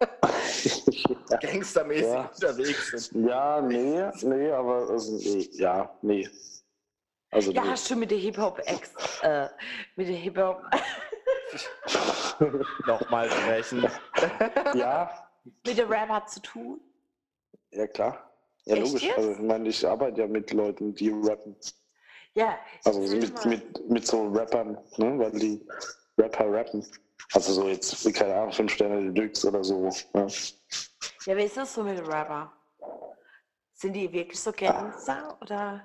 gangstermäßig 1.40 2.04
Ja. 2.12 2.30
unterwegs 2.34 3.08
sind? 3.08 3.26
ja, 3.28 3.60
nee, 3.62 4.04
nee, 4.22 4.50
aber 4.50 4.90
also, 4.90 5.16
nee, 5.16 5.48
ja, 5.52 5.90
nee. 6.02 6.28
Also 7.30 7.52
Ja, 7.52 7.64
hast 7.66 7.90
du 7.90 7.96
mit 7.96 8.10
der 8.10 8.18
Hip-Hop-Ex, 8.18 8.92
äh, 9.22 9.48
mit 9.96 10.08
der 10.08 10.16
Hip-Hop, 10.16 10.62
Nochmal 12.86 13.30
sprechen. 13.30 13.86
ja, 14.74 15.28
mit 15.64 15.78
der 15.78 15.88
Rapper 15.88 16.26
zu 16.26 16.40
tun? 16.40 16.80
ja 17.70 17.86
klar. 17.86 18.32
Ja, 18.64 18.76
Echt 18.76 18.86
logisch. 18.86 19.02
jetzt? 19.02 19.18
Also 19.18 19.30
ich 19.32 19.38
meine, 19.38 19.68
ich 19.68 19.86
arbeite 19.86 20.20
ja 20.22 20.26
mit 20.26 20.52
Leuten, 20.52 20.94
die 20.94 21.10
rappen. 21.10 21.56
Ja. 22.34 22.58
Also 22.84 23.00
mit, 23.00 23.44
mit, 23.44 23.88
mit 23.90 24.06
so 24.06 24.28
Rappern, 24.28 24.76
ne? 24.96 25.18
weil 25.18 25.30
die 25.32 25.66
Rapper 26.18 26.50
rappen. 26.52 26.84
Also 27.32 27.52
so 27.52 27.68
jetzt, 27.68 28.12
keine 28.14 28.34
Ahnung, 28.34 28.52
fünf 28.52 28.72
Sterne 28.72 29.12
Deluxe 29.12 29.48
oder 29.48 29.62
so. 29.62 29.90
Ja. 30.14 30.26
Ja, 31.26 31.36
wie 31.36 31.42
ist 31.44 31.56
das 31.56 31.74
so 31.74 31.82
mit 31.82 31.98
den 31.98 32.06
Rapper? 32.06 32.52
Sind 33.72 33.92
die 33.92 34.12
wirklich 34.12 34.40
so 34.40 34.52
Gangster 34.52 35.38
oder 35.40 35.82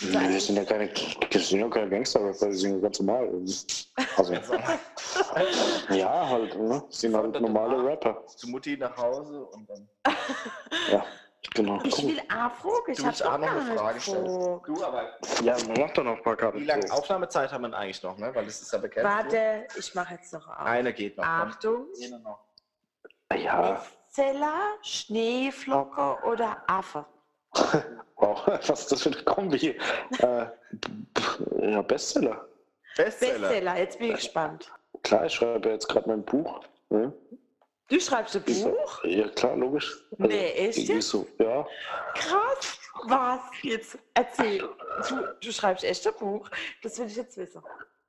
das 0.00 0.16
eigentlich- 0.16 0.44
sind 0.46 0.56
ja 0.56 0.64
keine, 0.64 0.90
das 1.30 1.48
sind 1.48 1.60
ja 1.60 1.68
keine 1.68 1.90
Gangster-Rapper, 1.90 2.46
die 2.46 2.54
sind 2.54 2.80
ganz 2.82 3.00
normal. 3.00 3.28
Also, 4.16 4.34
ja, 5.94 6.28
halt, 6.28 6.56
ne? 6.58 6.82
Sind 6.88 7.16
halt 7.16 7.40
normale 7.40 7.84
Rapper. 7.84 8.26
Zu 8.26 8.48
Mutti 8.48 8.76
nach 8.76 8.96
Hause 8.96 9.44
und 9.46 9.68
dann. 9.68 9.88
Ja, 10.90 11.04
genau. 11.54 11.80
Ich 11.84 12.02
will 12.02 12.20
Afro, 12.28 12.72
ich 12.86 12.96
Du 12.96 13.02
hab 13.02 13.08
willst 13.10 13.20
doch 13.22 13.32
auch 13.34 13.38
noch 13.38 13.48
eine 13.48 13.76
Frage 13.76 14.00
stellen. 14.00 14.24
Du, 14.24 14.84
aber 14.84 15.18
Ja, 15.42 15.56
man 15.66 15.80
macht 15.80 15.98
doch 15.98 16.04
noch 16.04 16.16
ein 16.16 16.22
paar 16.22 16.36
Karten. 16.36 16.60
wie 16.60 16.64
lange 16.64 16.86
So. 16.88 16.94
Aufnahmezeit 16.94 17.52
haben 17.52 17.62
wir 17.62 17.68
denn 17.68 17.74
eigentlich 17.74 18.02
noch, 18.02 18.16
ne? 18.18 18.34
Weil 18.34 18.44
das 18.46 18.60
ist 18.62 18.72
ja 18.72 18.78
bekannt. 18.78 19.04
Warte, 19.06 19.66
ich 19.76 19.94
mache 19.94 20.14
jetzt 20.14 20.32
noch 20.32 20.46
auf. 20.48 20.58
Eine 20.60 20.92
geht 20.92 21.16
noch. 21.16 21.24
komm. 21.24 21.32
Achtung. 21.32 21.86
Eine 22.02 22.18
noch. 22.20 22.40
Ja, 23.36 23.84
Zeller, 24.10 24.54
Schneeflocke 24.82 26.18
oder 26.26 26.62
Affe? 26.66 27.04
wow, 28.16 28.46
was 28.66 28.80
ist 28.80 28.92
das 28.92 29.02
für 29.02 29.10
eine 29.10 29.22
Kombi? 29.22 29.76
äh, 30.18 30.46
ja, 31.60 31.82
Bestseller. 31.82 32.46
Bestseller. 32.96 33.38
Bestseller, 33.38 33.78
jetzt 33.78 33.98
bin 33.98 34.08
ich 34.08 34.14
gespannt. 34.16 34.72
Klar, 35.02 35.26
ich 35.26 35.34
schreibe 35.34 35.68
jetzt 35.70 35.88
gerade 35.88 36.08
mein 36.08 36.24
Buch. 36.24 36.60
Ne? 36.90 37.12
Du 37.88 37.98
schreibst 38.00 38.36
ein 38.36 38.42
Buch? 38.42 39.04
Ja, 39.04 39.28
klar, 39.28 39.56
logisch. 39.56 40.04
Also, 40.18 40.24
Nee, 40.24 40.50
echt 40.52 40.78
jetzt? 40.88 41.08
so, 41.08 41.26
ja. 41.38 41.66
Krass. 42.14 42.78
Was? 43.04 43.40
Jetzt 43.62 43.98
erzähl. 44.14 44.58
Du, 44.58 45.16
du 45.40 45.52
schreibst 45.52 45.84
echt 45.84 46.06
ein 46.06 46.12
Buch? 46.18 46.50
Das 46.82 46.98
will 46.98 47.06
ich 47.06 47.16
jetzt 47.16 47.36
wissen. 47.36 47.62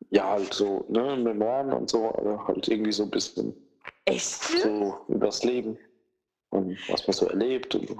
Ja, 0.09 0.31
halt 0.31 0.53
so, 0.53 0.85
ne, 0.89 1.15
Memoiren 1.15 1.71
und 1.71 1.89
so, 1.89 2.07
aber 2.15 2.47
halt 2.47 2.67
irgendwie 2.67 2.91
so 2.91 3.03
ein 3.03 3.11
bisschen 3.11 3.55
Echt? 4.05 4.41
so 4.43 4.99
übers 5.07 5.43
Leben 5.43 5.77
und 6.49 6.77
was 6.89 7.05
man 7.07 7.13
so 7.13 7.27
erlebt 7.27 7.75
und 7.75 7.87
so. 7.87 7.95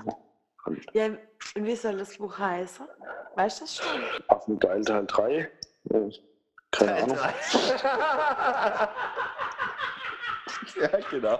Und 0.69 0.85
Ja, 0.93 1.05
und 1.05 1.17
wie 1.55 1.75
soll 1.75 1.97
das 1.97 2.15
Buch 2.17 2.37
heißen? 2.37 2.87
Weißt 3.35 3.59
du 3.59 3.63
das 3.63 3.75
schon? 3.77 4.03
Affengeil 4.27 4.85
Teil 4.85 5.05
3. 5.07 5.31
Äh, 5.37 5.49
keine 6.71 6.95
Ahnung. 7.03 7.17
ja, 10.79 10.87
genau. 11.09 11.39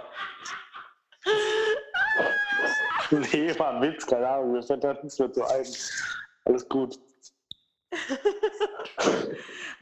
Nee, 3.10 3.58
war 3.58 3.74
ein 3.74 3.82
Witz, 3.82 4.06
keine 4.06 4.28
Ahnung, 4.28 4.52
mir 4.52 4.62
fällt 4.62 4.84
da 4.84 4.92
nichts 4.94 5.18
mehr 5.18 5.32
so 5.32 5.44
ein. 5.44 5.66
Alles 6.44 6.68
gut. 6.68 6.98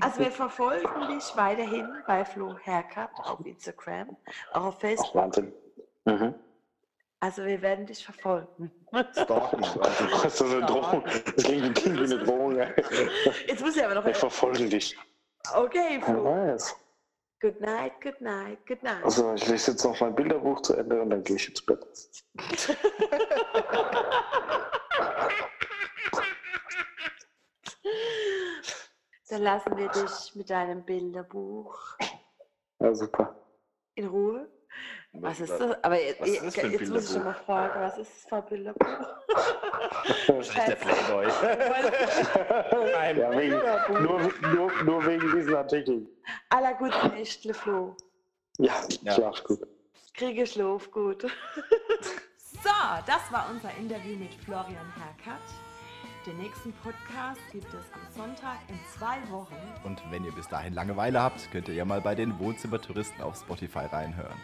Also 0.00 0.20
wir 0.20 0.30
verfolgen 0.30 1.08
dich 1.08 1.36
weiterhin 1.36 1.88
bei 2.06 2.24
Flo 2.24 2.56
Haircut 2.64 3.10
auf 3.24 3.44
Instagram, 3.44 4.16
auch 4.52 4.64
auf 4.66 4.80
Facebook. 4.80 5.14
Wahnsinn. 5.14 5.52
Mhm. 6.04 6.34
Also 7.20 7.44
wir 7.44 7.60
werden 7.62 7.86
dich 7.86 8.04
verfolgen. 8.04 8.70
Stalken. 9.12 9.62
Das 10.22 10.34
ist 10.34 10.42
eine 10.42 10.66
Drohung. 10.66 11.04
Das 11.04 11.44
klingt, 11.44 11.74
klingt 11.74 11.98
wie 11.98 12.04
eine 12.04 12.18
Drohung. 12.24 12.56
Jetzt 12.56 13.60
muss 13.60 13.76
ich 13.76 13.84
aber 13.84 13.94
noch... 13.94 14.04
Wir 14.04 14.14
verfolgen 14.14 14.70
dich. 14.70 14.96
Okay, 15.54 16.00
Wer 16.04 16.24
weiß. 16.24 16.76
Good 17.40 17.60
night, 17.60 17.92
good 18.02 18.20
night, 18.20 18.66
good 18.66 18.82
night. 18.82 19.04
Also, 19.04 19.32
ich 19.34 19.46
lese 19.46 19.70
jetzt 19.70 19.84
noch 19.84 19.98
mein 20.00 20.14
Bilderbuch 20.14 20.60
zu 20.62 20.74
Ende 20.74 21.00
und 21.00 21.10
dann 21.10 21.22
gehe 21.22 21.36
ich 21.36 21.48
ins 21.48 21.64
Bett. 21.64 21.86
Dann 29.28 29.42
lassen 29.42 29.76
wir 29.76 29.88
dich 29.90 30.34
mit 30.34 30.50
deinem 30.50 30.84
Bilderbuch 30.84 31.96
Ja, 32.80 32.94
super. 32.94 33.36
in 33.94 34.06
Ruhe. 34.06 34.48
Was 35.12 35.40
ist 35.40 35.50
das? 35.50 35.82
Aber 35.84 36.00
jetzt, 36.00 36.20
Was 36.20 36.28
ist 36.28 36.44
das 36.44 36.54
für 36.54 36.60
ein 36.62 36.72
jetzt 36.72 36.88
muss 36.90 37.04
ich 37.04 37.10
schon 37.14 37.24
mal 37.24 37.34
fragen, 37.34 37.80
was 37.80 37.98
ist 37.98 38.10
das 38.14 38.28
für 38.28 38.36
ein 38.36 38.44
Bilderbuch? 38.44 38.86
Das 40.28 40.48
ist 40.48 40.56
der 40.56 40.76
Playboy. 40.76 41.26
Nein. 42.92 43.18
Ja, 43.18 43.30
wegen, 43.36 44.02
nur, 44.02 44.32
nur, 44.54 44.82
nur 44.84 45.06
wegen 45.06 45.32
diesen 45.34 45.54
Artikeln. 45.54 46.06
Aller 46.50 46.74
guten 46.74 47.08
Nächte, 47.14 47.52
Flo. 47.54 47.96
Ja, 48.58 48.74
Ja. 49.02 49.12
schlaf 49.14 49.42
gut. 49.44 49.60
Kriege 50.14 50.46
Schlaf 50.46 50.90
gut. 50.90 51.24
So, 52.60 52.70
das 53.06 53.30
war 53.30 53.46
unser 53.52 53.70
Interview 53.78 54.16
mit 54.16 54.34
Florian 54.34 54.92
Herkert. 54.96 55.40
Den 56.26 56.38
nächsten 56.38 56.72
Podcast 56.82 57.40
gibt 57.52 57.68
es 57.68 57.84
am 57.94 58.00
Sonntag 58.12 58.56
in 58.68 58.78
zwei 58.98 59.16
Wochen. 59.30 59.54
Und 59.84 60.02
wenn 60.10 60.24
ihr 60.24 60.32
bis 60.32 60.48
dahin 60.48 60.74
Langeweile 60.74 61.22
habt, 61.22 61.48
könnt 61.52 61.68
ihr 61.68 61.74
ja 61.74 61.84
mal 61.84 62.00
bei 62.00 62.16
den 62.16 62.36
Wohnzimmertouristen 62.40 63.22
auf 63.22 63.36
Spotify 63.36 63.86
reinhören. 63.92 64.34